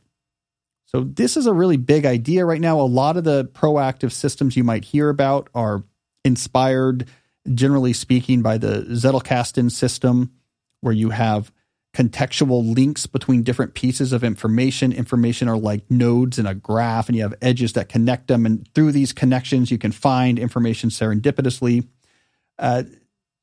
So, 0.93 1.05
this 1.05 1.37
is 1.37 1.45
a 1.45 1.53
really 1.53 1.77
big 1.77 2.05
idea 2.05 2.45
right 2.45 2.59
now. 2.59 2.79
A 2.79 2.83
lot 2.83 3.15
of 3.15 3.23
the 3.23 3.45
proactive 3.45 4.11
systems 4.11 4.57
you 4.57 4.63
might 4.65 4.83
hear 4.83 5.07
about 5.07 5.49
are 5.55 5.85
inspired, 6.25 7.07
generally 7.53 7.93
speaking, 7.93 8.41
by 8.41 8.57
the 8.57 8.85
Zettelkasten 8.89 9.71
system, 9.71 10.33
where 10.81 10.93
you 10.93 11.11
have 11.11 11.53
contextual 11.93 12.75
links 12.75 13.05
between 13.05 13.43
different 13.43 13.73
pieces 13.73 14.11
of 14.11 14.21
information. 14.21 14.91
Information 14.91 15.47
are 15.47 15.57
like 15.57 15.89
nodes 15.89 16.37
in 16.37 16.45
a 16.45 16.55
graph, 16.55 17.07
and 17.07 17.15
you 17.15 17.23
have 17.23 17.35
edges 17.41 17.71
that 17.73 17.87
connect 17.87 18.27
them. 18.27 18.45
And 18.45 18.67
through 18.73 18.91
these 18.91 19.13
connections, 19.13 19.71
you 19.71 19.77
can 19.77 19.93
find 19.93 20.37
information 20.37 20.89
serendipitously. 20.89 21.87
Uh, 22.59 22.83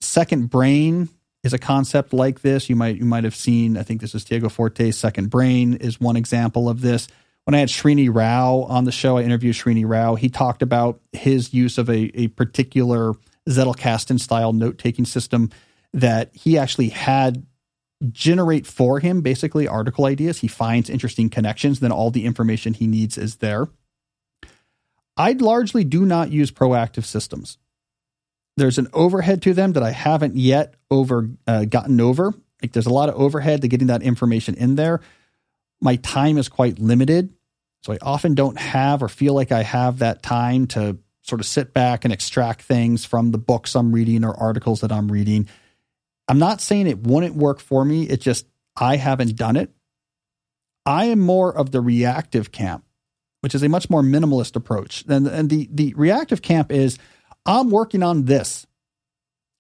second 0.03 0.51
brain 0.51 1.09
is 1.45 1.55
a 1.55 1.59
concept 1.59 2.13
like 2.13 2.43
this. 2.43 2.69
You 2.69 2.77
might 2.77 2.97
you 2.97 3.07
might 3.07 3.25
have 3.25 3.37
seen. 3.37 3.79
I 3.79 3.85
think 3.85 4.03
this 4.03 4.15
is 4.15 4.25
Tiago 4.25 4.51
Forte's 4.51 4.99
Second 4.99 5.31
Brain 5.31 5.75
is 5.75 5.99
one 5.99 6.17
example 6.17 6.69
of 6.69 6.83
this. 6.83 7.09
When 7.49 7.55
I 7.55 7.61
had 7.61 7.71
Srini 7.71 8.15
Rao 8.15 8.67
on 8.69 8.85
the 8.85 8.93
show, 8.93 9.17
I 9.17 9.23
interviewed 9.23 9.55
Srini 9.55 9.89
Rao. 9.89 10.17
He 10.17 10.29
talked 10.29 10.61
about 10.61 11.01
his 11.13 11.55
use 11.55 11.79
of 11.79 11.89
a, 11.89 12.11
a 12.15 12.29
particular 12.29 13.15
Zettelkasten 13.49 14.21
style 14.21 14.53
note 14.53 14.77
taking 14.77 15.07
system 15.07 15.49
that 15.95 16.29
he 16.35 16.59
actually 16.59 16.91
had 16.91 17.47
generate 18.11 18.67
for 18.67 19.01
him 19.01 19.23
basically 19.23 19.67
article 19.67 20.05
ideas. 20.05 20.41
He 20.41 20.47
finds 20.47 20.91
interesting 20.91 21.31
connections, 21.31 21.81
then 21.81 21.91
all 21.91 22.11
the 22.11 22.27
information 22.27 22.75
he 22.75 22.87
needs 22.87 23.17
is 23.17 23.37
there. 23.37 23.69
I 25.17 25.33
largely 25.33 25.85
do 25.85 26.05
not 26.05 26.31
use 26.31 26.51
proactive 26.51 27.07
systems. 27.07 27.57
There's 28.59 28.77
an 28.77 28.89
overhead 28.93 29.41
to 29.45 29.55
them 29.55 29.73
that 29.73 29.83
I 29.83 29.93
haven't 29.93 30.37
yet 30.37 30.75
over 30.91 31.31
uh, 31.47 31.65
gotten 31.65 31.99
over. 31.99 32.35
Like 32.61 32.73
there's 32.73 32.85
a 32.85 32.93
lot 32.93 33.09
of 33.09 33.15
overhead 33.15 33.63
to 33.63 33.69
getting 33.69 33.87
that 33.87 34.03
information 34.03 34.55
in 34.55 34.75
there. 34.75 35.01
My 35.81 35.97
time 35.97 36.39
is 36.39 36.49
quite 36.49 36.79
limited, 36.79 37.33
so 37.89 37.95
I 37.95 37.99
often 38.03 38.35
don't 38.35 38.59
have 38.59 39.03
or 39.03 39.09
feel 39.09 39.33
like 39.33 39.51
I 39.51 39.63
have 39.63 40.01
that 40.01 40.23
time 40.23 40.67
to 40.69 40.99
sort 41.23 41.41
of 41.41 41.47
sit 41.47 41.73
back 41.73 42.05
and 42.05 42.13
extract 42.13 42.61
things 42.61 43.07
from 43.07 43.31
the 43.31 43.39
books 43.39 43.75
I'm 43.75 43.93
reading 43.93 44.27
or 44.27 44.35
articles 44.39 44.83
that 44.83 44.93
I'm 44.93 45.11
reading. 45.11 45.49
I'm 46.29 46.39
not 46.39 46.61
saying 46.61 46.87
it 46.87 47.07
wouldn't 47.07 47.35
work 47.35 47.61
for 47.61 47.87
me. 47.87 48.03
It's 48.03 48.23
just 48.23 48.47
I 48.77 48.97
haven't 48.97 49.37
done 49.37 49.57
it. 49.57 49.71
I 50.85 51.07
am 51.07 51.19
more 51.19 51.51
of 51.51 51.71
the 51.71 51.81
reactive 51.81 52.53
camp, 52.53 52.85
which 53.41 53.55
is 53.55 53.63
a 53.63 53.71
much 53.71 53.89
more 53.89 54.03
minimalist 54.03 54.55
approach. 54.55 55.07
And, 55.09 55.27
and 55.27 55.49
the, 55.49 55.67
the 55.73 55.95
reactive 55.97 56.43
camp 56.43 56.71
is 56.71 56.99
I'm 57.47 57.71
working 57.71 58.03
on 58.03 58.27
this. 58.27 58.67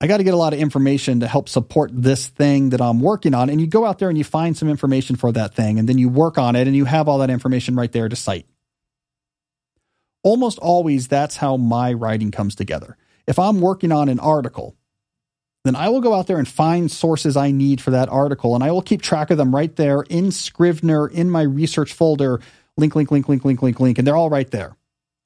I 0.01 0.07
got 0.07 0.18
to 0.18 0.24
get 0.24 0.34
a 0.34 0.38
lot 0.38 0.53
of 0.53 0.61
information 0.61 1.20
to 1.20 1.26
help 1.26 1.49
support 1.49 1.90
this 1.92 2.28
thing 2.28 2.70
that 2.70 2.80
I'm 2.80 3.01
working 3.01 3.34
on. 3.34 3.51
And 3.51 3.61
you 3.61 3.66
go 3.66 3.84
out 3.84 3.99
there 3.99 4.09
and 4.09 4.16
you 4.16 4.22
find 4.22 4.57
some 4.57 4.68
information 4.68 5.16
for 5.16 5.32
that 5.32 5.55
thing, 5.55 5.78
and 5.78 5.88
then 5.88 5.99
you 5.99 6.09
work 6.09 6.38
on 6.38 6.55
it 6.55 6.68
and 6.68 6.76
you 6.76 6.84
have 6.84 7.09
all 7.09 7.18
that 7.18 7.30
information 7.30 7.74
right 7.74 7.90
there 7.90 8.09
to 8.09 8.14
cite. 8.14 8.46
Almost 10.22 10.59
always, 10.59 11.09
that's 11.09 11.36
how 11.36 11.57
my 11.57 11.92
writing 11.92 12.30
comes 12.30 12.55
together. 12.55 12.96
If 13.26 13.38
I'm 13.38 13.61
working 13.61 13.90
on 13.90 14.09
an 14.09 14.20
article, 14.20 14.76
then 15.64 15.74
I 15.74 15.88
will 15.88 16.01
go 16.01 16.14
out 16.14 16.28
there 16.28 16.38
and 16.38 16.46
find 16.46 16.90
sources 16.90 17.36
I 17.36 17.51
need 17.51 17.80
for 17.80 17.90
that 17.90 18.09
article, 18.09 18.55
and 18.55 18.62
I 18.62 18.70
will 18.70 18.82
keep 18.82 19.03
track 19.03 19.30
of 19.30 19.38
them 19.38 19.55
right 19.55 19.74
there 19.74 20.03
in 20.03 20.30
Scrivener 20.30 21.09
in 21.09 21.28
my 21.28 21.42
research 21.42 21.92
folder. 21.92 22.40
Link, 22.76 22.94
link, 22.94 23.11
link, 23.11 23.28
link, 23.28 23.44
link, 23.44 23.61
link, 23.61 23.80
link, 23.80 23.99
and 23.99 24.07
they're 24.07 24.16
all 24.16 24.30
right 24.30 24.51
there 24.53 24.77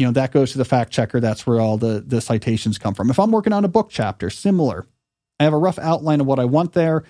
you 0.02 0.08
know 0.08 0.12
that 0.14 0.32
goes 0.32 0.50
to 0.50 0.58
the 0.58 0.64
fact 0.64 0.90
checker. 0.90 1.20
That's 1.20 1.46
where 1.46 1.60
all 1.60 1.78
the 1.78 2.02
the 2.04 2.20
citations 2.20 2.76
come 2.76 2.92
from. 2.92 3.08
If 3.08 3.20
i'm 3.20 3.30
working 3.30 3.52
on 3.52 3.64
a 3.64 3.68
book 3.68 3.86
chapter 3.88 4.30
similar 4.30 4.84
i 5.38 5.44
have 5.44 5.52
a 5.52 5.58
rough 5.58 5.78
outline 5.78 6.20
of 6.20 6.26
what 6.26 6.40
i 6.40 6.44
want 6.44 6.72
there. 6.72 7.04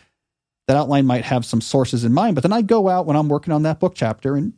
That 0.68 0.76
outline 0.76 1.06
might 1.06 1.24
have 1.24 1.46
some 1.46 1.62
sources 1.62 2.04
in 2.04 2.12
mind 2.12 2.34
but 2.34 2.42
then 2.42 2.52
i 2.52 2.60
go 2.60 2.90
out 2.90 3.06
when 3.06 3.16
i'm 3.16 3.30
working 3.30 3.54
on 3.54 3.62
that 3.62 3.80
book 3.80 3.94
chapter 3.94 4.36
and 4.36 4.52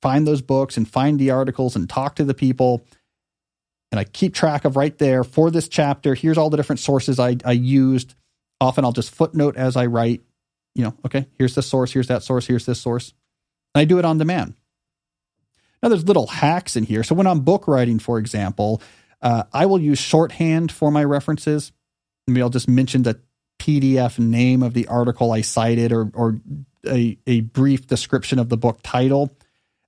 find 0.00 0.26
those 0.26 0.40
books 0.40 0.78
and 0.78 0.88
find 0.88 1.18
the 1.18 1.30
articles 1.30 1.76
and 1.76 1.86
talk 1.86 2.16
to 2.16 2.24
the 2.24 2.32
people. 2.32 2.86
And 3.92 4.00
i 4.00 4.04
keep 4.04 4.32
track 4.32 4.64
of 4.64 4.76
right 4.76 4.96
there 4.96 5.22
for 5.22 5.50
this 5.50 5.68
chapter 5.68 6.14
here's 6.14 6.38
all 6.38 6.48
the 6.48 6.56
different 6.56 6.80
sources 6.80 7.20
i, 7.20 7.36
I 7.44 7.52
used. 7.52 8.14
Often 8.62 8.86
i'll 8.86 8.92
just 8.92 9.14
footnote 9.14 9.58
as 9.58 9.76
i 9.76 9.84
write 9.84 10.22
you 10.74 10.84
know 10.84 10.94
okay 11.04 11.26
here's 11.36 11.54
this 11.54 11.66
source 11.66 11.92
here's 11.92 12.08
that 12.08 12.22
source 12.22 12.46
here's 12.46 12.64
this 12.64 12.80
source. 12.80 13.12
And 13.74 13.82
i 13.82 13.84
do 13.84 13.98
it 13.98 14.06
on 14.06 14.16
demand 14.16 14.54
now, 15.84 15.90
there's 15.90 16.06
little 16.08 16.26
hacks 16.26 16.76
in 16.76 16.84
here. 16.84 17.02
So 17.02 17.14
when 17.14 17.26
I'm 17.26 17.40
book 17.40 17.68
writing, 17.68 17.98
for 17.98 18.18
example, 18.18 18.80
uh, 19.20 19.42
I 19.52 19.66
will 19.66 19.78
use 19.78 19.98
shorthand 19.98 20.72
for 20.72 20.90
my 20.90 21.04
references. 21.04 21.72
Maybe 22.26 22.40
I'll 22.40 22.48
just 22.48 22.68
mention 22.68 23.02
the 23.02 23.20
PDF 23.58 24.18
name 24.18 24.62
of 24.62 24.72
the 24.72 24.88
article 24.88 25.30
I 25.30 25.42
cited 25.42 25.92
or, 25.92 26.10
or 26.14 26.40
a, 26.86 27.18
a 27.26 27.40
brief 27.42 27.86
description 27.86 28.38
of 28.38 28.48
the 28.48 28.56
book 28.56 28.78
title. 28.82 29.36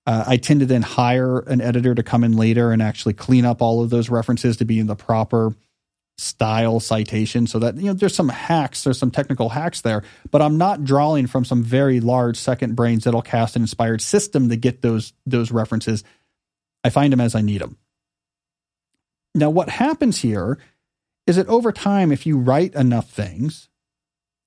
Uh, 0.07 0.25
I 0.27 0.37
tend 0.37 0.61
to 0.61 0.67
then 0.67 0.83
hire 0.83 1.39
an 1.39 1.63
editor 1.63 1.95
to 1.95 2.03
come 2.03 2.25
in 2.25 2.37
later 2.37 2.73
and 2.73 2.83
actually 2.83 3.15
clean 3.15 3.47
up 3.47 3.63
all 3.63 3.83
of 3.83 3.89
those 3.89 4.11
references 4.11 4.59
to 4.59 4.67
be 4.67 4.79
in 4.79 4.89
the 4.89 4.97
proper 4.97 5.55
style 6.19 6.81
citation 6.81 7.47
so 7.47 7.59
that 7.59 7.77
you 7.77 7.85
know 7.85 7.93
there's 7.93 8.15
some 8.15 8.31
hacks 8.31 8.85
there's 8.85 8.99
some 8.99 9.11
technical 9.11 9.51
hacks 9.51 9.83
there 9.83 10.03
but 10.31 10.41
i'm 10.41 10.57
not 10.57 10.83
drawing 10.83 11.27
from 11.27 11.45
some 11.45 11.63
very 11.63 12.01
large 12.01 12.39
second 12.39 12.75
brain 12.75 13.01
Zettelkasten 13.01 13.57
inspired 13.57 14.01
system 14.01 14.49
to 14.49 14.57
get 14.57 14.81
those 14.81 15.13
those 15.27 15.53
references. 15.53 16.05
I 16.83 16.91
find 16.91 17.13
them 17.13 17.21
as 17.21 17.35
i 17.35 17.43
need 17.43 17.61
them 17.61 17.77
now 19.35 19.51
what 19.51 19.69
happens 19.69 20.19
here 20.19 20.59
is 21.27 21.37
that 21.37 21.49
over 21.49 21.71
time 21.71 22.11
if 22.11 22.25
you 22.25 22.39
write 22.39 22.75
enough 22.75 23.11
things 23.11 23.69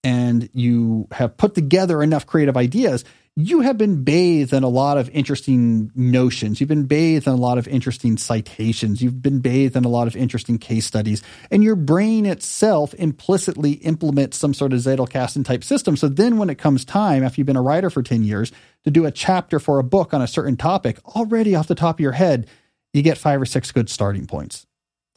and 0.04 0.50
you 0.54 1.08
have 1.12 1.38
put 1.38 1.54
together 1.54 2.02
enough 2.02 2.26
creative 2.26 2.58
ideas 2.58 3.04
you 3.36 3.62
have 3.62 3.78
been 3.78 4.04
bathed 4.04 4.54
in 4.54 4.64
a 4.64 4.70
lot 4.70 4.98
of 4.98 5.10
interesting 5.12 5.92
notions. 5.96 6.60
You've 6.60 6.70
been 6.70 6.88
bathed 6.88 7.26
in 7.26 7.34
a 7.34 7.38
lot 7.38 7.58
of 7.58 7.68
interesting 7.68 8.18
citations. 8.18 9.02
You've 9.02 9.22
been 9.22 9.40
bathed 9.40 9.76
in 9.76 9.86
a 9.86 9.90
lot 9.90 10.08
of 10.08 10.16
interesting 10.16 10.58
case 10.58 10.86
studies. 10.86 11.24
And 11.50 11.64
your 11.64 11.76
brain 11.76 12.26
itself 12.26 12.94
implicitly 12.96 13.74
implements 13.74 14.38
some 14.38 14.54
sort 14.54 14.74
of 14.74 14.80
Zettelkasten 14.80 15.46
type 15.46 15.64
system. 15.64 15.96
So 15.96 16.10
then 16.10 16.38
when 16.38 16.50
it 16.50 16.58
comes 16.58 16.84
time, 16.84 17.24
after 17.24 17.40
you've 17.40 17.48
been 17.48 17.56
a 17.56 17.62
writer 17.62 17.90
for 17.90 18.04
10 18.04 18.24
years, 18.24 18.52
to 18.84 18.92
do 18.92 19.06
a 19.06 19.12
chapter 19.12 19.60
for 19.60 19.80
a 19.80 19.84
book 19.84 20.14
on 20.14 20.22
a 20.22 20.28
certain 20.28 20.58
topic, 20.58 21.00
already 21.16 21.56
off 21.56 21.68
the 21.68 21.76
top 21.76 21.96
of 21.96 22.00
your 22.02 22.14
head, 22.14 22.48
you 22.94 23.02
get 23.02 23.18
five 23.18 23.42
or 23.42 23.46
six 23.46 23.72
good 23.72 23.90
starting 23.90 24.26
points. 24.26 24.66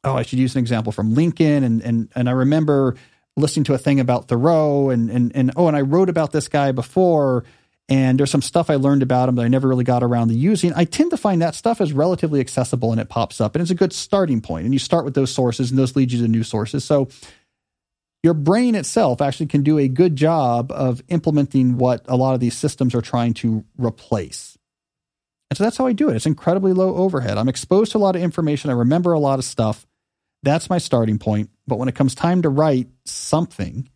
Oh, 0.05 0.15
I 0.15 0.23
should 0.23 0.39
use 0.39 0.55
an 0.55 0.61
example 0.61 0.93
from 0.93 1.15
Lincoln. 1.15 1.65
And, 1.65 1.81
and, 1.83 2.09
and 2.15 2.29
I 2.29 2.33
remember 2.33 2.97
listening 3.37 3.65
to 3.65 3.75
a 3.75 3.79
thing 3.79 3.99
about 3.99 4.29
Thoreau 4.29 4.91
and, 4.91 5.11
and, 5.11 5.35
and, 5.35 5.53
oh, 5.57 5.69
and 5.69 5.77
I 5.77 5.81
wrote 5.81 6.09
about 6.09 6.33
this 6.33 6.49
guy 6.49 6.73
before 6.73 7.45
and 7.89 8.19
there's 8.19 8.31
some 8.31 8.43
stuff 8.43 8.71
I 8.71 8.77
learned 8.77 9.03
about 9.03 9.27
them 9.27 9.35
that 9.37 9.45
I 9.45 9.49
never 9.49 9.69
really 9.69 9.85
got 9.85 10.03
around 10.03 10.29
to 10.29 10.35
using. 10.35 10.73
I 10.75 10.85
tend 10.85 11.11
to 11.11 11.17
find 11.17 11.43
that 11.43 11.55
stuff 11.55 11.81
is 11.81 11.93
relatively 11.93 12.41
accessible 12.41 12.93
and 12.93 13.01
it 13.01 13.09
pops 13.09 13.41
up 13.41 13.55
and 13.55 13.63
it's 13.63 13.71
a 13.71 13.77
good 13.77 13.93
starting 13.93 14.41
point. 14.41 14.65
And 14.65 14.73
you 14.73 14.79
start 14.79 15.05
with 15.05 15.15
those 15.15 15.33
sources 15.33 15.71
and 15.71 15.79
those 15.79 15.97
lead 15.97 16.13
you 16.13 16.23
to 16.23 16.29
new 16.29 16.45
sources. 16.45 16.85
So 16.85 17.09
your 18.23 18.35
brain 18.35 18.77
itself 18.77 19.21
actually 19.21 19.47
can 19.47 19.63
do 19.63 19.79
a 19.79 19.89
good 19.89 20.15
job 20.15 20.71
of 20.71 21.03
implementing 21.09 21.77
what 21.77 22.05
a 22.07 22.17
lot 22.17 22.35
of 22.35 22.41
these 22.41 22.57
systems 22.57 22.95
are 22.95 23.03
trying 23.03 23.35
to 23.35 23.65
replace. 23.77 24.57
And 25.51 25.59
so 25.59 25.65
that's 25.65 25.77
how 25.77 25.87
I 25.87 25.93
do 25.93 26.09
it. 26.09 26.17
It's 26.17 26.25
incredibly 26.25 26.73
low 26.73 26.95
overhead. 26.95 27.37
I'm 27.37 27.49
exposed 27.49 27.93
to 27.93 27.99
a 27.99 28.01
lot 28.01 28.17
of 28.17 28.23
information. 28.23 28.71
I 28.71 28.75
remember 28.75 29.13
a 29.13 29.19
lot 29.19 29.39
of 29.39 29.45
stuff. 29.45 29.87
That's 30.45 30.71
my 30.71 30.79
starting 30.79 31.19
point. 31.19 31.51
But 31.67 31.79
when 31.79 31.89
it 31.89 31.95
comes 31.95 32.15
time 32.15 32.43
to 32.43 32.49
write 32.49 32.89
something, 33.05 33.89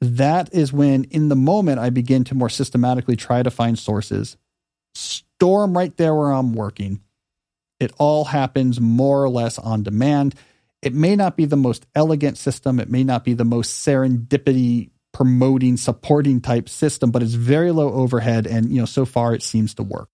that 0.00 0.52
is 0.52 0.72
when, 0.72 1.04
in 1.04 1.28
the 1.28 1.36
moment, 1.36 1.78
I 1.78 1.90
begin 1.90 2.24
to 2.24 2.34
more 2.34 2.50
systematically 2.50 3.16
try 3.16 3.42
to 3.42 3.50
find 3.50 3.78
sources, 3.78 4.36
store 4.94 5.62
them 5.62 5.76
right 5.76 5.96
there 5.96 6.14
where 6.14 6.30
I'm 6.30 6.52
working. 6.52 7.00
It 7.80 7.92
all 7.98 8.24
happens 8.24 8.80
more 8.80 9.22
or 9.22 9.28
less 9.28 9.58
on 9.58 9.82
demand. 9.82 10.34
It 10.82 10.94
may 10.94 11.16
not 11.16 11.36
be 11.36 11.46
the 11.46 11.56
most 11.56 11.86
elegant 11.94 12.38
system, 12.38 12.78
it 12.78 12.90
may 12.90 13.04
not 13.04 13.24
be 13.24 13.34
the 13.34 13.44
most 13.44 13.86
serendipity 13.86 14.90
promoting, 15.12 15.78
supporting 15.78 16.42
type 16.42 16.68
system, 16.68 17.10
but 17.10 17.22
it's 17.22 17.32
very 17.32 17.72
low 17.72 17.90
overhead. 17.90 18.46
And, 18.46 18.70
you 18.70 18.80
know, 18.80 18.84
so 18.84 19.06
far 19.06 19.34
it 19.34 19.42
seems 19.42 19.74
to 19.74 19.82
work. 19.82 20.10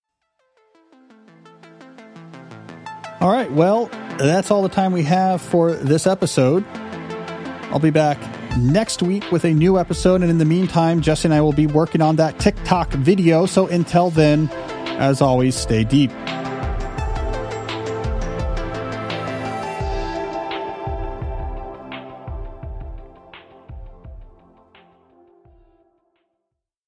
All 3.21 3.31
right. 3.31 3.51
Well, 3.51 3.87
that's 4.19 4.51
all 4.51 4.63
the 4.63 4.69
time 4.69 4.93
we 4.93 5.03
have 5.05 5.43
for 5.43 5.73
this 5.73 6.07
episode. 6.07 6.65
I'll 7.71 7.81
be 7.81 7.91
back 7.91 8.19
next 8.59 9.03
week 9.03 9.31
with 9.31 9.45
a 9.45 9.53
new 9.53 9.79
episode. 9.79 10.23
And 10.23 10.31
in 10.31 10.39
the 10.39 10.45
meantime, 10.45 11.01
Jesse 11.01 11.27
and 11.27 11.35
I 11.35 11.41
will 11.41 11.53
be 11.53 11.67
working 11.67 12.01
on 12.01 12.17
that 12.17 12.39
TikTok 12.39 12.93
video. 12.93 13.47
So 13.47 13.67
until 13.67 14.11
then, 14.11 14.49
as 14.99 15.21
always, 15.21 15.55
stay 15.55 15.85
deep. 15.85 16.11